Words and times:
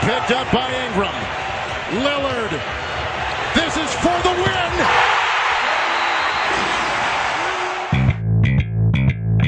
picked 0.00 0.30
up 0.30 0.50
by 0.52 0.68
Ingram. 0.86 1.14
Lillard. 2.04 2.52
This 3.54 3.76
is 3.76 3.90
for 4.02 4.18
the 4.22 4.34
win. 4.44 4.72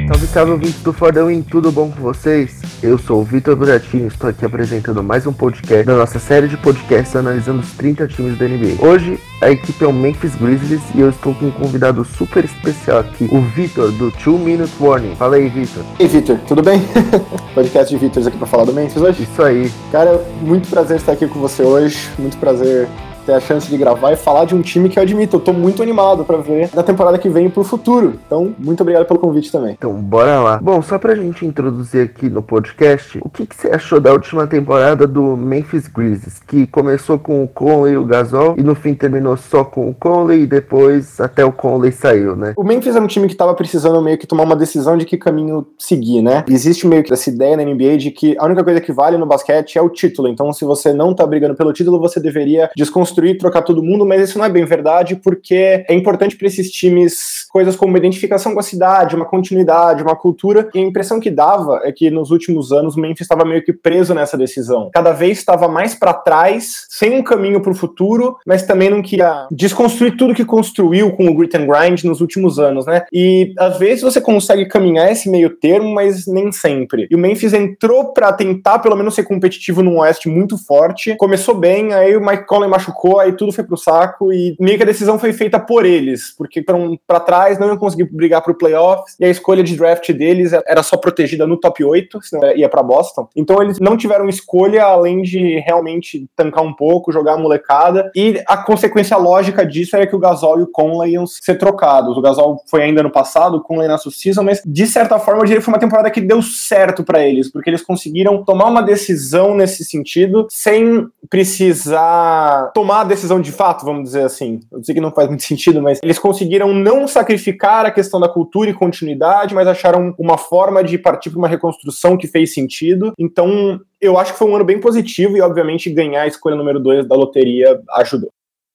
Salve, 0.08 0.26
salve, 0.26 0.50
ouvintes 0.52 0.82
do 0.82 0.92
Fordão 0.92 1.30
em 1.30 1.42
tudo 1.42 1.70
bom 1.70 1.90
com 1.90 2.00
vocês? 2.00 2.69
Eu 2.82 2.96
sou 2.96 3.20
o 3.20 3.24
Vitor 3.24 3.54
Buratini, 3.54 4.06
estou 4.06 4.30
aqui 4.30 4.42
apresentando 4.42 5.02
mais 5.02 5.26
um 5.26 5.34
podcast 5.34 5.84
da 5.84 5.94
nossa 5.94 6.18
série 6.18 6.48
de 6.48 6.56
podcasts 6.56 7.14
analisando 7.14 7.60
os 7.60 7.72
30 7.72 8.08
times 8.08 8.38
da 8.38 8.48
NBA. 8.48 8.82
Hoje, 8.82 9.20
a 9.42 9.50
equipe 9.50 9.84
é 9.84 9.86
o 9.86 9.92
Memphis 9.92 10.34
Grizzlies 10.34 10.80
e 10.94 11.00
eu 11.00 11.10
estou 11.10 11.34
com 11.34 11.48
um 11.48 11.50
convidado 11.50 12.02
super 12.06 12.42
especial 12.42 13.00
aqui, 13.00 13.28
o 13.30 13.42
Vitor, 13.42 13.92
do 13.92 14.10
2 14.10 14.40
Minute 14.40 14.72
Warning. 14.80 15.14
Fala 15.14 15.36
aí, 15.36 15.50
Vitor. 15.50 15.84
E 15.98 16.04
aí, 16.04 16.08
Vitor, 16.08 16.38
tudo 16.48 16.62
bem? 16.62 16.80
podcast 17.54 17.94
de 17.94 18.00
Vitor 18.00 18.26
aqui 18.26 18.38
para 18.38 18.46
falar 18.46 18.64
do 18.64 18.72
Memphis 18.72 18.96
hoje? 18.96 19.24
Isso 19.24 19.42
aí. 19.42 19.70
Cara, 19.92 20.18
muito 20.40 20.66
prazer 20.70 20.96
estar 20.96 21.12
aqui 21.12 21.26
com 21.26 21.38
você 21.38 21.62
hoje, 21.62 22.08
muito 22.18 22.38
prazer 22.38 22.88
ter 23.24 23.32
a 23.32 23.40
chance 23.40 23.68
de 23.68 23.76
gravar 23.76 24.12
e 24.12 24.16
falar 24.16 24.44
de 24.44 24.54
um 24.54 24.62
time 24.62 24.88
que 24.88 24.98
eu 24.98 25.02
admito, 25.02 25.36
eu 25.36 25.40
tô 25.40 25.52
muito 25.52 25.82
animado 25.82 26.24
para 26.24 26.38
ver 26.38 26.70
na 26.74 26.82
temporada 26.82 27.18
que 27.18 27.28
vem 27.28 27.50
pro 27.50 27.64
futuro. 27.64 28.18
Então, 28.26 28.54
muito 28.58 28.80
obrigado 28.82 29.06
pelo 29.06 29.18
convite 29.18 29.50
também. 29.50 29.74
Então, 29.78 29.92
bora 29.94 30.40
lá. 30.40 30.58
Bom, 30.58 30.80
só 30.82 30.98
pra 30.98 31.14
gente 31.14 31.44
introduzir 31.44 32.04
aqui 32.04 32.28
no 32.28 32.42
podcast, 32.42 33.18
o 33.22 33.28
que, 33.28 33.46
que 33.46 33.54
você 33.54 33.68
achou 33.68 34.00
da 34.00 34.12
última 34.12 34.46
temporada 34.46 35.06
do 35.06 35.36
Memphis 35.36 35.86
Grizzlies, 35.86 36.40
que 36.46 36.66
começou 36.66 37.18
com 37.18 37.42
o 37.42 37.48
Conley 37.48 37.94
e 37.94 37.96
o 37.96 38.04
Gasol 38.04 38.54
e 38.56 38.62
no 38.62 38.74
fim 38.74 38.94
terminou 38.94 39.36
só 39.36 39.64
com 39.64 39.88
o 39.88 39.94
Conley 39.94 40.42
e 40.42 40.46
depois 40.46 41.20
até 41.20 41.44
o 41.44 41.52
Conley 41.52 41.92
saiu, 41.92 42.36
né? 42.36 42.54
O 42.56 42.64
Memphis 42.64 42.96
é 42.96 43.00
um 43.00 43.06
time 43.06 43.28
que 43.28 43.34
tava 43.34 43.54
precisando 43.54 44.00
meio 44.02 44.18
que 44.18 44.26
tomar 44.26 44.44
uma 44.44 44.56
decisão 44.56 44.96
de 44.96 45.04
que 45.04 45.16
caminho 45.16 45.66
seguir, 45.78 46.22
né? 46.22 46.44
Existe 46.48 46.86
meio 46.86 47.02
que 47.02 47.12
essa 47.12 47.28
ideia 47.30 47.56
na 47.56 47.64
NBA 47.64 47.98
de 47.98 48.10
que 48.10 48.36
a 48.38 48.44
única 48.44 48.64
coisa 48.64 48.80
que 48.80 48.92
vale 48.92 49.16
no 49.16 49.26
basquete 49.26 49.76
é 49.76 49.82
o 49.82 49.88
título. 49.88 50.28
Então, 50.28 50.52
se 50.52 50.64
você 50.64 50.92
não 50.92 51.14
tá 51.14 51.26
brigando 51.26 51.54
pelo 51.54 51.72
título, 51.72 51.98
você 52.00 52.20
deveria 52.20 52.70
desconstruir, 52.76 53.10
trocar 53.38 53.62
todo 53.62 53.82
mundo, 53.82 54.06
mas 54.06 54.22
isso 54.22 54.38
não 54.38 54.44
é 54.44 54.48
bem 54.48 54.64
verdade, 54.64 55.16
porque 55.16 55.84
é 55.88 55.94
importante 55.94 56.36
para 56.36 56.46
esses 56.46 56.70
times 56.70 57.46
coisas 57.50 57.76
como 57.76 57.96
identificação 57.96 58.54
com 58.54 58.60
a 58.60 58.62
cidade, 58.62 59.16
uma 59.16 59.24
continuidade, 59.24 60.02
uma 60.02 60.16
cultura. 60.16 60.68
E 60.74 60.78
a 60.78 60.82
impressão 60.82 61.20
que 61.20 61.30
dava 61.30 61.80
é 61.84 61.92
que 61.92 62.10
nos 62.10 62.30
últimos 62.30 62.72
anos 62.72 62.96
o 62.96 63.00
Memphis 63.00 63.22
estava 63.22 63.44
meio 63.44 63.64
que 63.64 63.72
preso 63.72 64.14
nessa 64.14 64.36
decisão. 64.36 64.90
Cada 64.92 65.12
vez 65.12 65.38
estava 65.38 65.68
mais 65.68 65.94
para 65.94 66.14
trás, 66.14 66.86
sem 66.88 67.12
um 67.12 67.22
caminho 67.22 67.60
para 67.60 67.72
o 67.72 67.74
futuro, 67.74 68.36
mas 68.46 68.62
também 68.62 68.90
não 68.90 69.02
queria 69.02 69.46
desconstruir 69.50 70.16
tudo 70.16 70.34
que 70.34 70.44
construiu 70.44 71.12
com 71.12 71.28
o 71.28 71.34
grit 71.34 71.56
and 71.56 71.66
grind 71.66 72.04
nos 72.04 72.20
últimos 72.20 72.58
anos, 72.58 72.86
né? 72.86 73.04
E 73.12 73.52
às 73.58 73.78
vezes 73.78 74.02
você 74.02 74.20
consegue 74.20 74.66
caminhar 74.66 75.10
esse 75.10 75.28
meio 75.28 75.50
termo, 75.50 75.92
mas 75.92 76.26
nem 76.26 76.52
sempre. 76.52 77.06
E 77.10 77.14
o 77.14 77.18
Memphis 77.18 77.52
entrou 77.52 78.12
para 78.12 78.32
tentar 78.32 78.78
pelo 78.78 78.96
menos 78.96 79.14
ser 79.14 79.24
competitivo 79.24 79.82
num 79.82 79.98
Oeste 79.98 80.28
muito 80.28 80.56
forte. 80.58 81.16
Começou 81.16 81.54
bem, 81.54 81.92
aí 81.92 82.16
o 82.16 82.24
Mike 82.24 82.46
Conley 82.46 82.68
machucou, 82.68 82.99
aí 83.18 83.32
tudo 83.32 83.52
foi 83.52 83.64
pro 83.64 83.76
saco 83.76 84.32
e 84.32 84.56
meio 84.58 84.76
que 84.76 84.82
a 84.82 84.86
decisão 84.86 85.18
foi 85.18 85.32
feita 85.32 85.58
por 85.58 85.84
eles, 85.84 86.34
porque 86.36 86.64
para 87.06 87.20
trás 87.20 87.58
não 87.58 87.68
iam 87.68 87.76
conseguir 87.76 88.04
brigar 88.04 88.42
pro 88.42 88.56
playoffs 88.56 89.16
e 89.18 89.24
a 89.24 89.28
escolha 89.28 89.62
de 89.62 89.76
draft 89.76 90.10
deles 90.12 90.52
era 90.52 90.82
só 90.82 90.96
protegida 90.96 91.46
no 91.46 91.56
top 91.56 91.84
8, 91.84 92.18
senão 92.22 92.56
ia 92.56 92.68
para 92.68 92.82
Boston. 92.82 93.28
Então 93.34 93.62
eles 93.62 93.78
não 93.78 93.96
tiveram 93.96 94.28
escolha 94.28 94.84
além 94.84 95.22
de 95.22 95.58
realmente 95.60 96.28
tancar 96.36 96.64
um 96.64 96.74
pouco, 96.74 97.12
jogar 97.12 97.34
a 97.34 97.38
molecada 97.38 98.10
e 98.14 98.42
a 98.46 98.56
consequência 98.56 99.16
lógica 99.16 99.64
disso 99.64 99.96
era 99.96 100.06
que 100.06 100.16
o 100.16 100.18
Gasol 100.18 100.60
e 100.60 100.62
o 100.62 100.70
Conley 100.70 101.12
iam 101.12 101.26
ser 101.26 101.56
trocados. 101.56 102.16
O 102.16 102.22
Gasol 102.22 102.62
foi 102.68 102.82
ainda 102.82 103.02
no 103.02 103.10
passado, 103.10 103.56
o 103.56 103.62
Conley 103.62 103.88
na 103.88 103.98
season, 103.98 104.42
mas 104.42 104.60
de 104.64 104.86
certa 104.86 105.18
forma 105.18 105.40
eu 105.40 105.44
diria 105.44 105.58
que 105.58 105.64
foi 105.64 105.74
uma 105.74 105.80
temporada 105.80 106.10
que 106.10 106.20
deu 106.20 106.42
certo 106.42 107.02
para 107.04 107.24
eles, 107.24 107.50
porque 107.50 107.70
eles 107.70 107.82
conseguiram 107.82 108.44
tomar 108.44 108.66
uma 108.66 108.82
decisão 108.82 109.54
nesse 109.54 109.84
sentido 109.84 110.46
sem 110.50 111.06
precisar 111.28 112.70
tomar 112.74 112.89
a 112.92 113.04
decisão 113.04 113.40
de 113.40 113.52
fato, 113.52 113.84
vamos 113.84 114.04
dizer 114.04 114.24
assim. 114.24 114.60
Eu 114.70 114.82
sei 114.82 114.94
que 114.94 115.00
não 115.00 115.12
faz 115.12 115.28
muito 115.28 115.42
sentido, 115.44 115.80
mas 115.80 115.98
eles 116.02 116.18
conseguiram 116.18 116.72
não 116.72 117.06
sacrificar 117.06 117.86
a 117.86 117.90
questão 117.90 118.20
da 118.20 118.28
cultura 118.28 118.70
e 118.70 118.74
continuidade, 118.74 119.54
mas 119.54 119.68
acharam 119.68 120.14
uma 120.18 120.36
forma 120.36 120.82
de 120.82 120.98
partir 120.98 121.30
para 121.30 121.38
uma 121.38 121.48
reconstrução 121.48 122.16
que 122.16 122.26
fez 122.26 122.52
sentido. 122.52 123.12
Então, 123.18 123.80
eu 124.00 124.18
acho 124.18 124.32
que 124.32 124.38
foi 124.38 124.48
um 124.48 124.56
ano 124.56 124.64
bem 124.64 124.80
positivo 124.80 125.36
e, 125.36 125.40
obviamente, 125.40 125.90
ganhar 125.90 126.22
a 126.22 126.26
escolha 126.26 126.56
número 126.56 126.80
2 126.80 127.06
da 127.06 127.14
loteria 127.14 127.80
ajudou. 127.96 128.30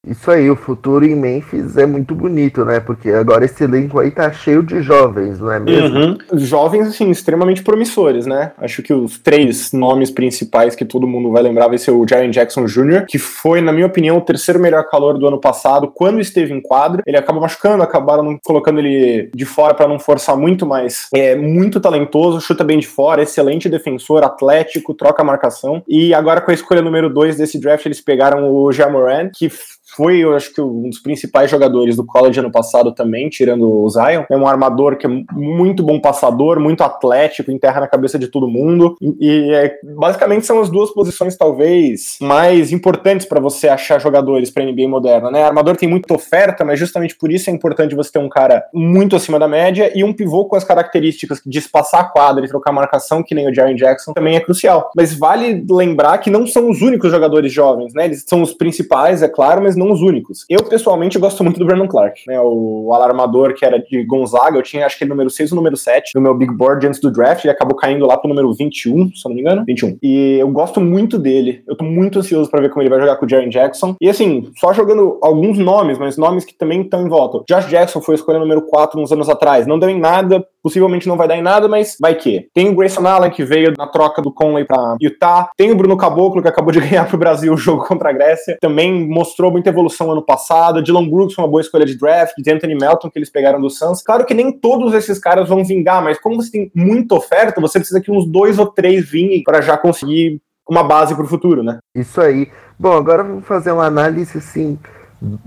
Isso 0.07 0.29
aí, 0.29 0.49
o 0.49 0.55
futuro 0.55 1.05
em 1.05 1.15
Memphis 1.15 1.77
é 1.77 1.85
muito 1.85 2.13
bonito, 2.13 2.63
né? 2.63 2.79
Porque 2.79 3.09
agora 3.09 3.45
esse 3.45 3.63
elenco 3.63 3.99
aí 3.99 4.11
tá 4.11 4.31
cheio 4.31 4.61
de 4.61 4.81
jovens, 4.81 5.39
não 5.39 5.51
é 5.51 5.59
mesmo? 5.59 5.97
Uhum. 5.97 6.17
Jovens, 6.33 6.87
assim, 6.87 7.09
extremamente 7.09 7.63
promissores, 7.63 8.25
né? 8.25 8.51
Acho 8.57 8.83
que 8.83 8.93
os 8.93 9.17
três 9.17 9.71
nomes 9.71 10.11
principais 10.11 10.75
que 10.75 10.85
todo 10.85 11.07
mundo 11.07 11.31
vai 11.31 11.41
lembrar 11.41 11.67
vai 11.67 11.77
ser 11.77 11.91
o 11.91 12.07
Jaren 12.07 12.29
Jackson 12.29 12.65
Jr., 12.65 13.05
que 13.07 13.17
foi, 13.17 13.61
na 13.61 13.71
minha 13.71 13.87
opinião, 13.87 14.17
o 14.17 14.21
terceiro 14.21 14.59
melhor 14.59 14.83
calor 14.89 15.17
do 15.17 15.27
ano 15.27 15.39
passado, 15.39 15.91
quando 15.93 16.19
esteve 16.19 16.53
em 16.53 16.61
quadra. 16.61 17.01
Ele 17.05 17.17
acaba 17.17 17.39
machucando, 17.39 17.83
acabaram 17.83 18.37
colocando 18.43 18.79
ele 18.79 19.29
de 19.33 19.45
fora 19.45 19.73
para 19.73 19.87
não 19.87 19.99
forçar 19.99 20.37
muito, 20.37 20.65
mas 20.65 21.07
é 21.13 21.35
muito 21.35 21.79
talentoso, 21.79 22.41
chuta 22.41 22.63
bem 22.63 22.79
de 22.79 22.87
fora, 22.87 23.23
excelente 23.23 23.67
defensor, 23.67 24.23
atlético, 24.23 24.93
troca 24.93 25.21
a 25.21 25.25
marcação. 25.25 25.83
E 25.87 26.13
agora 26.13 26.41
com 26.41 26.51
a 26.51 26.53
escolha 26.53 26.81
número 26.81 27.09
dois 27.09 27.37
desse 27.37 27.59
draft, 27.59 27.85
eles 27.85 28.01
pegaram 28.01 28.51
o 28.53 28.71
Jamoran, 28.71 29.29
que 29.33 29.49
foi, 29.95 30.19
eu 30.19 30.35
acho 30.35 30.53
que, 30.53 30.61
um 30.61 30.89
dos 30.89 30.99
principais 30.99 31.49
jogadores 31.49 31.95
do 31.95 32.05
college 32.05 32.39
ano 32.39 32.51
passado 32.51 32.91
também, 32.93 33.29
tirando 33.29 33.69
o 33.69 33.89
Zion. 33.89 34.23
É 34.29 34.35
um 34.35 34.47
armador 34.47 34.97
que 34.97 35.07
é 35.07 35.09
muito 35.31 35.83
bom 35.83 35.99
passador, 35.99 36.59
muito 36.59 36.83
atlético, 36.83 37.51
enterra 37.51 37.81
na 37.81 37.87
cabeça 37.87 38.19
de 38.19 38.27
todo 38.27 38.47
mundo. 38.47 38.95
E, 39.01 39.15
e 39.19 39.53
é, 39.53 39.79
basicamente 39.83 40.45
são 40.45 40.59
as 40.59 40.69
duas 40.69 40.91
posições, 40.91 41.37
talvez, 41.37 42.17
mais 42.21 42.71
importantes 42.71 43.25
para 43.25 43.39
você 43.39 43.67
achar 43.67 43.99
jogadores 43.99 44.49
para 44.49 44.65
NBA 44.65 44.87
moderna, 44.87 45.31
né? 45.31 45.43
Armador 45.43 45.75
tem 45.75 45.87
muita 45.87 46.13
oferta, 46.13 46.65
mas 46.65 46.79
justamente 46.79 47.15
por 47.15 47.31
isso 47.31 47.49
é 47.49 47.53
importante 47.53 47.95
você 47.95 48.11
ter 48.11 48.19
um 48.19 48.29
cara 48.29 48.65
muito 48.73 49.15
acima 49.15 49.39
da 49.39 49.47
média 49.47 49.91
e 49.95 50.03
um 50.03 50.13
pivô 50.13 50.45
com 50.45 50.55
as 50.55 50.63
características 50.63 51.41
de 51.45 51.59
espaçar 51.59 52.01
a 52.01 52.05
quadra 52.05 52.45
e 52.45 52.49
trocar 52.49 52.71
marcação, 52.71 53.23
que 53.23 53.33
nem 53.33 53.49
o 53.49 53.53
Jaren 53.53 53.75
Jackson, 53.75 54.13
também 54.13 54.35
é 54.35 54.39
crucial. 54.39 54.91
Mas 54.95 55.17
vale 55.17 55.65
lembrar 55.69 56.17
que 56.17 56.29
não 56.29 56.45
são 56.45 56.69
os 56.69 56.81
únicos 56.81 57.11
jogadores 57.11 57.51
jovens, 57.51 57.93
né? 57.93 58.05
Eles 58.05 58.23
são 58.27 58.41
os 58.41 58.53
principais, 58.53 59.23
é 59.23 59.27
claro, 59.27 59.61
mas 59.61 59.75
não 59.75 59.84
os 59.91 60.01
únicos. 60.01 60.45
Eu, 60.49 60.63
pessoalmente, 60.63 61.19
gosto 61.19 61.43
muito 61.43 61.59
do 61.59 61.65
Brandon 61.65 61.87
Clark, 61.87 62.21
né? 62.27 62.39
O 62.39 62.91
alarmador 62.93 63.53
que 63.53 63.65
era 63.65 63.79
de 63.79 64.03
Gonzaga, 64.03 64.57
eu 64.57 64.63
tinha 64.63 64.85
acho 64.85 64.97
que 64.97 65.05
número 65.05 65.29
6 65.29 65.51
ou 65.51 65.55
número 65.55 65.77
7 65.77 66.11
no 66.15 66.21
meu 66.21 66.33
big 66.33 66.53
board 66.53 66.85
antes 66.87 66.99
do 66.99 67.11
draft, 67.11 67.43
ele 67.43 67.51
acabou 67.51 67.75
caindo 67.75 68.05
lá 68.05 68.17
pro 68.17 68.29
número 68.29 68.53
21, 68.53 69.11
se 69.13 69.25
eu 69.25 69.29
não 69.29 69.35
me 69.35 69.41
engano. 69.41 69.63
21. 69.67 69.97
E 70.01 70.37
eu 70.39 70.49
gosto 70.49 70.79
muito 70.79 71.17
dele. 71.17 71.63
Eu 71.67 71.75
tô 71.75 71.83
muito 71.83 72.19
ansioso 72.19 72.49
para 72.49 72.61
ver 72.61 72.69
como 72.69 72.81
ele 72.81 72.89
vai 72.89 72.99
jogar 72.99 73.15
com 73.17 73.25
o 73.25 73.29
Jaren 73.29 73.49
Jackson. 73.49 73.95
E 74.01 74.09
assim, 74.09 74.49
só 74.57 74.73
jogando 74.73 75.19
alguns 75.21 75.57
nomes, 75.57 75.97
mas 75.97 76.17
nomes 76.17 76.45
que 76.45 76.57
também 76.57 76.81
estão 76.81 77.05
em 77.05 77.09
volta. 77.09 77.43
Josh 77.47 77.67
Jackson 77.67 78.01
foi 78.01 78.15
a 78.15 78.17
escolha 78.17 78.39
número 78.39 78.61
4 78.63 78.99
uns 78.99 79.11
anos 79.11 79.29
atrás. 79.29 79.67
Não 79.67 79.79
deu 79.79 79.89
em 79.89 79.99
nada, 79.99 80.45
possivelmente 80.61 81.07
não 81.07 81.17
vai 81.17 81.27
dar 81.27 81.37
em 81.37 81.41
nada, 81.41 81.67
mas 81.67 81.95
vai 81.99 82.15
que. 82.15 82.47
Tem 82.53 82.69
o 82.69 82.75
Grayson 82.75 83.05
Allen, 83.05 83.29
que 83.29 83.43
veio 83.43 83.73
na 83.77 83.87
troca 83.87 84.21
do 84.21 84.33
Conley 84.33 84.65
pra 84.65 84.95
Utah. 84.99 85.49
Tem 85.55 85.71
o 85.71 85.75
Bruno 85.75 85.95
Caboclo, 85.95 86.41
que 86.41 86.47
acabou 86.47 86.71
de 86.71 86.79
ganhar 86.81 87.07
pro 87.07 87.17
Brasil 87.17 87.53
o 87.53 87.57
jogo 87.57 87.85
contra 87.85 88.09
a 88.09 88.13
Grécia. 88.13 88.57
Também 88.59 89.07
mostrou 89.07 89.51
muita 89.51 89.69
evolução 89.75 90.11
ano 90.11 90.21
passado. 90.21 90.81
Dylan 90.81 91.07
Brooks 91.07 91.35
foi 91.35 91.43
uma 91.43 91.51
boa 91.51 91.61
escolha 91.61 91.85
de 91.85 91.97
draft. 91.97 92.33
De 92.37 92.51
Anthony 92.51 92.75
Melton, 92.75 93.09
que 93.09 93.19
eles 93.19 93.29
pegaram 93.29 93.61
do 93.61 93.69
Suns. 93.69 94.01
Claro 94.01 94.25
que 94.25 94.33
nem 94.33 94.51
todos 94.51 94.93
esses 94.93 95.19
caras 95.19 95.47
vão 95.47 95.63
vingar, 95.63 96.03
mas 96.03 96.19
como 96.19 96.41
você 96.41 96.51
tem 96.51 96.71
muita 96.73 97.15
oferta, 97.15 97.61
você 97.61 97.79
precisa 97.79 98.01
que 98.01 98.11
uns 98.11 98.25
dois 98.25 98.57
ou 98.57 98.67
três 98.67 99.09
vinguem 99.09 99.43
para 99.43 99.61
já 99.61 99.77
conseguir 99.77 100.41
uma 100.67 100.83
base 100.83 101.13
para 101.13 101.23
o 101.23 101.27
futuro, 101.27 101.61
né? 101.61 101.77
Isso 101.95 102.19
aí. 102.19 102.49
Bom, 102.79 102.93
agora 102.93 103.23
vamos 103.23 103.45
fazer 103.45 103.71
uma 103.71 103.85
análise 103.85 104.37
assim 104.37 104.77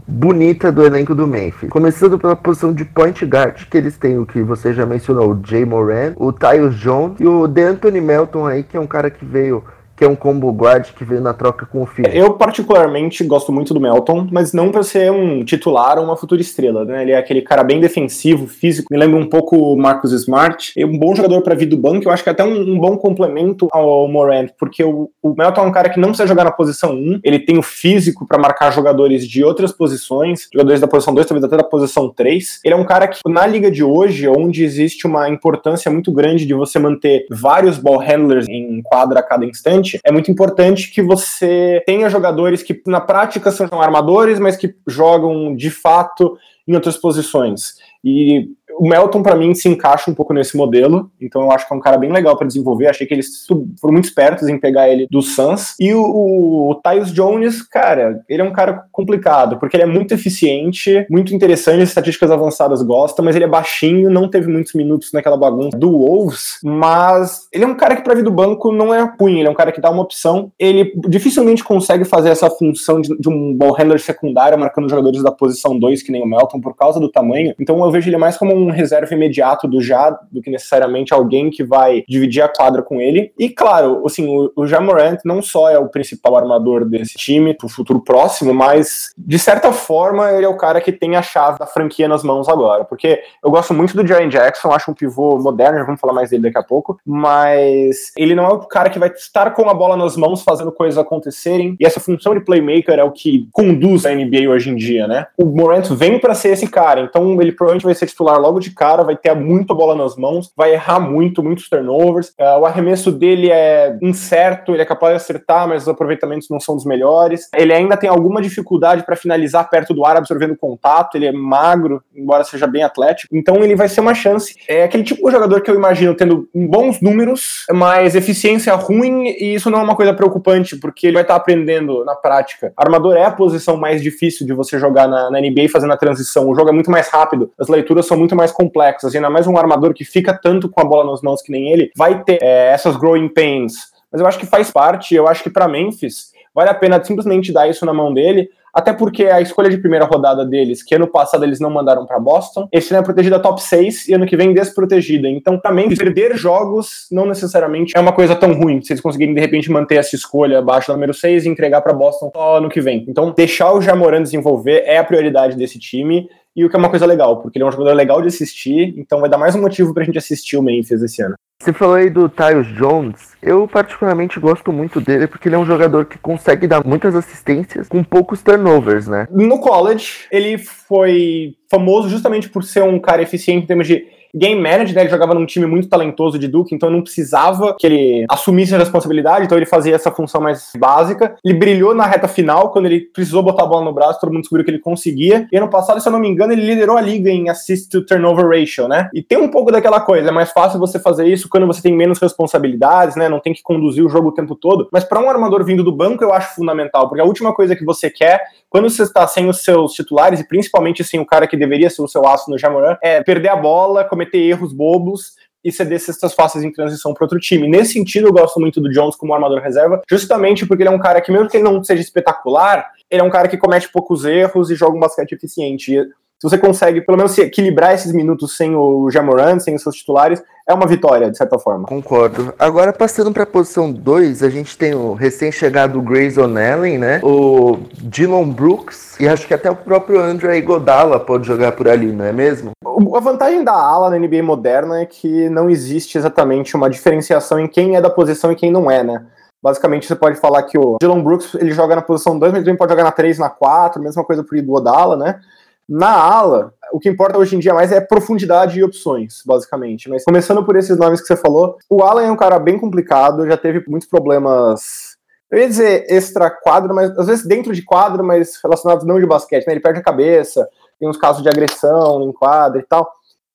bonita 0.06 0.72
do 0.72 0.84
elenco 0.84 1.14
do 1.14 1.26
Memphis. 1.26 1.70
Começando 1.70 2.18
pela 2.18 2.34
posição 2.34 2.72
de 2.72 2.84
point 2.84 3.24
guard, 3.24 3.64
que 3.68 3.76
eles 3.76 3.96
têm 3.98 4.18
o 4.18 4.26
que 4.26 4.42
você 4.42 4.72
já 4.72 4.86
mencionou, 4.86 5.32
o 5.32 5.40
Jay 5.44 5.64
Moran, 5.64 6.14
o 6.16 6.32
Tyus 6.32 6.76
Jones 6.76 7.20
e 7.20 7.26
o 7.26 7.46
DeAnthony 7.46 8.00
Melton 8.00 8.46
aí, 8.46 8.62
que 8.62 8.76
é 8.76 8.80
um 8.80 8.86
cara 8.86 9.10
que 9.10 9.24
veio 9.24 9.62
que 9.98 10.04
é 10.04 10.08
um 10.08 10.14
combo 10.14 10.50
guard 10.52 10.86
que 10.96 11.04
veio 11.04 11.20
na 11.20 11.34
troca 11.34 11.66
com 11.66 11.82
o 11.82 11.86
Phoenix. 11.86 12.14
Eu 12.14 12.34
particularmente 12.34 13.24
gosto 13.24 13.50
muito 13.50 13.74
do 13.74 13.80
Melton, 13.80 14.28
mas 14.30 14.52
não 14.52 14.70
para 14.70 14.84
ser 14.84 15.10
um 15.10 15.44
titular 15.44 15.98
ou 15.98 16.04
uma 16.04 16.16
futura 16.16 16.40
estrela, 16.40 16.84
né? 16.84 17.02
Ele 17.02 17.10
é 17.10 17.18
aquele 17.18 17.42
cara 17.42 17.64
bem 17.64 17.80
defensivo, 17.80 18.46
físico, 18.46 18.88
me 18.92 18.96
lembra 18.96 19.18
um 19.18 19.28
pouco 19.28 19.56
o 19.56 19.76
Marcus 19.76 20.12
Smart. 20.12 20.72
É 20.78 20.86
um 20.86 20.96
bom 20.96 21.14
jogador 21.16 21.42
para 21.42 21.56
vir 21.56 21.66
do 21.66 21.76
banco, 21.76 22.06
eu 22.06 22.12
acho 22.12 22.22
que 22.22 22.28
é 22.28 22.32
até 22.32 22.44
um, 22.44 22.74
um, 22.74 22.78
bom 22.78 22.96
complemento 22.96 23.66
ao 23.72 24.06
Morant, 24.06 24.50
porque 24.56 24.84
o, 24.84 25.10
o, 25.20 25.34
Melton 25.36 25.62
é 25.62 25.66
um 25.66 25.72
cara 25.72 25.88
que 25.88 25.98
não 25.98 26.10
precisa 26.10 26.28
jogar 26.28 26.44
na 26.44 26.52
posição 26.52 26.92
1, 26.92 27.20
ele 27.24 27.40
tem 27.40 27.58
o 27.58 27.62
físico 27.62 28.24
para 28.26 28.38
marcar 28.38 28.70
jogadores 28.72 29.26
de 29.26 29.42
outras 29.42 29.72
posições, 29.72 30.48
jogadores 30.52 30.80
da 30.80 30.86
posição 30.86 31.12
2, 31.12 31.26
talvez 31.26 31.44
até 31.44 31.56
da 31.56 31.64
posição 31.64 32.08
3. 32.08 32.60
Ele 32.64 32.74
é 32.74 32.76
um 32.76 32.84
cara 32.84 33.08
que 33.08 33.18
na 33.26 33.46
liga 33.46 33.68
de 33.68 33.82
hoje, 33.82 34.28
onde 34.28 34.62
existe 34.62 35.06
uma 35.08 35.28
importância 35.28 35.90
muito 35.90 36.12
grande 36.12 36.46
de 36.46 36.54
você 36.54 36.78
manter 36.78 37.26
vários 37.30 37.78
ball 37.78 37.98
handlers 37.98 38.46
em 38.48 38.80
quadra 38.82 39.18
a 39.20 39.22
cada 39.22 39.44
instante, 39.44 39.87
é 40.04 40.12
muito 40.12 40.30
importante 40.30 40.90
que 40.90 41.02
você 41.02 41.82
tenha 41.86 42.08
jogadores 42.08 42.62
que 42.62 42.80
na 42.86 43.00
prática 43.00 43.50
são 43.50 43.80
armadores, 43.80 44.38
mas 44.38 44.56
que 44.56 44.74
jogam 44.86 45.54
de 45.54 45.70
fato 45.70 46.36
em 46.66 46.74
outras 46.74 46.96
posições. 46.96 47.74
E 48.04 48.48
O 48.78 48.88
Melton, 48.88 49.22
para 49.22 49.36
mim, 49.36 49.54
se 49.54 49.68
encaixa 49.68 50.10
um 50.10 50.14
pouco 50.14 50.32
nesse 50.32 50.56
modelo, 50.56 51.10
então 51.20 51.42
eu 51.42 51.50
acho 51.50 51.66
que 51.66 51.72
é 51.72 51.76
um 51.76 51.80
cara 51.80 51.98
bem 51.98 52.12
legal 52.12 52.36
para 52.36 52.46
desenvolver. 52.46 52.88
Achei 52.88 53.06
que 53.06 53.14
eles 53.14 53.46
foram 53.80 53.92
muito 53.92 54.06
espertos 54.06 54.48
em 54.48 54.58
pegar 54.58 54.88
ele 54.88 55.06
do 55.10 55.20
Suns. 55.22 55.74
E 55.78 55.92
o, 55.92 56.02
o, 56.02 56.70
o 56.70 56.74
Tyus 56.76 57.12
Jones, 57.12 57.62
cara, 57.62 58.22
ele 58.28 58.42
é 58.42 58.44
um 58.44 58.52
cara 58.52 58.84
complicado, 58.92 59.58
porque 59.58 59.76
ele 59.76 59.84
é 59.84 59.86
muito 59.86 60.12
eficiente, 60.12 61.06
muito 61.10 61.34
interessante, 61.34 61.82
as 61.82 61.88
estatísticas 61.88 62.30
avançadas 62.30 62.82
gostam, 62.82 63.24
mas 63.24 63.36
ele 63.36 63.44
é 63.44 63.48
baixinho, 63.48 64.10
não 64.10 64.28
teve 64.28 64.48
muitos 64.48 64.74
minutos 64.74 65.12
naquela 65.12 65.36
bagunça 65.36 65.76
do 65.76 65.90
Wolves, 65.90 66.58
mas 66.62 67.48
ele 67.52 67.64
é 67.64 67.66
um 67.66 67.74
cara 67.74 67.96
que, 67.96 68.02
pra 68.02 68.14
vir 68.14 68.24
do 68.24 68.30
banco, 68.30 68.72
não 68.72 68.94
é 68.94 69.12
ruim, 69.18 69.38
ele 69.38 69.48
é 69.48 69.50
um 69.50 69.54
cara 69.54 69.72
que 69.72 69.80
dá 69.80 69.90
uma 69.90 70.02
opção. 70.02 70.52
Ele 70.58 70.92
dificilmente 71.08 71.64
consegue 71.64 72.04
fazer 72.04 72.30
essa 72.30 72.48
função 72.50 73.00
de, 73.00 73.16
de 73.18 73.28
um 73.28 73.54
ball 73.54 73.72
handler 73.72 74.00
secundário, 74.00 74.58
marcando 74.58 74.88
jogadores 74.88 75.22
da 75.22 75.30
posição 75.30 75.78
2, 75.78 76.02
que 76.02 76.12
nem 76.12 76.22
o 76.22 76.26
Melton, 76.26 76.60
por 76.60 76.74
causa 76.74 77.00
do 77.00 77.10
tamanho. 77.10 77.54
Então 77.58 77.82
eu 77.84 77.90
vejo 77.90 78.08
ele 78.08 78.16
mais 78.16 78.36
como 78.36 78.54
um 78.54 78.67
reserva 78.72 79.14
imediato 79.14 79.66
do 79.66 79.80
Já, 79.80 80.10
do 80.30 80.40
que 80.42 80.50
necessariamente 80.50 81.12
alguém 81.12 81.50
que 81.50 81.64
vai 81.64 82.04
dividir 82.08 82.42
a 82.42 82.48
quadra 82.48 82.82
com 82.82 83.00
ele. 83.00 83.32
E 83.38 83.48
claro, 83.48 84.02
assim, 84.06 84.26
o, 84.26 84.52
o 84.56 84.66
Jamorant 84.66 85.18
não 85.24 85.42
só 85.42 85.70
é 85.70 85.78
o 85.78 85.88
principal 85.88 86.36
armador 86.36 86.84
desse 86.84 87.16
time 87.16 87.54
pro 87.54 87.68
futuro 87.68 88.00
próximo, 88.00 88.54
mas 88.54 89.12
de 89.16 89.38
certa 89.38 89.72
forma 89.72 90.32
ele 90.32 90.44
é 90.44 90.48
o 90.48 90.56
cara 90.56 90.80
que 90.80 90.92
tem 90.92 91.16
a 91.16 91.22
chave 91.22 91.58
da 91.58 91.66
franquia 91.66 92.08
nas 92.08 92.22
mãos 92.22 92.48
agora. 92.48 92.84
Porque 92.84 93.20
eu 93.42 93.50
gosto 93.50 93.74
muito 93.74 93.96
do 93.96 94.06
Jaren 94.06 94.28
Jackson, 94.28 94.72
acho 94.72 94.90
um 94.90 94.94
pivô 94.94 95.38
moderno, 95.38 95.78
já 95.78 95.84
vamos 95.84 96.00
falar 96.00 96.12
mais 96.12 96.30
dele 96.30 96.42
daqui 96.42 96.58
a 96.58 96.62
pouco, 96.62 96.98
mas 97.04 98.12
ele 98.16 98.34
não 98.34 98.44
é 98.44 98.48
o 98.48 98.58
cara 98.60 98.90
que 98.90 98.98
vai 98.98 99.08
estar 99.08 99.50
com 99.52 99.68
a 99.68 99.74
bola 99.74 99.96
nas 99.96 100.16
mãos 100.16 100.42
fazendo 100.42 100.72
coisas 100.72 100.98
acontecerem. 100.98 101.76
E 101.80 101.86
essa 101.86 102.00
função 102.00 102.34
de 102.34 102.40
playmaker 102.40 102.98
é 102.98 103.04
o 103.04 103.12
que 103.12 103.48
conduz 103.52 104.06
a 104.06 104.14
NBA 104.14 104.48
hoje 104.48 104.70
em 104.70 104.76
dia, 104.76 105.06
né? 105.06 105.26
O 105.36 105.44
Morant 105.44 105.88
vem 105.90 106.18
para 106.18 106.34
ser 106.34 106.50
esse 106.50 106.68
cara, 106.68 107.02
então 107.02 107.40
ele 107.40 107.52
provavelmente 107.52 107.84
vai 107.84 107.94
ser 107.94 108.06
titular 108.06 108.38
logo 108.38 108.57
de 108.58 108.70
cara, 108.70 109.02
vai 109.02 109.16
ter 109.16 109.34
muita 109.34 109.74
bola 109.74 109.94
nas 109.94 110.16
mãos, 110.16 110.52
vai 110.56 110.72
errar 110.72 111.00
muito, 111.00 111.42
muitos 111.42 111.68
turnovers. 111.68 112.28
Uh, 112.38 112.60
o 112.60 112.66
arremesso 112.66 113.12
dele 113.12 113.50
é 113.50 113.96
incerto, 114.02 114.72
ele 114.72 114.82
é 114.82 114.84
capaz 114.84 115.12
de 115.12 115.16
acertar, 115.16 115.68
mas 115.68 115.82
os 115.82 115.88
aproveitamentos 115.88 116.48
não 116.50 116.60
são 116.60 116.74
dos 116.74 116.84
melhores. 116.84 117.48
Ele 117.54 117.72
ainda 117.72 117.96
tem 117.96 118.08
alguma 118.08 118.40
dificuldade 118.40 119.04
para 119.04 119.16
finalizar 119.16 119.68
perto 119.68 119.94
do 119.94 120.04
ar, 120.04 120.16
absorvendo 120.16 120.56
contato, 120.56 121.16
ele 121.16 121.26
é 121.26 121.32
magro, 121.32 122.02
embora 122.14 122.44
seja 122.44 122.66
bem 122.66 122.82
atlético. 122.82 123.34
Então 123.34 123.56
ele 123.64 123.76
vai 123.76 123.88
ser 123.88 124.00
uma 124.00 124.14
chance. 124.14 124.54
É 124.68 124.84
aquele 124.84 125.02
tipo 125.02 125.24
de 125.26 125.32
jogador 125.32 125.60
que 125.60 125.70
eu 125.70 125.74
imagino 125.74 126.14
tendo 126.14 126.48
bons 126.54 127.00
números, 127.00 127.64
mas 127.70 128.14
eficiência 128.14 128.74
ruim, 128.74 129.28
e 129.28 129.54
isso 129.54 129.70
não 129.70 129.80
é 129.80 129.82
uma 129.82 129.96
coisa 129.96 130.12
preocupante, 130.14 130.76
porque 130.76 131.06
ele 131.06 131.14
vai 131.14 131.22
estar 131.22 131.36
aprendendo 131.36 132.04
na 132.04 132.14
prática. 132.14 132.72
Armador 132.76 133.16
é 133.16 133.24
a 133.24 133.30
posição 133.30 133.76
mais 133.76 134.02
difícil 134.02 134.46
de 134.46 134.52
você 134.52 134.78
jogar 134.78 135.06
na, 135.08 135.30
na 135.30 135.40
NBA 135.40 135.68
fazendo 135.70 135.92
a 135.92 135.96
transição. 135.96 136.48
O 136.48 136.54
jogo 136.54 136.70
é 136.70 136.72
muito 136.72 136.90
mais 136.90 137.08
rápido, 137.08 137.50
as 137.58 137.68
leituras 137.68 138.06
são 138.06 138.16
muito 138.16 138.34
mais 138.34 138.47
complexas, 138.52 139.14
e 139.14 139.16
ainda 139.16 139.30
mais 139.30 139.46
um 139.46 139.56
armador 139.56 139.94
que 139.94 140.04
fica 140.04 140.32
tanto 140.32 140.68
com 140.68 140.80
a 140.80 140.84
bola 140.84 141.10
nas 141.10 141.22
mãos 141.22 141.42
que 141.42 141.52
nem 141.52 141.70
ele, 141.70 141.90
vai 141.96 142.22
ter 142.22 142.38
é, 142.42 142.72
essas 142.72 142.96
growing 142.96 143.28
pains. 143.28 143.74
Mas 144.10 144.20
eu 144.20 144.26
acho 144.26 144.38
que 144.38 144.46
faz 144.46 144.70
parte, 144.70 145.14
eu 145.14 145.28
acho 145.28 145.42
que 145.42 145.50
para 145.50 145.68
Memphis 145.68 146.32
vale 146.54 146.70
a 146.70 146.74
pena 146.74 147.02
simplesmente 147.04 147.52
dar 147.52 147.68
isso 147.68 147.86
na 147.86 147.92
mão 147.92 148.12
dele, 148.12 148.48
até 148.74 148.92
porque 148.92 149.26
a 149.26 149.40
escolha 149.40 149.70
de 149.70 149.78
primeira 149.78 150.04
rodada 150.04 150.44
deles, 150.44 150.82
que 150.82 150.94
ano 150.94 151.06
passado 151.06 151.44
eles 151.44 151.58
não 151.58 151.70
mandaram 151.70 152.06
para 152.06 152.18
Boston, 152.18 152.68
esse 152.70 152.92
ano 152.92 153.02
é 153.02 153.04
protegida 153.04 153.40
top 153.40 153.62
6 153.62 154.08
e 154.08 154.14
ano 154.14 154.26
que 154.26 154.36
vem 154.36 154.52
desprotegida. 154.52 155.28
Então, 155.28 155.58
também 155.58 155.88
perder 155.94 156.36
jogos 156.36 157.06
não 157.10 157.26
necessariamente 157.26 157.96
é 157.96 158.00
uma 158.00 158.12
coisa 158.12 158.36
tão 158.36 158.52
ruim, 158.52 158.80
se 158.82 158.92
eles 158.92 159.00
conseguirem 159.00 159.34
de 159.34 159.40
repente 159.40 159.70
manter 159.70 159.96
essa 159.96 160.14
escolha 160.14 160.58
abaixo 160.58 160.88
do 160.88 160.94
número 160.94 161.14
6 161.14 161.44
e 161.44 161.48
entregar 161.48 161.80
para 161.80 161.92
Boston 161.92 162.30
só 162.32 162.58
ano 162.58 162.68
que 162.68 162.80
vem. 162.80 163.04
Então, 163.08 163.32
deixar 163.32 163.72
o 163.72 163.80
Jamoran 163.80 164.22
desenvolver 164.22 164.82
é 164.84 164.98
a 164.98 165.04
prioridade 165.04 165.56
desse 165.56 165.78
time. 165.78 166.28
E 166.58 166.64
o 166.64 166.68
que 166.68 166.74
é 166.74 166.78
uma 166.80 166.90
coisa 166.90 167.06
legal, 167.06 167.40
porque 167.40 167.56
ele 167.56 167.62
é 167.62 167.68
um 167.68 167.70
jogador 167.70 167.94
legal 167.94 168.20
de 168.20 168.26
assistir, 168.26 168.92
então 168.96 169.20
vai 169.20 169.30
dar 169.30 169.38
mais 169.38 169.54
um 169.54 169.60
motivo 169.60 169.94
pra 169.94 170.02
gente 170.02 170.18
assistir 170.18 170.56
o 170.56 170.62
Memphis 170.62 171.00
esse 171.00 171.22
ano. 171.22 171.36
Você 171.62 171.72
falou 171.72 171.94
aí 171.94 172.10
do 172.10 172.28
Tyus 172.28 172.66
Jones. 172.74 173.36
Eu 173.40 173.68
particularmente 173.68 174.40
gosto 174.40 174.72
muito 174.72 175.00
dele 175.00 175.28
porque 175.28 175.48
ele 175.48 175.54
é 175.54 175.58
um 175.58 175.64
jogador 175.64 176.06
que 176.06 176.18
consegue 176.18 176.66
dar 176.66 176.84
muitas 176.84 177.14
assistências 177.14 177.88
com 177.88 178.02
poucos 178.02 178.42
turnovers, 178.42 179.06
né? 179.06 179.28
No 179.30 179.60
college, 179.60 180.26
ele 180.32 180.58
foi 180.58 181.54
famoso 181.70 182.08
justamente 182.08 182.48
por 182.48 182.64
ser 182.64 182.82
um 182.82 182.98
cara 182.98 183.22
eficiente 183.22 183.62
em 183.62 183.66
termos 183.68 183.86
de 183.86 184.04
game 184.34 184.60
manager, 184.60 184.94
né? 184.94 185.02
Ele 185.02 185.10
jogava 185.10 185.34
num 185.34 185.46
time 185.46 185.66
muito 185.66 185.88
talentoso 185.88 186.38
de 186.38 186.48
Duke, 186.48 186.74
então 186.74 186.90
não 186.90 187.02
precisava 187.02 187.76
que 187.78 187.86
ele 187.86 188.26
assumisse 188.30 188.74
a 188.74 188.78
responsabilidade, 188.78 189.44
então 189.44 189.56
ele 189.56 189.66
fazia 189.66 189.94
essa 189.94 190.10
função 190.10 190.40
mais 190.40 190.70
básica. 190.78 191.36
Ele 191.44 191.54
brilhou 191.54 191.94
na 191.94 192.06
reta 192.06 192.28
final, 192.28 192.70
quando 192.70 192.86
ele 192.86 193.00
precisou 193.00 193.42
botar 193.42 193.64
a 193.64 193.66
bola 193.66 193.84
no 193.84 193.92
braço, 193.92 194.20
todo 194.20 194.30
mundo 194.30 194.42
descobriu 194.42 194.64
que 194.64 194.70
ele 194.70 194.78
conseguia. 194.78 195.46
E 195.52 195.56
ano 195.56 195.68
passado, 195.68 196.00
se 196.00 196.08
eu 196.08 196.12
não 196.12 196.20
me 196.20 196.28
engano, 196.28 196.52
ele 196.52 196.62
liderou 196.62 196.96
a 196.96 197.00
liga 197.00 197.30
em 197.30 197.48
assist 197.48 197.90
to 197.90 198.04
turnover 198.04 198.48
ratio, 198.48 198.88
né? 198.88 199.08
E 199.14 199.22
tem 199.22 199.38
um 199.38 199.48
pouco 199.48 199.70
daquela 199.70 200.00
coisa, 200.00 200.28
é 200.28 200.32
mais 200.32 200.52
fácil 200.52 200.78
você 200.78 200.98
fazer 200.98 201.26
isso 201.26 201.48
quando 201.48 201.66
você 201.66 201.82
tem 201.82 201.94
menos 201.94 202.18
responsabilidades, 202.18 203.16
né? 203.16 203.28
Não 203.28 203.40
tem 203.40 203.52
que 203.52 203.62
conduzir 203.62 204.04
o 204.04 204.08
jogo 204.08 204.28
o 204.28 204.32
tempo 204.32 204.54
todo. 204.54 204.88
Mas 204.92 205.04
para 205.04 205.20
um 205.20 205.28
armador 205.28 205.64
vindo 205.64 205.82
do 205.82 205.92
banco, 205.92 206.22
eu 206.22 206.32
acho 206.32 206.54
fundamental, 206.54 207.08
porque 207.08 207.20
a 207.20 207.24
última 207.24 207.54
coisa 207.54 207.74
que 207.74 207.84
você 207.84 208.10
quer 208.10 208.42
quando 208.70 208.90
você 208.90 209.02
está 209.02 209.26
sem 209.26 209.48
os 209.48 209.62
seus 209.62 209.94
titulares, 209.94 210.40
e 210.40 210.46
principalmente 210.46 211.02
sem 211.02 211.18
o 211.18 211.26
cara 211.26 211.46
que 211.46 211.56
deveria 211.56 211.88
ser 211.88 212.02
o 212.02 212.08
seu 212.08 212.26
aço 212.26 212.50
no 212.50 212.58
Jamoran, 212.58 212.96
é 213.02 213.22
perder 213.22 213.48
a 213.48 213.56
bola, 213.56 214.04
cometer 214.18 214.38
erros 214.38 214.72
bobos 214.72 215.34
e 215.64 215.70
ceder 215.70 216.00
cestas 216.00 216.34
fáceis 216.34 216.64
em 216.64 216.72
transição 216.72 217.14
para 217.14 217.24
outro 217.24 217.38
time. 217.38 217.68
Nesse 217.68 217.92
sentido, 217.92 218.28
eu 218.28 218.32
gosto 218.32 218.60
muito 218.60 218.80
do 218.80 218.90
Jones 218.90 219.16
como 219.16 219.34
armador 219.34 219.60
reserva, 219.60 220.02
justamente 220.10 220.66
porque 220.66 220.82
ele 220.82 220.90
é 220.90 220.92
um 220.92 220.98
cara 220.98 221.20
que, 221.20 221.30
mesmo 221.30 221.48
que 221.48 221.56
ele 221.56 221.64
não 221.64 221.82
seja 221.82 222.02
espetacular, 222.02 222.90
ele 223.10 223.20
é 223.20 223.24
um 223.24 223.30
cara 223.30 223.48
que 223.48 223.56
comete 223.56 223.90
poucos 223.90 224.24
erros 224.24 224.70
e 224.70 224.74
joga 224.74 224.96
um 224.96 225.00
basquete 225.00 225.32
eficiente. 225.32 225.94
E 225.94 226.04
se 226.04 226.42
você 226.42 226.56
consegue, 226.56 227.00
pelo 227.00 227.18
menos, 227.18 227.32
se 227.32 227.42
equilibrar 227.42 227.94
esses 227.94 228.12
minutos 228.12 228.56
sem 228.56 228.74
o 228.76 229.10
Jamoran, 229.10 229.58
sem 229.58 229.74
os 229.74 229.82
seus 229.82 229.96
titulares, 229.96 230.42
é 230.68 230.74
uma 230.74 230.86
vitória, 230.86 231.30
de 231.30 231.38
certa 231.38 231.58
forma. 231.58 231.88
Concordo. 231.88 232.52
Agora, 232.58 232.92
passando 232.92 233.32
para 233.32 233.44
a 233.44 233.46
posição 233.46 233.90
2, 233.90 234.42
a 234.42 234.50
gente 234.50 234.76
tem 234.76 234.94
o 234.94 235.14
recém-chegado 235.14 236.00
Grayson 236.02 236.54
Allen, 236.58 236.98
né? 236.98 237.20
O 237.24 237.78
Dylan 237.94 238.50
Brooks 238.50 239.18
e 239.18 239.26
acho 239.26 239.46
que 239.46 239.54
até 239.54 239.70
o 239.70 239.74
próprio 239.74 240.20
André 240.20 240.58
Iguodala 240.58 241.18
pode 241.18 241.46
jogar 241.46 241.72
por 241.72 241.88
ali, 241.88 242.12
não 242.12 242.26
é 242.26 242.32
mesmo? 242.32 242.72
A 242.84 243.20
vantagem 243.20 243.64
da 243.64 243.72
ala 243.72 244.10
na 244.10 244.18
NBA 244.18 244.42
moderna 244.42 245.00
é 245.00 245.06
que 245.06 245.48
não 245.48 245.70
existe 245.70 246.18
exatamente 246.18 246.76
uma 246.76 246.90
diferenciação 246.90 247.58
em 247.58 247.66
quem 247.66 247.96
é 247.96 248.00
da 248.02 248.10
posição 248.10 248.52
e 248.52 248.56
quem 248.56 248.70
não 248.70 248.90
é, 248.90 249.02
né? 249.02 249.24
Basicamente, 249.62 250.06
você 250.06 250.14
pode 250.14 250.38
falar 250.38 250.62
que 250.64 250.78
o 250.78 250.98
Dylan 251.00 251.22
Brooks 251.22 251.54
ele 251.54 251.72
joga 251.72 251.96
na 251.96 252.02
posição 252.02 252.38
2, 252.38 252.52
mas 252.52 252.58
ele 252.58 252.66
também 252.66 252.78
pode 252.78 252.92
jogar 252.92 253.04
na 253.04 253.10
3, 253.10 253.38
na 253.38 253.48
4, 253.48 254.02
mesma 254.02 254.22
coisa 254.22 254.44
pro 254.44 254.56
Iguodala, 254.56 255.16
né? 255.16 255.40
Na 255.88 256.10
ala, 256.10 256.74
o 256.92 257.00
que 257.00 257.08
importa 257.08 257.38
hoje 257.38 257.56
em 257.56 257.58
dia 257.58 257.72
mais 257.72 257.90
é 257.90 258.00
profundidade 258.00 258.78
e 258.78 258.84
opções, 258.84 259.42
basicamente. 259.46 260.08
Mas 260.08 260.24
começando 260.24 260.64
por 260.64 260.76
esses 260.76 260.98
nomes 260.98 261.20
que 261.20 261.26
você 261.26 261.36
falou, 261.36 261.78
o 261.88 262.02
Allen 262.02 262.28
é 262.28 262.32
um 262.32 262.36
cara 262.36 262.58
bem 262.58 262.78
complicado, 262.78 263.46
já 263.46 263.56
teve 263.56 263.82
muitos 263.88 264.08
problemas. 264.08 265.16
Eu 265.50 265.58
ia 265.58 265.66
dizer 265.66 266.04
extra 266.10 266.50
quadro, 266.50 266.94
mas 266.94 267.16
às 267.18 267.26
vezes 267.26 267.46
dentro 267.46 267.72
de 267.72 267.82
quadro, 267.82 268.22
mas 268.22 268.58
relacionados 268.62 269.06
não 269.06 269.18
de 269.18 269.26
basquete, 269.26 269.66
né? 269.66 269.72
Ele 269.72 269.80
perde 269.80 270.00
a 270.00 270.02
cabeça, 270.02 270.68
tem 271.00 271.08
uns 271.08 271.16
casos 271.16 271.42
de 271.42 271.48
agressão 271.48 272.22
em 272.22 272.32
quadro 272.32 272.80
e 272.80 272.84
tal. 272.84 273.10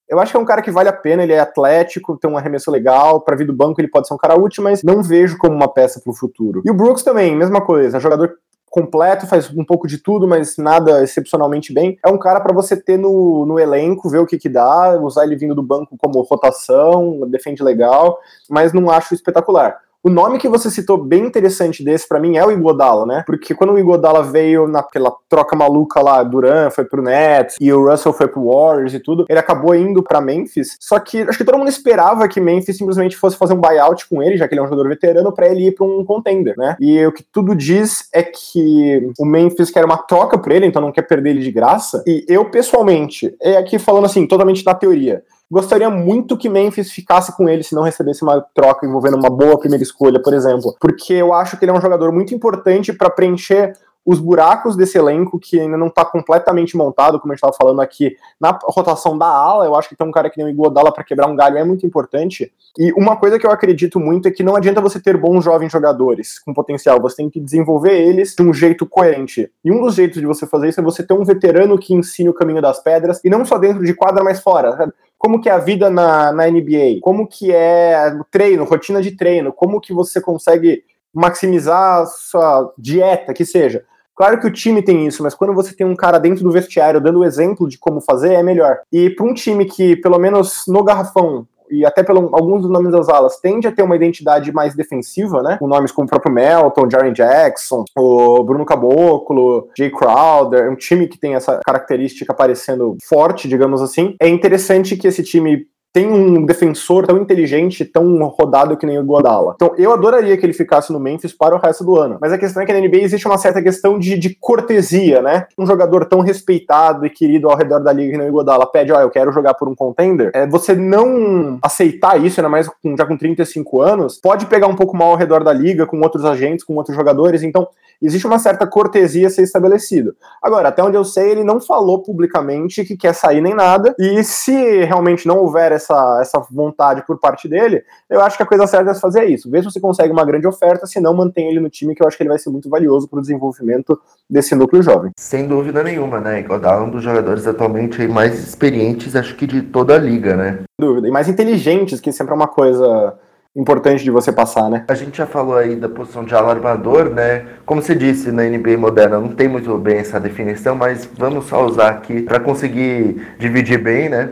Eu 0.09 0.19
acho 0.19 0.31
que 0.31 0.37
é 0.37 0.39
um 0.39 0.45
cara 0.45 0.61
que 0.61 0.71
vale 0.71 0.89
a 0.89 0.93
pena, 0.93 1.23
ele 1.23 1.33
é 1.33 1.39
atlético, 1.39 2.17
tem 2.17 2.29
um 2.29 2.37
arremesso 2.37 2.69
legal, 2.71 3.21
para 3.21 3.35
vir 3.35 3.45
do 3.45 3.53
banco 3.53 3.79
ele 3.79 3.87
pode 3.87 4.07
ser 4.07 4.13
um 4.13 4.17
cara 4.17 4.39
útil, 4.39 4.63
mas 4.63 4.83
não 4.83 5.01
vejo 5.01 5.37
como 5.37 5.55
uma 5.55 5.71
peça 5.71 5.99
para 5.99 6.11
o 6.11 6.15
futuro. 6.15 6.61
E 6.65 6.71
o 6.71 6.73
Brooks 6.73 7.03
também, 7.03 7.35
mesma 7.35 7.61
coisa, 7.61 7.99
jogador 7.99 8.33
completo, 8.73 9.27
faz 9.27 9.51
um 9.55 9.63
pouco 9.63 9.87
de 9.87 9.99
tudo, 9.99 10.27
mas 10.27 10.57
nada 10.57 11.03
excepcionalmente 11.03 11.71
bem. 11.71 11.99
É 12.03 12.09
um 12.09 12.17
cara 12.17 12.41
para 12.41 12.51
você 12.51 12.75
ter 12.75 12.97
no, 12.97 13.45
no 13.45 13.59
elenco, 13.59 14.09
ver 14.09 14.17
o 14.17 14.25
que 14.25 14.35
que 14.35 14.49
dá, 14.49 14.99
usar 14.99 15.25
ele 15.25 15.35
vindo 15.35 15.53
do 15.53 15.61
banco 15.61 15.95
como 15.95 16.23
rotação, 16.23 17.19
defende 17.29 17.61
legal, 17.61 18.17
mas 18.49 18.73
não 18.73 18.89
acho 18.89 19.13
espetacular. 19.13 19.77
O 20.05 20.09
nome 20.09 20.37
que 20.37 20.49
você 20.49 20.69
citou 20.69 20.97
bem 20.97 21.25
interessante 21.25 21.81
desse 21.81 22.05
para 22.05 22.19
mim 22.19 22.35
é 22.35 22.45
o 22.45 22.51
Igodala, 22.51 23.05
né? 23.05 23.23
Porque 23.25 23.55
quando 23.55 23.71
o 23.71 23.79
Igodala 23.79 24.21
veio 24.21 24.67
naquela 24.67 25.15
troca 25.29 25.55
maluca 25.55 26.01
lá, 26.01 26.21
Duran 26.23 26.69
foi 26.71 26.83
pro 26.83 27.01
Nets 27.01 27.55
e 27.61 27.71
o 27.71 27.89
Russell 27.89 28.11
foi 28.11 28.27
pro 28.27 28.51
Warriors 28.51 28.93
e 28.93 28.99
tudo, 28.99 29.25
ele 29.29 29.39
acabou 29.39 29.73
indo 29.73 30.03
para 30.03 30.19
Memphis. 30.19 30.75
Só 30.77 30.99
que 30.99 31.21
acho 31.21 31.37
que 31.37 31.45
todo 31.45 31.57
mundo 31.57 31.69
esperava 31.69 32.27
que 32.27 32.41
Memphis 32.41 32.75
simplesmente 32.75 33.15
fosse 33.15 33.37
fazer 33.37 33.53
um 33.53 33.61
buyout 33.61 34.09
com 34.09 34.21
ele, 34.21 34.35
já 34.35 34.45
que 34.45 34.53
ele 34.53 34.59
é 34.59 34.63
um 34.65 34.67
jogador 34.67 34.89
veterano, 34.89 35.31
para 35.31 35.47
ele 35.47 35.67
ir 35.67 35.71
para 35.71 35.85
um 35.85 36.03
contender, 36.03 36.55
né? 36.57 36.75
E 36.81 37.05
o 37.05 37.13
que 37.13 37.23
tudo 37.23 37.55
diz 37.55 38.09
é 38.13 38.23
que 38.23 39.09
o 39.17 39.23
Memphis 39.23 39.71
quer 39.71 39.85
uma 39.85 39.97
troca 39.97 40.37
por 40.37 40.51
ele, 40.51 40.65
então 40.65 40.81
não 40.81 40.91
quer 40.91 41.03
perder 41.03 41.29
ele 41.29 41.39
de 41.39 41.51
graça. 41.53 42.03
E 42.05 42.25
eu 42.27 42.43
pessoalmente, 42.51 43.33
é 43.41 43.55
aqui 43.55 43.79
falando 43.79 44.03
assim, 44.03 44.27
totalmente 44.27 44.65
na 44.65 44.73
teoria, 44.73 45.23
Gostaria 45.53 45.87
muito 45.87 46.35
que 46.35 46.49
Memphis 46.49 46.91
ficasse 46.91 47.37
com 47.37 47.47
ele 47.47 47.61
se 47.61 47.75
não 47.75 47.83
recebesse 47.83 48.23
uma 48.23 48.41
troca 48.55 48.87
envolvendo 48.87 49.17
uma 49.17 49.29
boa 49.29 49.59
primeira 49.59 49.83
escolha, 49.83 50.19
por 50.19 50.33
exemplo, 50.33 50.75
porque 50.81 51.13
eu 51.13 51.31
acho 51.31 51.57
que 51.57 51.63
ele 51.63 51.71
é 51.71 51.75
um 51.75 51.79
jogador 51.79 52.11
muito 52.11 52.33
importante 52.33 52.91
para 52.91 53.07
preencher 53.07 53.77
os 54.05 54.19
buracos 54.19 54.75
desse 54.75 54.97
elenco 54.97 55.39
que 55.39 55.59
ainda 55.59 55.77
não 55.77 55.87
está 55.87 56.03
completamente 56.03 56.75
montado, 56.75 57.19
como 57.19 57.31
a 57.31 57.35
gente 57.35 57.39
estava 57.39 57.55
falando 57.57 57.81
aqui, 57.81 58.15
na 58.39 58.57
rotação 58.63 59.17
da 59.17 59.27
ala, 59.27 59.65
eu 59.65 59.75
acho 59.75 59.87
que 59.87 59.95
tem 59.95 60.05
um 60.05 60.11
cara 60.11 60.29
que 60.29 60.37
nem 60.37 60.47
o 60.47 60.49
Iguodala 60.49 60.91
para 60.91 61.03
quebrar 61.03 61.27
um 61.27 61.35
galho 61.35 61.57
é 61.57 61.63
muito 61.63 61.85
importante. 61.85 62.51
E 62.77 62.91
uma 62.93 63.15
coisa 63.15 63.39
que 63.39 63.45
eu 63.45 63.51
acredito 63.51 63.99
muito 63.99 64.27
é 64.27 64.31
que 64.31 64.43
não 64.43 64.55
adianta 64.55 64.81
você 64.81 64.99
ter 64.99 65.15
bons 65.15 65.43
jovens 65.43 65.71
jogadores 65.71 66.39
com 66.39 66.53
potencial, 66.53 67.01
você 67.01 67.17
tem 67.17 67.29
que 67.29 67.39
desenvolver 67.39 67.93
eles 67.93 68.35
de 68.35 68.43
um 68.43 68.53
jeito 68.53 68.85
coerente. 68.85 69.49
E 69.63 69.71
um 69.71 69.81
dos 69.81 69.95
jeitos 69.95 70.19
de 70.19 70.27
você 70.27 70.45
fazer 70.45 70.69
isso 70.69 70.81
é 70.81 70.83
você 70.83 71.01
ter 71.01 71.13
um 71.13 71.23
veterano 71.23 71.79
que 71.79 71.93
ensine 71.93 72.29
o 72.29 72.33
caminho 72.33 72.61
das 72.61 72.81
pedras, 72.83 73.21
e 73.23 73.29
não 73.29 73.45
só 73.45 73.57
dentro 73.57 73.85
de 73.85 73.93
quadra, 73.93 74.23
mas 74.23 74.41
fora. 74.41 74.91
Como 75.17 75.39
que 75.39 75.47
é 75.47 75.53
a 75.53 75.59
vida 75.59 75.89
na, 75.89 76.33
na 76.33 76.47
NBA, 76.47 76.99
como 77.01 77.25
que 77.25 77.53
é 77.53 78.13
o 78.19 78.25
treino, 78.25 78.65
rotina 78.65 79.01
de 79.01 79.11
treino, 79.15 79.53
como 79.53 79.79
que 79.79 79.93
você 79.93 80.19
consegue 80.19 80.83
maximizar 81.13 82.01
a 82.01 82.05
sua 82.05 82.73
dieta, 82.77 83.33
que 83.33 83.45
seja. 83.45 83.85
Claro 84.23 84.39
que 84.39 84.47
o 84.47 84.53
time 84.53 84.81
tem 84.81 85.05
isso, 85.05 85.21
mas 85.21 85.35
quando 85.35 85.53
você 85.53 85.75
tem 85.75 85.85
um 85.85 85.97
cara 85.97 86.17
dentro 86.17 86.45
do 86.45 86.49
vestiário 86.49 87.01
dando 87.01 87.19
o 87.19 87.25
exemplo 87.25 87.67
de 87.67 87.77
como 87.77 87.99
fazer, 87.99 88.35
é 88.35 88.41
melhor. 88.41 88.79
E 88.89 89.09
para 89.09 89.25
um 89.25 89.33
time 89.33 89.65
que, 89.65 89.97
pelo 89.97 90.17
menos 90.17 90.63
no 90.65 90.81
garrafão, 90.81 91.45
e 91.69 91.85
até 91.85 92.03
pelo 92.03 92.33
alguns 92.33 92.61
dos 92.61 92.71
nomes 92.71 92.93
das 92.93 93.09
alas, 93.09 93.37
tende 93.41 93.67
a 93.67 93.71
ter 93.73 93.83
uma 93.83 93.97
identidade 93.97 94.49
mais 94.53 94.75
defensiva, 94.75 95.43
né? 95.43 95.57
Com 95.59 95.67
nomes 95.67 95.91
como 95.91 96.05
o 96.05 96.09
próprio 96.09 96.33
Melton, 96.33 96.89
Jaren 96.89 97.11
Jackson, 97.11 97.83
o 97.97 98.43
Bruno 98.45 98.63
Caboclo, 98.63 99.67
Jay 99.77 99.89
Crowder, 99.89 100.71
um 100.71 100.75
time 100.77 101.07
que 101.09 101.19
tem 101.19 101.35
essa 101.35 101.59
característica 101.65 102.31
aparecendo 102.31 102.95
forte, 103.03 103.49
digamos 103.49 103.81
assim. 103.81 104.15
É 104.21 104.29
interessante 104.29 104.95
que 104.95 105.07
esse 105.07 105.21
time 105.21 105.67
tem 105.93 106.11
um 106.11 106.43
defensor 106.43 107.05
tão 107.05 107.19
inteligente, 107.19 107.85
tão 107.85 108.23
rodado 108.25 108.75
que 108.75 108.85
nem 108.85 108.97
o 108.97 109.05
Godala. 109.05 109.53
Então, 109.55 109.75
eu 109.77 109.93
adoraria 109.93 110.35
que 110.35 110.43
ele 110.43 110.51
ficasse 110.51 110.91
no 110.91 110.99
Memphis 110.99 111.31
para 111.31 111.55
o 111.55 111.59
resto 111.59 111.83
do 111.83 111.95
ano. 111.95 112.17
Mas 112.19 112.33
a 112.33 112.37
questão 112.37 112.63
é 112.63 112.65
que 112.65 112.73
na 112.73 112.79
NBA 112.79 112.97
existe 112.97 113.27
uma 113.27 113.37
certa 113.37 113.61
questão 113.61 113.99
de, 113.99 114.17
de 114.17 114.35
cortesia, 114.35 115.21
né? 115.21 115.45
Um 115.55 115.67
jogador 115.67 116.05
tão 116.05 116.21
respeitado 116.21 117.05
e 117.05 117.11
querido 117.11 117.47
ao 117.47 117.55
redor 117.55 117.79
da 117.79 117.93
liga 117.93 118.13
que 118.13 118.17
nem 118.17 118.27
o 118.27 118.33
Godala 118.33 118.65
pede, 118.65 118.91
ó, 118.91 118.97
oh, 118.97 119.01
eu 119.01 119.09
quero 119.11 119.31
jogar 119.31 119.53
por 119.53 119.69
um 119.69 119.75
contender. 119.75 120.31
É, 120.33 120.47
você 120.47 120.73
não 120.73 121.59
aceitar 121.61 122.19
isso, 122.19 122.39
ainda 122.39 122.49
mais 122.49 122.67
com, 122.67 122.97
já 122.97 123.05
com 123.05 123.15
35 123.15 123.81
anos, 123.81 124.19
pode 124.19 124.47
pegar 124.47 124.67
um 124.67 124.75
pouco 124.75 124.97
mal 124.97 125.11
ao 125.11 125.15
redor 125.15 125.43
da 125.43 125.53
liga, 125.53 125.85
com 125.85 126.01
outros 126.01 126.25
agentes, 126.25 126.65
com 126.65 126.73
outros 126.75 126.95
jogadores. 126.95 127.43
Então, 127.43 127.67
existe 128.01 128.27
uma 128.27 128.39
certa 128.39 128.67
cortesia 128.67 129.27
a 129.27 129.29
ser 129.29 129.43
estabelecida. 129.43 130.13
Agora, 130.41 130.69
até 130.69 130.83
onde 130.83 130.97
eu 130.97 131.05
sei, 131.05 131.31
ele 131.31 131.43
não 131.43 131.61
falou 131.61 132.01
publicamente 132.01 132.83
que 132.83 132.97
quer 132.97 133.13
sair 133.13 133.41
nem 133.41 133.53
nada. 133.53 133.95
E 133.97 134.23
se 134.23 134.83
realmente 134.83 135.27
não 135.27 135.37
houver 135.37 135.71
essa, 135.71 135.82
essa 135.83 136.39
vontade 136.51 137.05
por 137.05 137.19
parte 137.19 137.47
dele, 137.47 137.83
eu 138.09 138.21
acho 138.21 138.37
que 138.37 138.43
a 138.43 138.45
coisa 138.45 138.67
certa 138.67 138.91
é 138.91 138.95
fazer 138.95 139.25
isso. 139.25 139.49
Vê 139.49 139.59
se 139.59 139.65
você 139.65 139.79
consegue 139.79 140.13
uma 140.13 140.25
grande 140.25 140.47
oferta, 140.47 140.85
se 140.85 140.99
não, 140.99 141.13
mantém 141.13 141.49
ele 141.49 141.59
no 141.59 141.69
time, 141.69 141.95
que 141.95 142.03
eu 142.03 142.07
acho 142.07 142.15
que 142.15 142.23
ele 142.23 142.29
vai 142.29 142.39
ser 142.39 142.49
muito 142.49 142.69
valioso 142.69 143.07
para 143.07 143.19
o 143.19 143.21
desenvolvimento 143.21 143.99
desse 144.29 144.55
núcleo 144.55 144.81
jovem. 144.81 145.11
Sem 145.17 145.47
dúvida 145.47 145.83
nenhuma, 145.83 146.19
né? 146.19 146.39
Iguodala 146.39 146.81
é 146.81 146.85
um 146.85 146.89
dos 146.89 147.03
jogadores 147.03 147.45
atualmente 147.47 148.07
mais 148.07 148.39
experientes, 148.39 149.15
acho 149.15 149.35
que 149.35 149.47
de 149.47 149.61
toda 149.61 149.95
a 149.95 149.97
liga, 149.97 150.35
né? 150.35 150.51
Sem 150.79 150.87
dúvida. 150.87 151.07
E 151.07 151.11
mais 151.11 151.27
inteligentes, 151.27 151.99
que 151.99 152.11
sempre 152.11 152.33
é 152.33 152.35
uma 152.35 152.47
coisa 152.47 153.17
importante 153.55 154.03
de 154.03 154.09
você 154.09 154.31
passar, 154.31 154.69
né? 154.69 154.85
A 154.87 154.95
gente 154.95 155.17
já 155.17 155.27
falou 155.27 155.55
aí 155.55 155.75
da 155.75 155.87
posição 155.87 156.23
de 156.23 156.33
alarmador, 156.33 157.09
né? 157.09 157.45
Como 157.65 157.81
você 157.81 157.93
disse, 157.93 158.31
na 158.31 158.43
NBA 158.43 158.77
moderna 158.77 159.19
não 159.19 159.29
tem 159.29 159.47
muito 159.47 159.77
bem 159.77 159.97
essa 159.97 160.19
definição, 160.19 160.75
mas 160.75 161.07
vamos 161.17 161.45
só 161.45 161.63
usar 161.65 161.89
aqui 161.89 162.21
para 162.23 162.39
conseguir 162.39 163.35
dividir 163.37 163.81
bem, 163.81 164.09
né? 164.09 164.31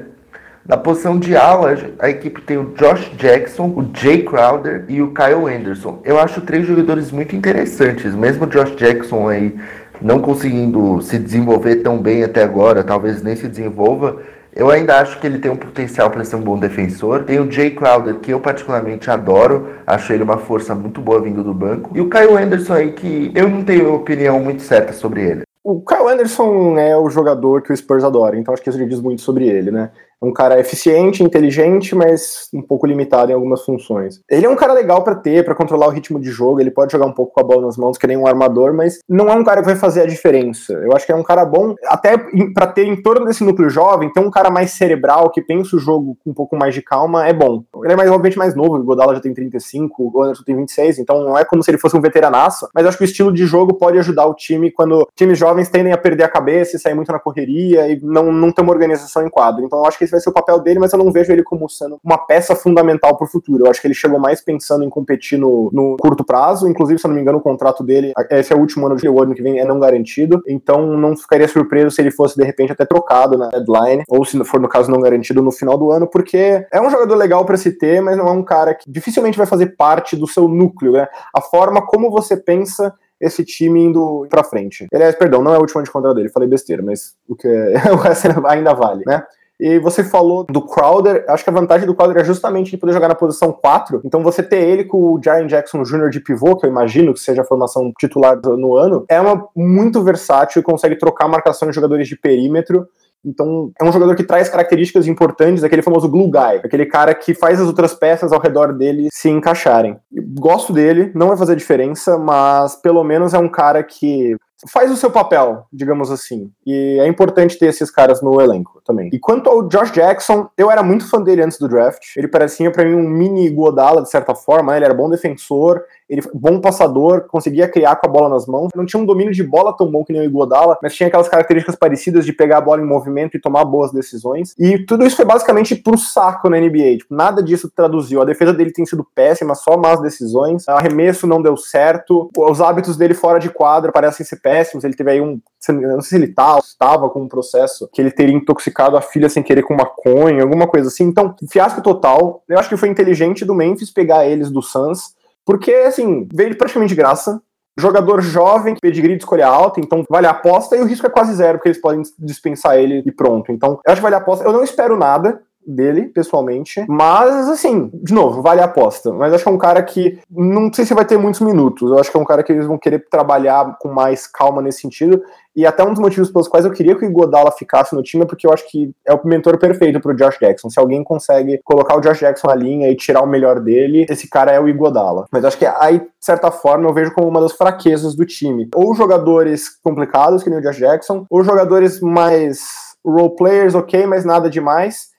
Na 0.71 0.77
posição 0.77 1.19
de 1.19 1.35
ala, 1.35 1.75
a 1.99 2.09
equipe 2.09 2.39
tem 2.43 2.57
o 2.57 2.71
Josh 2.77 3.11
Jackson, 3.17 3.65
o 3.75 3.85
Jay 3.93 4.23
Crowder 4.23 4.85
e 4.87 5.01
o 5.01 5.13
Kyle 5.13 5.53
Anderson. 5.53 5.99
Eu 6.05 6.17
acho 6.17 6.39
três 6.39 6.65
jogadores 6.65 7.11
muito 7.11 7.35
interessantes, 7.35 8.15
mesmo 8.15 8.45
o 8.45 8.47
Josh 8.47 8.73
Jackson 8.77 9.27
aí 9.27 9.53
não 10.01 10.21
conseguindo 10.21 11.01
se 11.01 11.19
desenvolver 11.19 11.83
tão 11.83 11.97
bem 11.97 12.23
até 12.23 12.41
agora, 12.41 12.85
talvez 12.85 13.21
nem 13.21 13.35
se 13.35 13.49
desenvolva. 13.49 14.21
Eu 14.55 14.69
ainda 14.69 14.97
acho 14.97 15.19
que 15.19 15.27
ele 15.27 15.39
tem 15.39 15.51
um 15.51 15.57
potencial 15.57 16.09
para 16.09 16.23
ser 16.23 16.37
um 16.37 16.41
bom 16.41 16.57
defensor. 16.57 17.25
Tem 17.25 17.37
o 17.37 17.51
Jay 17.51 17.71
Crowder, 17.71 18.15
que 18.19 18.31
eu 18.31 18.39
particularmente 18.39 19.11
adoro. 19.11 19.67
Acho 19.85 20.13
ele 20.13 20.23
uma 20.23 20.37
força 20.37 20.73
muito 20.73 21.01
boa 21.01 21.19
vindo 21.19 21.43
do 21.43 21.53
banco. 21.53 21.91
E 21.93 21.99
o 21.99 22.09
Kyle 22.09 22.37
Anderson 22.37 22.73
aí, 22.75 22.91
que 22.93 23.29
eu 23.35 23.49
não 23.49 23.61
tenho 23.65 23.93
opinião 23.93 24.39
muito 24.39 24.61
certa 24.61 24.93
sobre 24.93 25.21
ele. 25.21 25.41
O 25.63 25.81
Kyle 25.81 26.07
Anderson 26.07 26.77
é 26.79 26.97
o 26.97 27.09
jogador 27.09 27.61
que 27.61 27.73
o 27.73 27.77
Spurs 27.77 28.05
adora, 28.05 28.37
então 28.37 28.53
acho 28.53 28.63
que 28.63 28.69
isso 28.69 28.79
já 28.79 28.85
diz 28.85 28.99
muito 28.99 29.21
sobre 29.21 29.47
ele, 29.47 29.69
né? 29.69 29.91
Um 30.21 30.31
cara 30.31 30.59
eficiente, 30.59 31.23
inteligente, 31.23 31.95
mas 31.95 32.47
um 32.53 32.61
pouco 32.61 32.85
limitado 32.85 33.31
em 33.31 33.35
algumas 33.35 33.65
funções. 33.65 34.21
Ele 34.29 34.45
é 34.45 34.49
um 34.49 34.55
cara 34.55 34.73
legal 34.73 35.03
para 35.03 35.15
ter, 35.15 35.43
para 35.43 35.55
controlar 35.55 35.87
o 35.87 35.91
ritmo 35.91 36.19
de 36.19 36.29
jogo, 36.29 36.61
ele 36.61 36.69
pode 36.69 36.91
jogar 36.91 37.07
um 37.07 37.11
pouco 37.11 37.33
com 37.33 37.41
a 37.41 37.43
bola 37.43 37.65
nas 37.65 37.77
mãos, 37.77 37.97
que 37.97 38.05
nem 38.05 38.17
um 38.17 38.27
armador, 38.27 38.73
mas 38.73 38.99
não 39.09 39.29
é 39.29 39.33
um 39.33 39.43
cara 39.43 39.61
que 39.61 39.67
vai 39.67 39.75
fazer 39.75 40.01
a 40.01 40.05
diferença. 40.05 40.73
Eu 40.73 40.95
acho 40.95 41.05
que 41.05 41.11
é 41.11 41.15
um 41.15 41.23
cara 41.23 41.43
bom, 41.43 41.75
até 41.85 42.17
para 42.53 42.67
ter 42.67 42.85
em 42.85 43.01
torno 43.01 43.25
desse 43.25 43.43
núcleo 43.43 43.69
jovem, 43.69 44.11
ter 44.11 44.19
um 44.19 44.29
cara 44.29 44.49
mais 44.49 44.71
cerebral, 44.71 45.31
que 45.31 45.41
pensa 45.41 45.75
o 45.75 45.79
jogo 45.79 46.17
com 46.23 46.29
um 46.29 46.33
pouco 46.33 46.55
mais 46.55 46.73
de 46.73 46.81
calma, 46.81 47.27
é 47.27 47.33
bom. 47.33 47.63
Ele 47.83 47.93
é 47.93 47.95
mais, 47.95 48.09
obviamente 48.09 48.37
mais 48.37 48.55
novo, 48.55 48.75
o 48.75 48.83
Godala 48.83 49.15
já 49.15 49.21
tem 49.21 49.33
35, 49.33 50.11
o 50.13 50.23
Anderson 50.23 50.43
tem 50.43 50.55
26, 50.55 50.99
então 50.99 51.23
não 51.23 51.37
é 51.37 51.43
como 51.43 51.63
se 51.63 51.71
ele 51.71 51.77
fosse 51.77 51.97
um 51.97 52.01
veteranaço, 52.01 52.67
mas 52.75 52.85
acho 52.85 52.97
que 52.97 53.03
o 53.03 53.05
estilo 53.05 53.33
de 53.33 53.45
jogo 53.45 53.73
pode 53.73 53.97
ajudar 53.97 54.25
o 54.25 54.35
time 54.35 54.71
quando 54.71 55.07
times 55.15 55.37
jovens 55.37 55.69
tendem 55.69 55.93
a 55.93 55.97
perder 55.97 56.23
a 56.23 56.29
cabeça 56.29 56.75
e 56.75 56.79
sair 56.79 56.93
muito 56.93 57.11
na 57.11 57.19
correria 57.19 57.87
e 57.87 57.99
não, 58.01 58.31
não 58.31 58.51
ter 58.51 58.61
uma 58.61 58.71
organização 58.71 59.25
em 59.25 59.29
quadro. 59.29 59.65
Então 59.65 59.79
eu 59.79 59.85
acho 59.85 59.97
que 59.97 60.10
vai 60.11 60.19
ser 60.19 60.29
o 60.29 60.33
papel 60.33 60.59
dele, 60.59 60.79
mas 60.79 60.93
eu 60.93 60.99
não 60.99 61.11
vejo 61.11 61.31
ele 61.31 61.43
como 61.43 61.69
sendo 61.69 61.99
uma 62.03 62.17
peça 62.17 62.55
fundamental 62.55 63.17
para 63.17 63.25
o 63.25 63.29
futuro. 63.29 63.65
Eu 63.65 63.71
acho 63.71 63.81
que 63.81 63.87
ele 63.87 63.93
chegou 63.93 64.19
mais 64.19 64.41
pensando 64.41 64.83
em 64.83 64.89
competir 64.89 65.39
no, 65.39 65.69
no, 65.71 65.97
curto 65.97 66.23
prazo, 66.23 66.67
inclusive, 66.67 66.99
se 66.99 67.05
eu 67.05 67.09
não 67.09 67.15
me 67.15 67.21
engano, 67.21 67.37
o 67.37 67.41
contrato 67.41 67.83
dele, 67.83 68.13
esse 68.29 68.53
é 68.53 68.55
o 68.55 68.59
último 68.59 68.85
ano, 68.85 68.95
o 69.03 69.21
ano 69.21 69.33
que 69.33 69.41
vem 69.41 69.59
é 69.59 69.65
não 69.65 69.79
garantido, 69.79 70.41
então 70.47 70.85
não 70.85 71.15
ficaria 71.15 71.47
surpreso 71.47 71.91
se 71.91 72.01
ele 72.01 72.11
fosse, 72.11 72.37
de 72.37 72.43
repente, 72.43 72.71
até 72.71 72.85
trocado 72.85 73.37
na 73.37 73.49
deadline, 73.49 74.03
ou 74.07 74.23
se 74.25 74.41
for, 74.43 74.59
no 74.59 74.69
caso, 74.69 74.91
não 74.91 74.99
garantido 74.99 75.41
no 75.41 75.51
final 75.51 75.77
do 75.77 75.91
ano, 75.91 76.07
porque 76.07 76.65
é 76.71 76.81
um 76.81 76.89
jogador 76.89 77.15
legal 77.15 77.45
para 77.45 77.57
se 77.57 77.71
ter, 77.71 78.01
mas 78.01 78.17
não 78.17 78.27
é 78.27 78.31
um 78.31 78.43
cara 78.43 78.73
que 78.73 78.89
dificilmente 78.89 79.37
vai 79.37 79.47
fazer 79.47 79.75
parte 79.77 80.15
do 80.15 80.27
seu 80.27 80.47
núcleo, 80.47 80.93
né? 80.93 81.07
A 81.35 81.41
forma 81.41 81.85
como 81.85 82.11
você 82.11 82.35
pensa 82.35 82.93
esse 83.21 83.45
time 83.45 83.83
indo 83.83 84.25
pra 84.29 84.43
frente. 84.43 84.87
Aliás, 84.91 85.15
perdão, 85.15 85.43
não 85.43 85.53
é 85.53 85.57
o 85.57 85.61
último 85.61 85.79
ano 85.79 85.85
de 85.85 85.91
contrato 85.91 86.15
dele, 86.15 86.29
falei 86.29 86.49
besteira, 86.49 86.81
mas 86.81 87.15
o 87.29 87.35
que 87.35 87.47
é, 87.47 87.75
ainda 88.49 88.73
vale, 88.73 89.03
né? 89.05 89.23
E 89.61 89.77
você 89.77 90.03
falou 90.03 90.43
do 90.43 90.59
Crowder, 90.59 91.23
acho 91.27 91.43
que 91.43 91.49
a 91.51 91.53
vantagem 91.53 91.85
do 91.85 91.93
Crowder 91.93 92.17
é 92.17 92.25
justamente 92.25 92.71
de 92.71 92.77
poder 92.77 92.93
jogar 92.93 93.07
na 93.07 93.13
posição 93.13 93.51
4. 93.51 94.01
Então 94.03 94.23
você 94.23 94.41
ter 94.41 94.59
ele 94.59 94.85
com 94.85 94.97
o 94.97 95.21
Jaren 95.23 95.45
Jackson 95.45 95.83
Jr. 95.83 96.09
de 96.09 96.19
pivô, 96.19 96.57
que 96.57 96.65
eu 96.65 96.69
imagino 96.71 97.13
que 97.13 97.19
seja 97.19 97.43
a 97.43 97.45
formação 97.45 97.91
titular 97.99 98.39
no 98.43 98.75
ano, 98.75 99.05
é 99.07 99.21
uma 99.21 99.47
muito 99.55 100.03
versátil 100.03 100.59
e 100.59 100.63
consegue 100.63 100.95
trocar 100.95 101.25
a 101.25 101.27
marcação 101.27 101.69
de 101.69 101.75
jogadores 101.75 102.07
de 102.07 102.15
perímetro. 102.15 102.87
Então, 103.23 103.71
é 103.79 103.83
um 103.83 103.91
jogador 103.91 104.15
que 104.15 104.23
traz 104.23 104.49
características 104.49 105.05
importantes, 105.05 105.63
aquele 105.63 105.83
famoso 105.83 106.09
glue 106.09 106.31
guy, 106.31 106.59
aquele 106.63 106.87
cara 106.87 107.13
que 107.13 107.35
faz 107.35 107.61
as 107.61 107.67
outras 107.67 107.93
peças 107.93 108.33
ao 108.33 108.41
redor 108.41 108.73
dele 108.73 109.09
se 109.11 109.29
encaixarem. 109.29 109.95
Gosto 110.39 110.73
dele, 110.73 111.11
não 111.13 111.27
vai 111.27 111.37
fazer 111.37 111.55
diferença, 111.55 112.17
mas 112.17 112.75
pelo 112.77 113.03
menos 113.03 113.35
é 113.35 113.37
um 113.37 113.47
cara 113.47 113.83
que 113.83 114.35
faz 114.69 114.91
o 114.91 114.95
seu 114.97 115.09
papel, 115.09 115.65
digamos 115.71 116.11
assim. 116.11 116.51
E 116.65 116.99
é 116.99 117.07
importante 117.07 117.57
ter 117.57 117.67
esses 117.67 117.89
caras 117.89 118.21
no 118.21 118.39
elenco 118.41 118.81
também. 118.85 119.09
E 119.11 119.19
quanto 119.19 119.49
ao 119.49 119.67
Josh 119.67 119.91
Jackson, 119.91 120.49
eu 120.57 120.69
era 120.69 120.83
muito 120.83 121.09
fã 121.09 121.21
dele 121.21 121.43
antes 121.43 121.57
do 121.57 121.67
draft. 121.67 122.15
Ele 122.15 122.27
parecia 122.27 122.71
para 122.71 122.85
mim 122.85 122.95
um 122.95 123.07
mini 123.07 123.49
Godala 123.49 124.01
de 124.01 124.09
certa 124.09 124.35
forma, 124.35 124.71
né? 124.71 124.77
ele 124.77 124.85
era 124.85 124.93
bom 124.93 125.09
defensor, 125.09 125.83
ele 126.11 126.21
bom 126.33 126.59
passador, 126.59 127.25
conseguia 127.29 127.69
criar 127.69 127.95
com 127.95 128.05
a 128.05 128.11
bola 128.11 128.27
nas 128.27 128.45
mãos. 128.45 128.67
Não 128.75 128.85
tinha 128.85 129.01
um 129.01 129.05
domínio 129.05 129.31
de 129.31 129.43
bola 129.43 129.71
tão 129.71 129.89
bom 129.89 130.03
que 130.03 130.11
nem 130.11 130.21
o 130.21 130.25
Iguodala, 130.25 130.77
mas 130.83 130.93
tinha 130.93 131.07
aquelas 131.07 131.29
características 131.29 131.77
parecidas 131.77 132.25
de 132.25 132.33
pegar 132.33 132.57
a 132.57 132.61
bola 132.61 132.81
em 132.81 132.85
movimento 132.85 133.37
e 133.37 133.39
tomar 133.39 133.63
boas 133.63 133.93
decisões. 133.93 134.53
E 134.59 134.77
tudo 134.85 135.05
isso 135.05 135.15
foi 135.15 135.23
basicamente 135.23 135.73
pro 135.73 135.97
saco 135.97 136.49
na 136.49 136.59
NBA. 136.59 136.97
Tipo, 136.97 137.15
nada 137.15 137.41
disso 137.41 137.71
traduziu. 137.73 138.21
A 138.21 138.25
defesa 138.25 138.53
dele 138.53 138.73
tem 138.73 138.85
sido 138.85 139.07
péssima, 139.15 139.55
só 139.55 139.77
más 139.77 140.01
decisões. 140.01 140.67
O 140.67 140.71
arremesso 140.71 141.25
não 141.25 141.41
deu 141.41 141.55
certo. 141.55 142.29
Os 142.37 142.59
hábitos 142.59 142.97
dele 142.97 143.13
fora 143.13 143.39
de 143.39 143.49
quadra 143.49 143.89
parecem 143.93 144.25
ser 144.25 144.41
péssimos. 144.41 144.83
Ele 144.83 144.93
teve 144.93 145.11
aí 145.11 145.21
um. 145.21 145.39
Não 145.69 146.01
sei 146.01 146.09
se 146.09 146.15
ele 146.15 146.33
tá, 146.33 146.59
estava 146.61 147.09
com 147.09 147.21
um 147.21 147.27
processo 147.27 147.87
que 147.93 148.01
ele 148.01 148.11
teria 148.11 148.35
intoxicado 148.35 148.97
a 148.97 149.01
filha 149.01 149.29
sem 149.29 149.43
querer 149.43 149.61
com 149.61 149.75
maconha, 149.75 150.41
alguma 150.41 150.67
coisa 150.67 150.89
assim. 150.89 151.05
Então, 151.05 151.35
fiasco 151.49 151.81
total. 151.81 152.43
Eu 152.49 152.59
acho 152.59 152.67
que 152.67 152.75
foi 152.75 152.89
inteligente 152.89 153.45
do 153.45 153.55
Memphis 153.55 153.91
pegar 153.91 154.25
eles 154.25 154.51
do 154.51 154.61
Suns 154.61 155.15
porque, 155.45 155.71
assim, 155.71 156.27
veio 156.33 156.57
praticamente 156.57 156.89
de 156.89 156.95
graça. 156.95 157.41
Jogador 157.79 158.21
jovem, 158.21 158.75
pedigree 158.81 159.15
de 159.15 159.23
escolha 159.23 159.47
alta, 159.47 159.79
então 159.79 160.03
vale 160.09 160.27
a 160.27 160.31
aposta 160.31 160.75
e 160.75 160.81
o 160.81 160.85
risco 160.85 161.07
é 161.07 161.09
quase 161.09 161.33
zero, 161.33 161.57
porque 161.57 161.69
eles 161.69 161.81
podem 161.81 162.01
dispensar 162.19 162.77
ele 162.77 163.01
e 163.05 163.11
pronto. 163.11 163.51
Então, 163.51 163.79
eu 163.85 163.91
acho 163.91 163.95
que 163.95 164.03
vale 164.03 164.15
a 164.15 164.17
aposta. 164.17 164.43
Eu 164.43 164.51
não 164.51 164.63
espero 164.63 164.97
nada, 164.97 165.41
dele, 165.65 166.07
pessoalmente. 166.07 166.83
Mas, 166.87 167.49
assim, 167.49 167.89
de 167.93 168.13
novo, 168.13 168.41
vale 168.41 168.61
a 168.61 168.65
aposta. 168.65 169.11
Mas 169.11 169.33
acho 169.33 169.43
que 169.43 169.49
é 169.49 169.53
um 169.53 169.57
cara 169.57 169.81
que 169.83 170.19
não 170.29 170.71
sei 170.73 170.85
se 170.85 170.93
vai 170.93 171.05
ter 171.05 171.17
muitos 171.17 171.41
minutos. 171.41 171.89
Eu 171.89 171.99
acho 171.99 172.11
que 172.11 172.17
é 172.17 172.19
um 172.19 172.25
cara 172.25 172.43
que 172.43 172.51
eles 172.51 172.65
vão 172.65 172.77
querer 172.77 173.05
trabalhar 173.09 173.77
com 173.79 173.89
mais 173.89 174.27
calma 174.27 174.61
nesse 174.61 174.81
sentido. 174.81 175.21
E 175.55 175.65
até 175.65 175.83
um 175.83 175.91
dos 175.91 175.99
motivos 175.99 176.31
pelos 176.31 176.47
quais 176.47 176.65
eu 176.65 176.71
queria 176.71 176.95
que 176.95 177.05
o 177.05 177.09
Igodala 177.09 177.51
ficasse 177.51 177.93
no 177.93 178.01
time 178.01 178.23
é 178.23 178.25
porque 178.25 178.47
eu 178.47 178.53
acho 178.53 178.69
que 178.69 178.91
é 179.05 179.13
o 179.13 179.19
mentor 179.25 179.57
perfeito 179.57 179.99
pro 179.99 180.15
Josh 180.15 180.39
Jackson. 180.39 180.69
Se 180.69 180.79
alguém 180.79 181.03
consegue 181.03 181.59
colocar 181.63 181.97
o 181.97 182.01
Josh 182.01 182.19
Jackson 182.19 182.47
na 182.47 182.55
linha 182.55 182.89
e 182.89 182.95
tirar 182.95 183.21
o 183.21 183.27
melhor 183.27 183.59
dele, 183.59 184.05
esse 184.09 184.29
cara 184.29 184.51
é 184.51 184.59
o 184.59 184.69
Igodala. 184.69 185.25
Mas 185.31 185.43
acho 185.43 185.57
que 185.57 185.65
aí, 185.65 185.99
de 185.99 186.07
certa 186.21 186.51
forma, 186.51 186.87
eu 186.87 186.93
vejo 186.93 187.13
como 187.13 187.27
uma 187.27 187.41
das 187.41 187.51
fraquezas 187.51 188.15
do 188.15 188.25
time. 188.25 188.69
Ou 188.73 188.95
jogadores 188.95 189.69
complicados, 189.83 190.41
que 190.41 190.49
nem 190.49 190.59
o 190.59 190.61
Josh 190.61 190.77
Jackson, 190.77 191.25
ou 191.29 191.43
jogadores 191.43 191.99
mais 191.99 192.61
role 193.05 193.35
players, 193.35 193.75
ok, 193.75 194.05
mas 194.05 194.23
nada 194.23 194.49
demais 194.49 195.10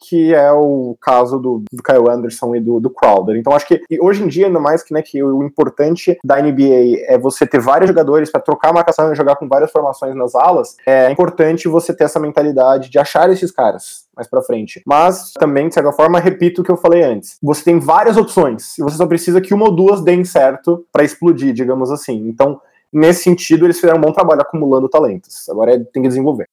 que 0.00 0.34
é 0.34 0.52
o 0.52 0.96
caso 1.00 1.38
do, 1.38 1.62
do 1.72 1.82
Kyle 1.82 2.10
Anderson 2.10 2.54
e 2.54 2.60
do, 2.60 2.80
do, 2.80 2.90
Crowder. 2.90 3.36
Então 3.36 3.54
acho 3.54 3.66
que 3.66 3.80
hoje 4.00 4.22
em 4.22 4.28
dia, 4.28 4.46
ainda 4.46 4.60
mais 4.60 4.82
que, 4.82 4.92
né, 4.92 5.02
que 5.02 5.22
o 5.22 5.42
importante 5.42 6.18
da 6.24 6.40
NBA 6.40 7.04
é 7.06 7.18
você 7.18 7.46
ter 7.46 7.60
vários 7.60 7.88
jogadores 7.88 8.30
para 8.30 8.40
trocar 8.40 8.70
a 8.70 8.74
marcação 8.74 9.12
e 9.12 9.16
jogar 9.16 9.36
com 9.36 9.48
várias 9.48 9.70
formações 9.70 10.14
nas 10.14 10.34
alas, 10.34 10.76
é 10.86 11.10
importante 11.10 11.68
você 11.68 11.94
ter 11.94 12.04
essa 12.04 12.20
mentalidade 12.20 12.90
de 12.90 12.98
achar 12.98 13.30
esses 13.30 13.50
caras 13.50 14.06
mais 14.16 14.28
para 14.28 14.42
frente. 14.42 14.82
Mas 14.86 15.32
também, 15.32 15.68
de 15.68 15.74
certa 15.74 15.92
forma, 15.92 16.18
repito 16.18 16.62
o 16.62 16.64
que 16.64 16.70
eu 16.70 16.76
falei 16.76 17.02
antes. 17.02 17.36
Você 17.42 17.64
tem 17.64 17.78
várias 17.78 18.16
opções 18.16 18.78
e 18.78 18.82
você 18.82 18.96
só 18.96 19.06
precisa 19.06 19.40
que 19.40 19.52
uma 19.52 19.66
ou 19.66 19.74
duas 19.74 20.02
deem 20.02 20.24
certo 20.24 20.86
para 20.90 21.04
explodir, 21.04 21.52
digamos 21.52 21.90
assim. 21.90 22.26
Então, 22.28 22.60
nesse 22.92 23.22
sentido, 23.22 23.66
eles 23.66 23.78
fizeram 23.78 23.98
um 23.98 24.00
bom 24.00 24.12
trabalho 24.12 24.40
acumulando 24.40 24.88
talentos. 24.88 25.48
Agora 25.48 25.74
é, 25.74 25.78
tem 25.78 26.02
que 26.02 26.08
desenvolver. 26.08 26.48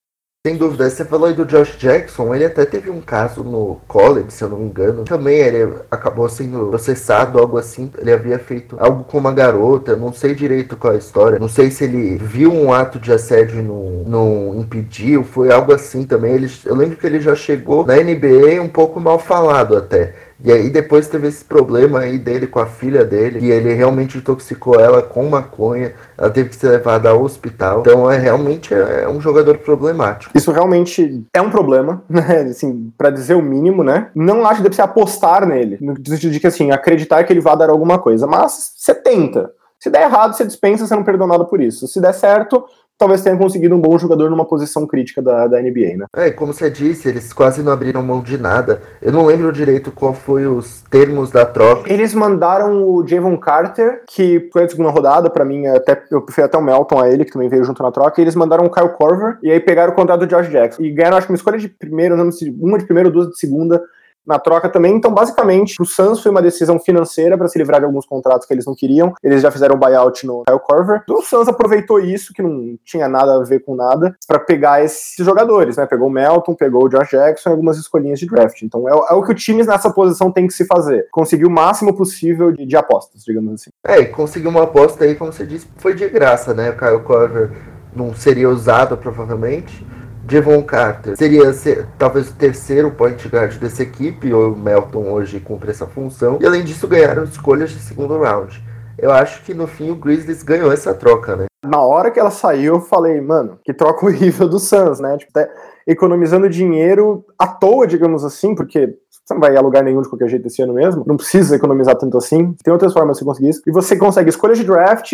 Sem 0.45 0.57
dúvida, 0.57 0.89
você 0.89 1.05
falou 1.05 1.29
aí 1.29 1.33
do 1.33 1.45
Josh 1.45 1.77
Jackson, 1.77 2.35
ele 2.35 2.43
até 2.43 2.65
teve 2.65 2.89
um 2.89 2.99
caso 2.99 3.45
no 3.45 3.79
college, 3.87 4.29
se 4.29 4.43
eu 4.43 4.49
não 4.49 4.57
me 4.57 4.65
engano. 4.65 5.05
Também 5.05 5.37
ele 5.37 5.73
acabou 5.89 6.27
sendo 6.27 6.67
processado, 6.67 7.39
algo 7.39 7.57
assim. 7.57 7.89
Ele 7.97 8.11
havia 8.11 8.37
feito 8.37 8.75
algo 8.77 9.05
com 9.05 9.17
uma 9.17 9.31
garota, 9.31 9.95
não 9.95 10.11
sei 10.11 10.35
direito 10.35 10.75
qual 10.75 10.91
é 10.91 10.95
a 10.97 10.99
história. 10.99 11.39
Não 11.39 11.47
sei 11.47 11.71
se 11.71 11.85
ele 11.85 12.17
viu 12.17 12.51
um 12.51 12.73
ato 12.73 12.99
de 12.99 13.13
assédio 13.13 13.57
e 13.57 13.63
não, 13.63 14.03
não 14.05 14.59
impediu, 14.59 15.23
foi 15.23 15.49
algo 15.49 15.73
assim 15.73 16.03
também. 16.03 16.33
Ele, 16.33 16.51
eu 16.65 16.75
lembro 16.75 16.97
que 16.97 17.07
ele 17.07 17.21
já 17.21 17.35
chegou 17.35 17.85
na 17.85 17.95
NBA 17.95 18.61
um 18.61 18.67
pouco 18.67 18.99
mal 18.99 19.19
falado 19.19 19.77
até. 19.77 20.13
E 20.43 20.51
aí 20.51 20.69
depois 20.69 21.07
teve 21.07 21.27
esse 21.27 21.43
problema 21.43 21.99
aí 21.99 22.17
dele 22.17 22.47
com 22.47 22.59
a 22.59 22.65
filha 22.65 23.03
dele, 23.03 23.39
e 23.41 23.51
ele 23.51 23.73
realmente 23.73 24.17
intoxicou 24.17 24.79
ela 24.79 25.01
com 25.01 25.29
maconha, 25.29 25.93
ela 26.17 26.29
teve 26.29 26.49
que 26.49 26.55
ser 26.55 26.69
levada 26.69 27.09
ao 27.09 27.23
hospital. 27.23 27.81
Então 27.81 28.09
é 28.09 28.17
realmente 28.17 28.73
é, 28.73 29.03
é 29.03 29.09
um 29.09 29.21
jogador 29.21 29.57
problemático. 29.57 30.37
Isso 30.37 30.51
realmente 30.51 31.25
é 31.33 31.41
um 31.41 31.49
problema, 31.49 32.03
né? 32.09 32.41
Assim, 32.49 32.91
para 32.97 33.09
dizer 33.09 33.35
o 33.35 33.41
mínimo, 33.41 33.83
né? 33.83 34.09
Não 34.15 34.45
acho 34.45 34.57
que 34.57 34.63
deve 34.63 34.75
se 34.75 34.81
apostar 34.81 35.45
nele, 35.45 35.77
no 35.81 35.95
sentido 35.95 36.31
de 36.31 36.39
que 36.39 36.47
assim, 36.47 36.71
acreditar 36.71 37.23
que 37.23 37.33
ele 37.33 37.41
vai 37.41 37.57
dar 37.57 37.69
alguma 37.69 37.99
coisa, 37.99 38.27
mas 38.27 38.73
você 38.77 38.93
tenta. 38.93 39.51
Se 39.83 39.89
der 39.89 40.03
errado, 40.03 40.33
você 40.33 40.45
dispensa, 40.45 41.03
perdeu 41.03 41.27
nada 41.27 41.43
por 41.43 41.61
isso. 41.61 41.89
Se 41.89 41.99
der 41.99 42.13
certo, 42.13 42.63
talvez 42.97 43.21
tenha 43.21 43.37
conseguido 43.37 43.75
um 43.75 43.81
bom 43.81 43.97
jogador 43.97 44.29
numa 44.29 44.45
posição 44.45 44.87
crítica 44.87 45.21
da, 45.21 45.47
da 45.47 45.61
NBA, 45.61 45.97
né? 45.97 46.05
É, 46.15 46.31
como 46.31 46.53
você 46.53 46.69
disse, 46.69 47.07
eles 47.07 47.33
quase 47.33 47.61
não 47.61 47.71
abriram 47.71 48.01
mão 48.03 48.21
de 48.21 48.37
nada. 48.37 48.81
Eu 49.01 49.11
não 49.11 49.25
lembro 49.25 49.51
direito 49.51 49.91
qual 49.91 50.13
foi 50.13 50.47
os 50.47 50.81
termos 50.89 51.31
da 51.31 51.45
troca. 51.45 51.91
Eles 51.91 52.13
mandaram 52.13 52.83
o 52.87 53.05
Javon 53.05 53.37
Carter, 53.37 54.03
que 54.07 54.49
foi 54.51 54.63
a 54.63 54.69
segunda 54.69 54.89
rodada, 54.89 55.29
para 55.29 55.45
mim, 55.45 55.67
até, 55.67 56.01
eu 56.11 56.21
prefiro 56.21 56.45
até 56.45 56.57
o 56.57 56.61
Melton 56.61 56.99
a 56.99 57.09
ele, 57.09 57.25
que 57.25 57.31
também 57.31 57.49
veio 57.49 57.63
junto 57.63 57.83
na 57.83 57.91
troca, 57.91 58.19
e 58.19 58.23
eles 58.23 58.35
mandaram 58.35 58.65
o 58.65 58.69
Kyle 58.69 58.89
Corver, 58.89 59.37
e 59.41 59.51
aí 59.51 59.59
pegaram 59.59 59.93
o 59.93 59.95
contrato 59.95 60.21
do 60.21 60.27
Josh 60.27 60.49
Jackson. 60.49 60.81
E 60.81 60.91
ganharam, 60.91 61.17
acho 61.17 61.27
que 61.27 61.33
uma 61.33 61.37
escolha 61.37 61.57
de 61.57 61.67
primeiro, 61.67 62.15
não 62.15 62.31
sei, 62.31 62.55
uma 62.59 62.77
de 62.77 62.85
primeiro, 62.85 63.11
duas 63.11 63.27
de 63.29 63.37
segunda, 63.37 63.81
na 64.25 64.39
troca 64.39 64.69
também. 64.69 64.95
Então, 64.95 65.13
basicamente, 65.13 65.81
o 65.81 65.85
Suns 65.85 66.21
foi 66.21 66.31
uma 66.31 66.41
decisão 66.41 66.79
financeira 66.79 67.37
para 67.37 67.47
se 67.47 67.57
livrar 67.57 67.79
de 67.79 67.85
alguns 67.85 68.05
contratos 68.05 68.47
que 68.47 68.53
eles 68.53 68.65
não 68.65 68.75
queriam. 68.75 69.13
Eles 69.21 69.41
já 69.41 69.51
fizeram 69.51 69.77
buyout 69.77 70.25
no 70.25 70.43
Kyle 70.47 70.59
Corver. 70.59 71.03
O 71.09 71.21
Suns 71.21 71.47
aproveitou 71.47 71.99
isso, 71.99 72.33
que 72.33 72.41
não 72.41 72.77
tinha 72.83 73.07
nada 73.07 73.35
a 73.35 73.43
ver 73.43 73.59
com 73.59 73.75
nada, 73.75 74.15
para 74.27 74.39
pegar 74.39 74.83
esses 74.83 75.25
jogadores, 75.25 75.77
né? 75.77 75.85
Pegou 75.85 76.07
o 76.07 76.11
Melton, 76.11 76.55
pegou 76.55 76.85
o 76.85 76.89
Josh 76.89 77.09
Jackson 77.09 77.49
e 77.49 77.51
algumas 77.51 77.77
escolhinhas 77.77 78.19
de 78.19 78.27
draft. 78.27 78.61
Então, 78.61 78.87
é, 78.87 78.91
é, 78.91 79.13
o 79.13 79.23
que 79.23 79.31
o 79.31 79.35
time 79.35 79.63
nessa 79.63 79.91
posição 79.91 80.31
tem 80.31 80.47
que 80.47 80.53
se 80.53 80.65
fazer. 80.65 81.07
Conseguir 81.11 81.45
o 81.45 81.51
máximo 81.51 81.95
possível 81.95 82.51
de, 82.51 82.65
de 82.65 82.75
apostas, 82.75 83.23
digamos 83.23 83.53
assim. 83.53 83.69
É, 83.85 83.99
e 83.99 84.05
conseguir 84.05 84.47
uma 84.47 84.63
aposta 84.63 85.03
aí, 85.03 85.15
como 85.15 85.31
você 85.31 85.45
disse, 85.45 85.67
foi 85.77 85.93
de 85.93 86.07
graça, 86.09 86.53
né? 86.53 86.69
O 86.69 86.77
Kyle 86.77 86.99
Corver 87.01 87.51
não 87.95 88.13
seria 88.13 88.49
usado, 88.49 88.97
provavelmente 88.97 89.85
Devon 90.23 90.63
Carter 90.63 91.17
seria 91.17 91.51
ser, 91.51 91.85
talvez 91.97 92.29
o 92.29 92.33
terceiro 92.33 92.91
point 92.91 93.27
guard 93.27 93.57
dessa 93.57 93.83
equipe, 93.83 94.33
ou 94.33 94.53
o 94.53 94.57
Melton 94.57 95.11
hoje 95.11 95.39
cumpre 95.39 95.71
essa 95.71 95.85
função. 95.85 96.39
E 96.41 96.45
além 96.45 96.63
disso, 96.63 96.87
ganharam 96.87 97.23
escolhas 97.25 97.71
de 97.71 97.79
segundo 97.79 98.17
round. 98.17 98.63
Eu 98.97 99.11
acho 99.11 99.43
que 99.43 99.53
no 99.53 99.67
fim 99.67 99.91
o 99.91 99.95
Grizzlies 99.95 100.43
ganhou 100.43 100.71
essa 100.71 100.93
troca, 100.93 101.35
né? 101.35 101.45
Na 101.65 101.81
hora 101.81 102.11
que 102.11 102.19
ela 102.19 102.31
saiu, 102.31 102.75
eu 102.75 102.81
falei, 102.81 103.19
mano, 103.19 103.59
que 103.63 103.73
troca 103.73 104.05
horrível 104.05 104.47
do 104.47 104.59
Suns, 104.59 104.99
né? 104.99 105.17
Tipo, 105.17 105.31
até 105.35 105.51
economizando 105.85 106.49
dinheiro 106.49 107.25
à 107.37 107.47
toa, 107.47 107.85
digamos 107.85 108.23
assim, 108.23 108.55
porque 108.55 108.95
você 109.25 109.33
não 109.33 109.41
vai 109.41 109.55
a 109.55 109.61
lugar 109.61 109.83
nenhum 109.83 110.01
de 110.01 110.09
qualquer 110.09 110.27
jeito 110.27 110.47
esse 110.47 110.61
ano 110.61 110.73
mesmo, 110.73 111.03
não 111.07 111.15
precisa 111.15 111.55
economizar 111.55 111.95
tanto 111.95 112.17
assim, 112.17 112.53
tem 112.63 112.73
outras 112.73 112.91
formas 112.91 113.17
de 113.17 113.25
conseguir 113.25 113.49
isso, 113.49 113.61
e 113.65 113.71
você 113.71 113.95
consegue 113.95 114.29
escolha 114.29 114.53
de 114.53 114.63
draft, 114.63 115.13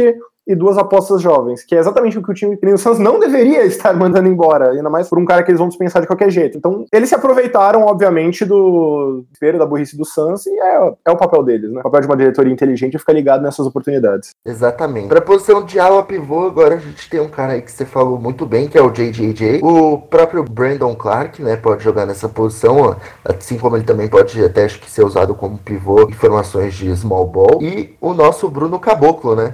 e 0.50 0.56
duas 0.56 0.79
apostas 0.79 1.22
jovens, 1.22 1.63
que 1.63 1.75
é 1.75 1.77
exatamente 1.79 2.18
o 2.18 2.24
que 2.24 2.32
o 2.32 2.34
time 2.34 2.58
que 2.58 2.65
o 2.65 2.77
Suns 2.77 2.98
não 2.98 3.20
deveria 3.20 3.63
estar 3.65 3.94
mandando 3.94 4.27
embora, 4.27 4.71
ainda 4.71 4.89
mais 4.89 5.08
por 5.08 5.19
um 5.19 5.26
cara 5.26 5.43
que 5.43 5.52
eles 5.52 5.60
vão 5.60 5.69
dispensar 5.69 6.02
de 6.02 6.08
qualquer 6.08 6.32
jeito. 6.32 6.58
Então, 6.58 6.86
eles 6.91 7.08
se 7.08 7.13
aproveitaram, 7.13 7.84
obviamente, 7.84 8.43
do 8.43 9.24
espelho 9.32 9.60
da 9.60 9.65
burrice 9.67 9.95
do 9.95 10.04
Suns 10.04 10.47
e 10.47 10.60
é, 10.60 10.93
é 11.06 11.12
o 11.12 11.15
papel 11.15 11.43
deles, 11.43 11.71
né? 11.71 11.82
O 11.82 11.84
papel 11.84 12.02
de 12.02 12.08
uma 12.08 12.17
diretoria 12.17 12.52
inteligente 12.52 12.95
é 12.95 13.00
ficar 13.00 13.13
ligado 13.13 13.43
nessas 13.43 13.67
oportunidades. 13.67 14.32
Exatamente. 14.43 15.08
Para 15.08 15.19
a 15.19 15.21
posição 15.21 15.63
de 15.63 15.80
ala 15.80 16.02
pivô, 16.02 16.47
agora 16.47 16.76
a 16.76 16.80
gente 16.80 17.08
tem 17.08 17.19
um 17.19 17.30
cara 17.30 17.54
aí 17.54 17.62
que 17.62 17.71
você 17.71 17.86
falou 17.86 18.17
muito 18.17 18.43
bem, 18.43 18.67
que 18.67 18.78
é 18.78 18.82
o 18.82 18.89
JJJ. 18.89 19.60
O 19.62 20.00
próprio 20.00 20.43
Brandon 20.43 20.95
Clark, 20.95 21.43
né, 21.43 21.58
pode 21.58 21.84
jogar 21.84 22.08
nessa 22.08 22.28
posição, 22.28 22.95
assim 23.24 23.60
como 23.60 23.78
ele 23.78 23.86
também 23.86 24.08
pode 24.08 24.43
até 24.43 24.65
acho 24.65 24.80
que 24.80 24.89
ser 24.89 25.06
usado 25.06 25.36
como 25.36 25.60
pivô 25.60 26.10
em 26.10 26.13
formações 26.13 26.74
de 26.74 26.91
small 26.95 27.28
ball. 27.28 27.62
E 27.62 27.95
o 28.02 28.15
nosso 28.15 28.50
Bruno 28.50 28.80
Caboclo, 28.80 29.36
né? 29.36 29.54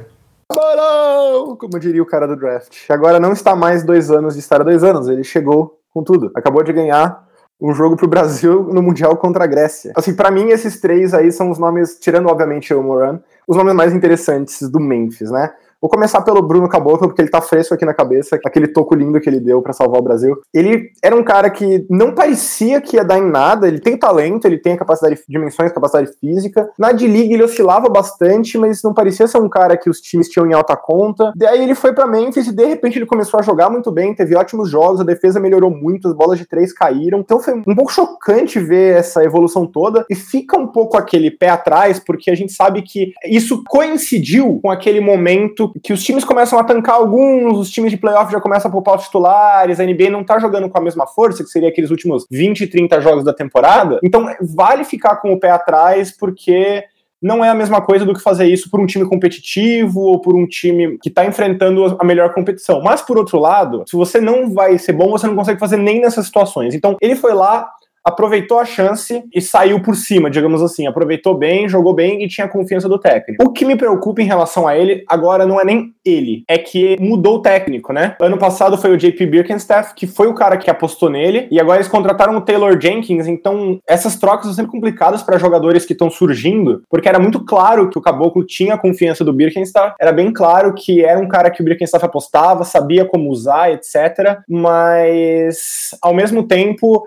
Como 1.60 1.80
diria 1.80 2.02
o 2.02 2.06
cara 2.06 2.28
do 2.28 2.36
draft. 2.36 2.90
Agora 2.90 3.20
não 3.20 3.34
está 3.34 3.56
mais 3.56 3.84
dois 3.84 4.12
anos 4.12 4.34
de 4.34 4.40
estar 4.40 4.64
dois 4.64 4.84
anos, 4.84 5.08
ele 5.08 5.24
chegou 5.24 5.80
com 5.94 6.04
tudo. 6.04 6.32
Acabou 6.36 6.64
de 6.64 6.72
ganhar 6.72 7.26
um 7.60 7.74
jogo 7.74 7.96
pro 7.96 8.08
Brasil 8.08 8.64
no 8.72 8.82
Mundial 8.82 9.16
contra 9.18 9.44
a 9.44 9.48
Grécia. 9.48 9.94
Assim, 9.96 10.16
para 10.16 10.30
mim, 10.30 10.50
esses 10.50 10.80
três 10.80 11.14
aí 11.14 11.32
são 11.32 11.50
os 11.50 11.58
nomes, 11.58 11.98
tirando 12.00 12.28
obviamente 12.28 12.74
o 12.74 12.84
Moran, 12.84 13.20
os 13.48 13.58
nomes 13.58 13.74
mais 13.74 13.94
interessantes 13.94 14.70
do 14.70 14.80
Memphis, 14.80 15.32
né? 15.32 15.54
Vou 15.86 15.90
começar 15.92 16.22
pelo 16.22 16.42
Bruno 16.42 16.68
Caboclo, 16.68 17.08
porque 17.08 17.22
ele 17.22 17.30
tá 17.30 17.40
fresco 17.40 17.76
aqui 17.76 17.86
na 17.86 17.94
cabeça, 17.94 18.40
aquele 18.44 18.68
toco 18.68 18.96
lindo 18.96 19.22
que 19.22 19.30
ele 19.30 19.40
deu 19.40 19.62
para 19.62 19.72
salvar 19.72 20.02
o 20.02 20.04
Brasil. 20.04 20.36
Ele 20.52 20.90
era 21.00 21.16
um 21.16 21.24
cara 21.24 21.48
que 21.48 21.86
não 21.88 22.12
parecia 22.12 22.82
que 22.82 22.96
ia 22.96 23.04
dar 23.04 23.20
em 23.20 23.30
nada, 23.30 23.68
ele 23.68 23.80
tem 23.80 23.96
talento, 23.96 24.46
ele 24.46 24.58
tem 24.58 24.74
a 24.74 24.78
capacidade, 24.78 25.22
dimensões, 25.30 25.72
capacidade 25.72 26.10
física. 26.20 26.68
Na 26.80 26.92
D-League 26.92 27.32
ele 27.32 27.44
oscilava 27.44 27.88
bastante, 27.88 28.58
mas 28.58 28.82
não 28.82 28.96
parecia 28.96 29.28
ser 29.28 29.38
um 29.38 29.48
cara 29.48 29.78
que 29.78 29.88
os 29.88 30.02
times 30.02 30.28
tinham 30.28 30.48
em 30.48 30.56
alta 30.56 30.76
conta. 30.76 31.32
Daí 31.36 31.62
ele 31.62 31.76
foi 31.76 31.94
para 31.94 32.08
Memphis 32.08 32.48
e 32.48 32.56
de 32.56 32.66
repente 32.66 32.98
ele 32.98 33.06
começou 33.06 33.40
a 33.40 33.44
jogar 33.44 33.70
muito 33.70 33.92
bem, 33.92 34.16
teve 34.16 34.36
ótimos 34.36 34.72
jogos, 34.72 35.02
a 35.02 35.04
defesa 35.04 35.40
melhorou 35.40 35.70
muito, 35.70 36.08
as 36.08 36.16
bolas 36.16 36.40
de 36.40 36.48
três 36.48 36.74
caíram. 36.74 37.20
Então 37.20 37.40
foi 37.40 37.54
um 37.54 37.76
pouco 37.76 37.94
chocante 37.94 38.60
ver 38.60 38.98
essa 38.98 39.24
evolução 39.24 39.68
toda 39.68 40.04
e 40.10 40.16
fica 40.16 40.58
um 40.58 40.66
pouco 40.66 40.98
aquele 40.98 41.30
pé 41.30 41.50
atrás, 41.50 42.00
porque 42.00 42.32
a 42.32 42.36
gente 42.36 42.54
sabe 42.54 42.82
que 42.82 43.14
isso 43.24 43.64
coincidiu 43.68 44.60
com 44.64 44.72
aquele 44.72 45.00
momento 45.00 45.75
que 45.84 45.94
os 45.94 46.04
times 46.04 46.24
começam 46.24 46.58
a 46.58 46.64
tancar 46.64 46.96
alguns, 46.96 47.58
os 47.58 47.70
times 47.70 47.92
de 47.92 47.98
playoff 47.98 48.32
já 48.32 48.40
começam 48.40 48.70
a 48.70 48.72
poupar 48.72 48.96
os 48.96 49.06
titulares, 49.06 49.80
a 49.80 49.86
NBA 49.86 50.10
não 50.10 50.24
tá 50.24 50.40
jogando 50.40 50.70
com 50.70 50.78
a 50.78 50.82
mesma 50.82 51.06
força, 51.06 51.44
que 51.44 51.50
seria 51.50 51.70
aqueles 51.70 51.92
últimos 51.92 52.26
20, 52.32 52.68
30 52.68 53.02
jogos 53.02 53.24
da 53.24 53.34
temporada. 53.34 54.00
Então, 54.04 54.26
vale 54.42 54.84
ficar 54.84 55.18
com 55.18 55.34
o 55.34 55.40
pé 55.40 55.52
atrás, 55.52 56.16
porque 56.16 56.84
não 57.22 57.44
é 57.44 57.50
a 57.50 57.56
mesma 57.56 57.82
coisa 57.82 58.06
do 58.06 58.14
que 58.14 58.22
fazer 58.22 58.46
isso 58.46 58.70
por 58.70 58.80
um 58.80 58.86
time 58.86 59.04
competitivo 59.08 60.02
ou 60.02 60.22
por 60.22 60.36
um 60.36 60.46
time 60.46 60.98
que 61.00 61.10
está 61.10 61.26
enfrentando 61.26 61.98
a 62.00 62.06
melhor 62.06 62.34
competição. 62.34 62.82
Mas, 62.82 63.02
por 63.02 63.18
outro 63.18 63.40
lado, 63.40 63.84
se 63.88 63.96
você 63.96 64.22
não 64.22 64.54
vai 64.54 64.78
ser 64.78 64.94
bom, 64.94 65.10
você 65.10 65.28
não 65.28 65.36
consegue 65.36 65.60
fazer 65.60 65.78
nem 65.78 66.00
nessas 66.00 66.26
situações. 66.26 66.76
Então, 66.76 66.96
ele 67.02 67.16
foi 67.16 67.34
lá, 67.34 67.68
aproveitou 68.06 68.60
a 68.60 68.66
chance 68.66 69.24
e 69.34 69.42
saiu 69.42 69.82
por 69.82 69.96
cima, 69.96 70.30
digamos 70.30 70.62
assim. 70.62 70.86
Aproveitou 70.86 71.36
bem, 71.36 71.68
jogou 71.68 71.94
bem 71.94 72.24
e 72.24 72.28
tinha 72.28 72.48
confiança 72.48 72.88
do 72.88 73.00
técnico. 73.00 73.44
O 73.44 73.52
que 73.52 73.66
me 73.66 73.76
preocupa 73.76 74.22
em 74.22 74.26
relação 74.26 74.68
a 74.68 74.78
ele 74.78 75.04
agora 75.10 75.48
não 75.48 75.60
é 75.60 75.66
nem 75.66 75.94
ele, 76.06 76.44
é 76.48 76.60
que 76.60 76.96
mudou 77.00 77.38
o 77.38 77.42
técnico, 77.42 77.92
né? 77.92 78.16
Ano 78.20 78.38
passado 78.38 78.78
foi 78.78 78.92
o 78.92 78.98
JP 78.98 79.26
Birkenstaff, 79.26 79.96
que 79.96 80.06
foi 80.06 80.28
o 80.28 80.36
cara 80.36 80.56
que 80.56 80.70
apostou 80.70 81.10
nele, 81.10 81.48
e 81.50 81.60
agora 81.60 81.78
eles 81.78 81.88
contrataram 81.88 82.38
o 82.38 82.42
Taylor 82.42 82.80
Jenkins, 82.80 83.26
então 83.26 83.80
essas 83.88 84.16
trocas 84.18 84.46
são 84.46 84.54
sempre 84.54 84.72
complicadas 84.72 85.24
para 85.24 85.40
jogadores 85.40 85.84
que 85.84 85.94
estão 85.94 86.12
surgindo, 86.12 86.84
porque 86.90 87.10
era 87.10 87.18
muito 87.18 87.44
claro 87.44 87.90
que 87.90 87.98
o 87.98 88.02
Caboclo 88.02 88.46
tinha 88.46 88.76
a 88.76 88.78
confiança 88.78 89.24
do 89.24 89.34
Birkenstaff, 89.34 89.96
era 90.00 90.12
bem 90.12 90.32
claro 90.32 90.76
que 90.76 91.04
era 91.04 91.20
um 91.20 91.28
cara 91.28 91.50
que 91.50 91.62
o 91.62 91.66
Birkenstaff 91.66 92.06
apostava, 92.06 92.64
sabia 92.64 93.04
como 93.06 93.32
usar, 93.32 93.72
etc. 93.72 94.42
Mas 94.48 95.90
ao 96.04 96.14
mesmo 96.14 96.44
tempo 96.44 97.04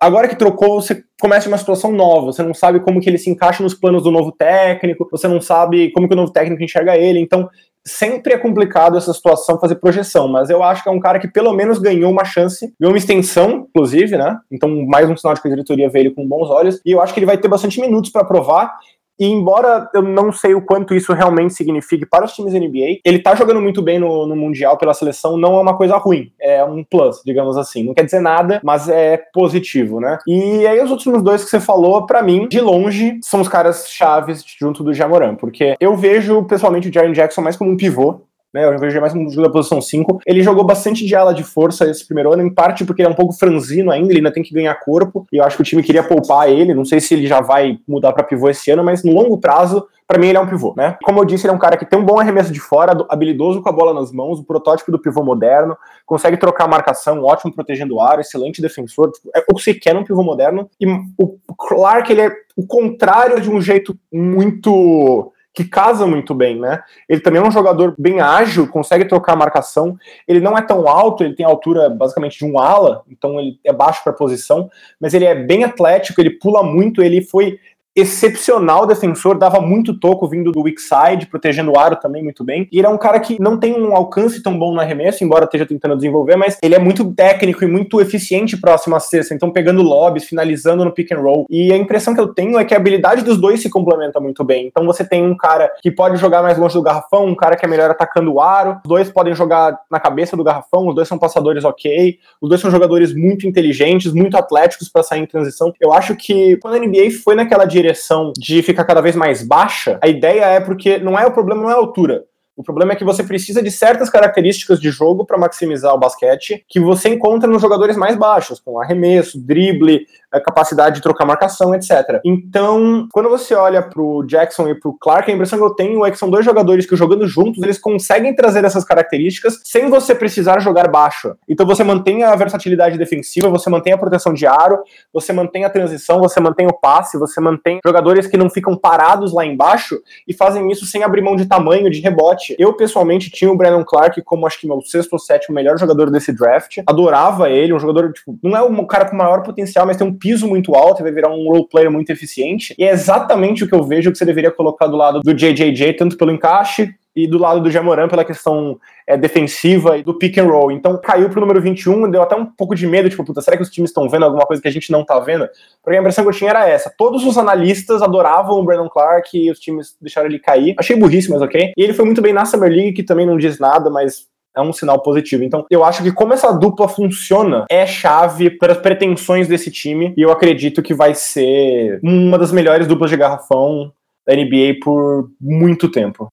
Agora 0.00 0.28
que 0.28 0.36
trocou, 0.36 0.80
você 0.80 1.02
começa 1.20 1.48
uma 1.48 1.58
situação 1.58 1.90
nova, 1.90 2.26
você 2.26 2.42
não 2.42 2.54
sabe 2.54 2.78
como 2.80 3.00
que 3.00 3.10
ele 3.10 3.18
se 3.18 3.28
encaixa 3.28 3.62
nos 3.62 3.74
planos 3.74 4.04
do 4.04 4.10
novo 4.10 4.30
técnico, 4.30 5.08
você 5.10 5.26
não 5.26 5.40
sabe 5.40 5.90
como 5.92 6.06
que 6.06 6.14
o 6.14 6.16
novo 6.16 6.32
técnico 6.32 6.62
enxerga 6.62 6.96
ele, 6.96 7.18
então 7.18 7.48
sempre 7.84 8.34
é 8.34 8.38
complicado 8.38 8.96
essa 8.96 9.12
situação 9.12 9.58
fazer 9.58 9.76
projeção, 9.76 10.28
mas 10.28 10.50
eu 10.50 10.62
acho 10.62 10.82
que 10.82 10.88
é 10.88 10.92
um 10.92 11.00
cara 11.00 11.18
que 11.18 11.26
pelo 11.26 11.52
menos 11.52 11.78
ganhou 11.78 12.12
uma 12.12 12.24
chance, 12.24 12.72
ganhou 12.78 12.92
uma 12.92 12.98
extensão, 12.98 13.66
inclusive, 13.68 14.16
né? 14.16 14.38
Então, 14.52 14.68
mais 14.86 15.08
um 15.08 15.16
sinal 15.16 15.34
de 15.34 15.42
que 15.42 15.48
a 15.48 15.50
diretoria 15.50 15.88
vê 15.88 16.00
ele 16.00 16.10
com 16.10 16.26
bons 16.26 16.48
olhos, 16.50 16.80
e 16.84 16.92
eu 16.92 17.00
acho 17.00 17.12
que 17.12 17.18
ele 17.18 17.26
vai 17.26 17.38
ter 17.38 17.48
bastante 17.48 17.80
minutos 17.80 18.10
para 18.10 18.24
provar, 18.24 18.76
e 19.18 19.26
embora 19.26 19.88
eu 19.94 20.02
não 20.02 20.32
sei 20.32 20.54
o 20.54 20.62
quanto 20.62 20.94
isso 20.94 21.12
realmente 21.12 21.54
signifique 21.54 22.06
para 22.06 22.24
os 22.24 22.32
times 22.32 22.52
NBA, 22.52 23.00
ele 23.04 23.18
tá 23.18 23.34
jogando 23.34 23.60
muito 23.60 23.82
bem 23.82 23.98
no, 23.98 24.26
no, 24.26 24.36
Mundial 24.36 24.78
pela 24.78 24.94
seleção, 24.94 25.36
não 25.36 25.56
é 25.56 25.60
uma 25.60 25.76
coisa 25.76 25.96
ruim, 25.96 26.30
é 26.40 26.62
um 26.64 26.84
plus, 26.84 27.20
digamos 27.24 27.56
assim. 27.56 27.82
Não 27.82 27.94
quer 27.94 28.04
dizer 28.04 28.20
nada, 28.20 28.60
mas 28.62 28.88
é 28.88 29.16
positivo, 29.32 30.00
né? 30.00 30.18
E 30.26 30.66
aí 30.66 30.80
os 30.80 30.90
últimos 30.90 31.22
dois 31.22 31.44
que 31.44 31.50
você 31.50 31.60
falou, 31.60 32.06
para 32.06 32.22
mim, 32.22 32.46
de 32.48 32.60
longe, 32.60 33.18
são 33.22 33.40
os 33.40 33.48
caras 33.48 33.88
chaves 33.88 34.44
junto 34.58 34.84
do 34.84 34.94
Jamoran, 34.94 35.34
porque 35.34 35.74
eu 35.80 35.96
vejo 35.96 36.44
pessoalmente 36.44 36.88
o 36.88 36.92
Jaren 36.92 37.12
Jackson 37.12 37.40
mais 37.40 37.56
como 37.56 37.70
um 37.70 37.76
pivô, 37.76 38.20
né? 38.52 38.64
Eu 38.64 38.78
vejo 38.78 39.00
mais 39.00 39.14
um 39.14 39.28
jogo 39.28 39.46
da 39.46 39.52
posição 39.52 39.80
5. 39.80 40.20
Ele 40.26 40.42
jogou 40.42 40.64
bastante 40.64 41.04
de 41.04 41.14
ala 41.14 41.34
de 41.34 41.42
força 41.42 41.88
esse 41.88 42.06
primeiro 42.06 42.32
ano, 42.32 42.42
em 42.42 42.52
parte 42.52 42.84
porque 42.84 43.02
ele 43.02 43.08
é 43.08 43.12
um 43.12 43.16
pouco 43.16 43.34
franzino 43.34 43.90
ainda, 43.90 44.10
ele 44.10 44.18
ainda 44.18 44.32
tem 44.32 44.42
que 44.42 44.54
ganhar 44.54 44.74
corpo, 44.76 45.26
e 45.32 45.36
eu 45.36 45.44
acho 45.44 45.56
que 45.56 45.62
o 45.62 45.64
time 45.64 45.82
queria 45.82 46.02
poupar 46.02 46.48
ele, 46.48 46.74
não 46.74 46.84
sei 46.84 47.00
se 47.00 47.14
ele 47.14 47.26
já 47.26 47.40
vai 47.40 47.78
mudar 47.86 48.12
para 48.12 48.24
pivô 48.24 48.48
esse 48.48 48.70
ano, 48.70 48.82
mas 48.82 49.04
no 49.04 49.12
longo 49.12 49.38
prazo, 49.38 49.86
para 50.06 50.18
mim 50.18 50.28
ele 50.28 50.38
é 50.38 50.40
um 50.40 50.46
pivô, 50.46 50.72
né? 50.76 50.96
Como 51.02 51.20
eu 51.20 51.24
disse, 51.24 51.46
ele 51.46 51.52
é 51.52 51.56
um 51.56 51.58
cara 51.58 51.76
que 51.76 51.84
tem 51.84 51.98
um 51.98 52.04
bom 52.04 52.18
arremesso 52.18 52.52
de 52.52 52.60
fora, 52.60 52.96
habilidoso 53.10 53.60
com 53.60 53.68
a 53.68 53.72
bola 53.72 53.92
nas 53.92 54.10
mãos, 54.10 54.38
o 54.40 54.44
protótipo 54.44 54.90
do 54.90 54.98
pivô 54.98 55.22
moderno, 55.22 55.76
consegue 56.06 56.38
trocar 56.38 56.64
a 56.64 56.68
marcação, 56.68 57.22
ótimo 57.22 57.52
protegendo 57.52 57.96
o 57.96 58.00
aro, 58.00 58.20
excelente 58.20 58.62
defensor, 58.62 59.12
tipo, 59.12 59.28
é 59.34 59.40
o 59.40 59.54
que 59.54 59.62
você 59.62 59.74
quer 59.74 59.94
num 59.94 60.04
pivô 60.04 60.22
moderno, 60.22 60.68
e 60.80 60.86
o 61.18 61.38
Clark, 61.56 62.10
ele 62.10 62.22
é 62.22 62.32
o 62.56 62.66
contrário 62.66 63.40
de 63.40 63.50
um 63.50 63.60
jeito 63.60 63.96
muito 64.12 65.32
que 65.58 65.64
casa 65.64 66.06
muito 66.06 66.36
bem, 66.36 66.60
né? 66.60 66.80
Ele 67.08 67.20
também 67.20 67.42
é 67.42 67.44
um 67.44 67.50
jogador 67.50 67.92
bem 67.98 68.20
ágil, 68.20 68.68
consegue 68.68 69.04
trocar 69.04 69.32
a 69.32 69.36
marcação. 69.36 69.98
Ele 70.28 70.38
não 70.38 70.56
é 70.56 70.62
tão 70.62 70.86
alto, 70.86 71.24
ele 71.24 71.34
tem 71.34 71.44
a 71.44 71.48
altura 71.48 71.90
basicamente 71.90 72.38
de 72.38 72.44
um 72.44 72.60
ala, 72.60 73.02
então 73.10 73.40
ele 73.40 73.58
é 73.64 73.72
baixo 73.72 74.04
para 74.04 74.12
posição, 74.12 74.70
mas 75.00 75.14
ele 75.14 75.24
é 75.24 75.34
bem 75.34 75.64
atlético, 75.64 76.20
ele 76.20 76.30
pula 76.30 76.62
muito, 76.62 77.02
ele 77.02 77.20
foi 77.20 77.58
excepcional 78.00 78.86
defensor, 78.86 79.36
dava 79.36 79.60
muito 79.60 79.98
toco 79.98 80.28
vindo 80.28 80.52
do 80.52 80.62
weak 80.62 80.80
side, 80.80 81.26
protegendo 81.26 81.72
o 81.72 81.78
aro 81.78 81.96
também 81.96 82.22
muito 82.22 82.44
bem. 82.44 82.68
E 82.70 82.78
ele 82.78 82.86
é 82.86 82.90
um 82.90 82.98
cara 82.98 83.18
que 83.18 83.40
não 83.40 83.58
tem 83.58 83.74
um 83.74 83.94
alcance 83.96 84.42
tão 84.42 84.56
bom 84.56 84.72
no 84.72 84.80
arremesso, 84.80 85.24
embora 85.24 85.44
esteja 85.44 85.66
tentando 85.66 85.96
desenvolver, 85.96 86.36
mas 86.36 86.56
ele 86.62 86.74
é 86.74 86.78
muito 86.78 87.12
técnico 87.12 87.64
e 87.64 87.66
muito 87.66 88.00
eficiente 88.00 88.56
próximo 88.56 88.94
à 88.94 89.00
cesta, 89.00 89.34
então 89.34 89.50
pegando 89.50 89.82
lobbies, 89.82 90.24
finalizando 90.24 90.84
no 90.84 90.92
pick 90.92 91.10
and 91.12 91.20
roll. 91.20 91.46
E 91.50 91.72
a 91.72 91.76
impressão 91.76 92.14
que 92.14 92.20
eu 92.20 92.28
tenho 92.28 92.58
é 92.58 92.64
que 92.64 92.74
a 92.74 92.76
habilidade 92.76 93.22
dos 93.22 93.36
dois 93.36 93.60
se 93.60 93.68
complementa 93.68 94.20
muito 94.20 94.44
bem. 94.44 94.66
Então 94.66 94.86
você 94.86 95.04
tem 95.04 95.24
um 95.24 95.36
cara 95.36 95.70
que 95.82 95.90
pode 95.90 96.16
jogar 96.18 96.42
mais 96.42 96.56
longe 96.56 96.74
do 96.74 96.82
garrafão, 96.82 97.26
um 97.26 97.34
cara 97.34 97.56
que 97.56 97.64
é 97.64 97.68
melhor 97.68 97.90
atacando 97.90 98.32
o 98.32 98.40
aro, 98.40 98.78
os 98.84 98.88
dois 98.88 99.10
podem 99.10 99.34
jogar 99.34 99.78
na 99.90 99.98
cabeça 99.98 100.36
do 100.36 100.44
garrafão, 100.44 100.86
os 100.86 100.94
dois 100.94 101.08
são 101.08 101.18
passadores 101.18 101.64
ok, 101.64 102.18
os 102.40 102.48
dois 102.48 102.60
são 102.60 102.70
jogadores 102.70 103.12
muito 103.12 103.46
inteligentes, 103.46 104.12
muito 104.12 104.36
atléticos 104.36 104.88
para 104.88 105.02
sair 105.02 105.20
em 105.20 105.26
transição. 105.26 105.72
Eu 105.80 105.92
acho 105.92 106.14
que 106.14 106.56
quando 106.58 106.74
a 106.74 106.78
NBA 106.78 107.10
foi 107.24 107.34
naquela 107.34 107.64
direção 107.64 107.87
direção 107.88 108.32
de 108.36 108.62
ficar 108.62 108.84
cada 108.84 109.00
vez 109.00 109.16
mais 109.16 109.42
baixa, 109.42 109.98
a 110.02 110.08
ideia 110.08 110.44
é 110.44 110.60
porque 110.60 110.98
não 110.98 111.18
é 111.18 111.26
o 111.26 111.32
problema, 111.32 111.62
não 111.62 111.70
é 111.70 111.74
a 111.74 111.76
altura. 111.76 112.24
O 112.58 112.62
problema 112.64 112.92
é 112.92 112.96
que 112.96 113.04
você 113.04 113.22
precisa 113.22 113.62
de 113.62 113.70
certas 113.70 114.10
características 114.10 114.80
de 114.80 114.90
jogo 114.90 115.24
para 115.24 115.38
maximizar 115.38 115.94
o 115.94 115.98
basquete 115.98 116.64
que 116.68 116.80
você 116.80 117.08
encontra 117.08 117.48
nos 117.48 117.62
jogadores 117.62 117.96
mais 117.96 118.16
baixos, 118.16 118.58
com 118.58 118.80
arremesso, 118.80 119.40
drible, 119.40 120.04
a 120.30 120.40
capacidade 120.40 120.96
de 120.96 121.02
trocar 121.02 121.24
marcação, 121.24 121.72
etc. 121.72 122.20
Então, 122.24 123.06
quando 123.12 123.28
você 123.28 123.54
olha 123.54 123.80
pro 123.82 124.24
Jackson 124.24 124.68
e 124.68 124.74
pro 124.74 124.92
Clark, 124.92 125.30
a 125.30 125.34
impressão 125.34 125.58
que 125.58 125.64
eu 125.64 125.74
tenho 125.74 126.04
é 126.04 126.10
que 126.10 126.18
são 126.18 126.28
dois 126.28 126.44
jogadores 126.44 126.84
que 126.84 126.96
jogando 126.96 127.26
juntos, 127.26 127.62
eles 127.62 127.78
conseguem 127.78 128.34
trazer 128.34 128.64
essas 128.64 128.84
características 128.84 129.60
sem 129.64 129.88
você 129.88 130.14
precisar 130.14 130.60
jogar 130.60 130.88
baixo. 130.88 131.34
Então 131.48 131.64
você 131.64 131.82
mantém 131.82 132.24
a 132.24 132.34
versatilidade 132.36 132.98
defensiva, 132.98 133.48
você 133.48 133.70
mantém 133.70 133.92
a 133.92 133.98
proteção 133.98 134.34
de 134.34 134.46
aro, 134.46 134.82
você 135.12 135.32
mantém 135.32 135.64
a 135.64 135.70
transição, 135.70 136.20
você 136.20 136.40
mantém 136.40 136.66
o 136.66 136.72
passe, 136.72 137.18
você 137.18 137.40
mantém 137.40 137.78
jogadores 137.84 138.26
que 138.26 138.36
não 138.36 138.50
ficam 138.50 138.76
parados 138.76 139.32
lá 139.32 139.46
embaixo 139.46 139.98
e 140.26 140.34
fazem 140.34 140.70
isso 140.70 140.84
sem 140.84 141.02
abrir 141.04 141.22
mão 141.22 141.36
de 141.36 141.46
tamanho, 141.46 141.90
de 141.90 142.00
rebote. 142.00 142.47
Eu, 142.58 142.72
pessoalmente, 142.74 143.30
tinha 143.30 143.50
o 143.50 143.56
Brandon 143.56 143.84
Clark 143.84 144.22
como 144.22 144.46
acho 144.46 144.60
que 144.60 144.66
meu 144.66 144.80
sexto 144.80 145.12
ou 145.12 145.18
sétimo 145.18 145.54
melhor 145.54 145.78
jogador 145.78 146.10
desse 146.10 146.32
draft. 146.32 146.78
Adorava 146.86 147.50
ele, 147.50 147.72
um 147.72 147.78
jogador, 147.78 148.12
tipo, 148.12 148.38
não 148.42 148.56
é 148.56 148.62
um 148.62 148.86
cara 148.86 149.06
com 149.06 149.16
maior 149.16 149.42
potencial, 149.42 149.86
mas 149.86 149.96
tem 149.96 150.06
um 150.06 150.14
piso 150.14 150.46
muito 150.46 150.74
alto 150.74 151.02
vai 151.02 151.12
virar 151.12 151.30
um 151.30 151.48
role 151.48 151.68
player 151.68 151.90
muito 151.90 152.10
eficiente. 152.10 152.74
E 152.78 152.84
é 152.84 152.90
exatamente 152.90 153.64
o 153.64 153.68
que 153.68 153.74
eu 153.74 153.82
vejo 153.82 154.10
que 154.10 154.18
você 154.18 154.24
deveria 154.24 154.50
colocar 154.50 154.86
do 154.86 154.96
lado 154.96 155.20
do 155.20 155.34
JJJ, 155.34 155.94
tanto 155.94 156.16
pelo 156.16 156.32
encaixe 156.32 156.94
e 157.18 157.26
do 157.26 157.38
lado 157.38 157.60
do 157.60 157.70
Jamoran 157.70 158.08
pela 158.08 158.24
questão 158.24 158.78
é, 159.06 159.16
defensiva 159.16 159.98
e 159.98 160.02
do 160.02 160.14
pick 160.14 160.38
and 160.38 160.44
roll. 160.44 160.70
Então 160.70 160.98
caiu 161.02 161.28
pro 161.28 161.40
número 161.40 161.60
21, 161.60 162.10
deu 162.10 162.22
até 162.22 162.36
um 162.36 162.46
pouco 162.46 162.74
de 162.74 162.86
medo, 162.86 163.10
tipo, 163.10 163.24
puta, 163.24 163.40
será 163.40 163.56
que 163.56 163.62
os 163.62 163.70
times 163.70 163.90
estão 163.90 164.08
vendo 164.08 164.24
alguma 164.24 164.46
coisa 164.46 164.62
que 164.62 164.68
a 164.68 164.70
gente 164.72 164.92
não 164.92 165.04
tá 165.04 165.18
vendo? 165.18 165.48
Porque 165.82 165.96
a 165.96 166.00
impressão 166.00 166.24
que 166.24 166.30
eu 166.30 166.34
tinha 166.34 166.50
era 166.50 166.68
essa. 166.68 166.92
Todos 166.96 167.24
os 167.24 167.36
analistas 167.36 168.02
adoravam 168.02 168.58
o 168.58 168.64
Brandon 168.64 168.88
Clark 168.88 169.36
e 169.36 169.50
os 169.50 169.58
times 169.58 169.96
deixaram 170.00 170.28
ele 170.28 170.38
cair. 170.38 170.74
Achei 170.78 170.96
burríssimo, 170.96 171.34
mas 171.34 171.42
ok. 171.42 171.72
E 171.76 171.82
ele 171.82 171.94
foi 171.94 172.04
muito 172.04 172.22
bem 172.22 172.32
na 172.32 172.44
Summer 172.44 172.70
League, 172.70 172.92
que 172.92 173.02
também 173.02 173.26
não 173.26 173.36
diz 173.36 173.58
nada, 173.58 173.90
mas 173.90 174.28
é 174.56 174.60
um 174.60 174.72
sinal 174.72 175.00
positivo. 175.00 175.44
Então, 175.44 175.64
eu 175.70 175.84
acho 175.84 176.02
que 176.02 176.12
como 176.12 176.34
essa 176.34 176.52
dupla 176.52 176.88
funciona 176.88 177.64
é 177.70 177.86
chave 177.86 178.50
para 178.50 178.72
as 178.72 178.78
pretensões 178.78 179.46
desse 179.46 179.70
time 179.70 180.12
e 180.16 180.22
eu 180.22 180.30
acredito 180.30 180.82
que 180.82 180.94
vai 180.94 181.14
ser 181.14 182.00
uma 182.02 182.38
das 182.38 182.52
melhores 182.52 182.86
duplas 182.86 183.10
de 183.10 183.16
garrafão 183.16 183.92
da 184.26 184.34
NBA 184.34 184.80
por 184.82 185.30
muito 185.40 185.88
tempo. 185.88 186.28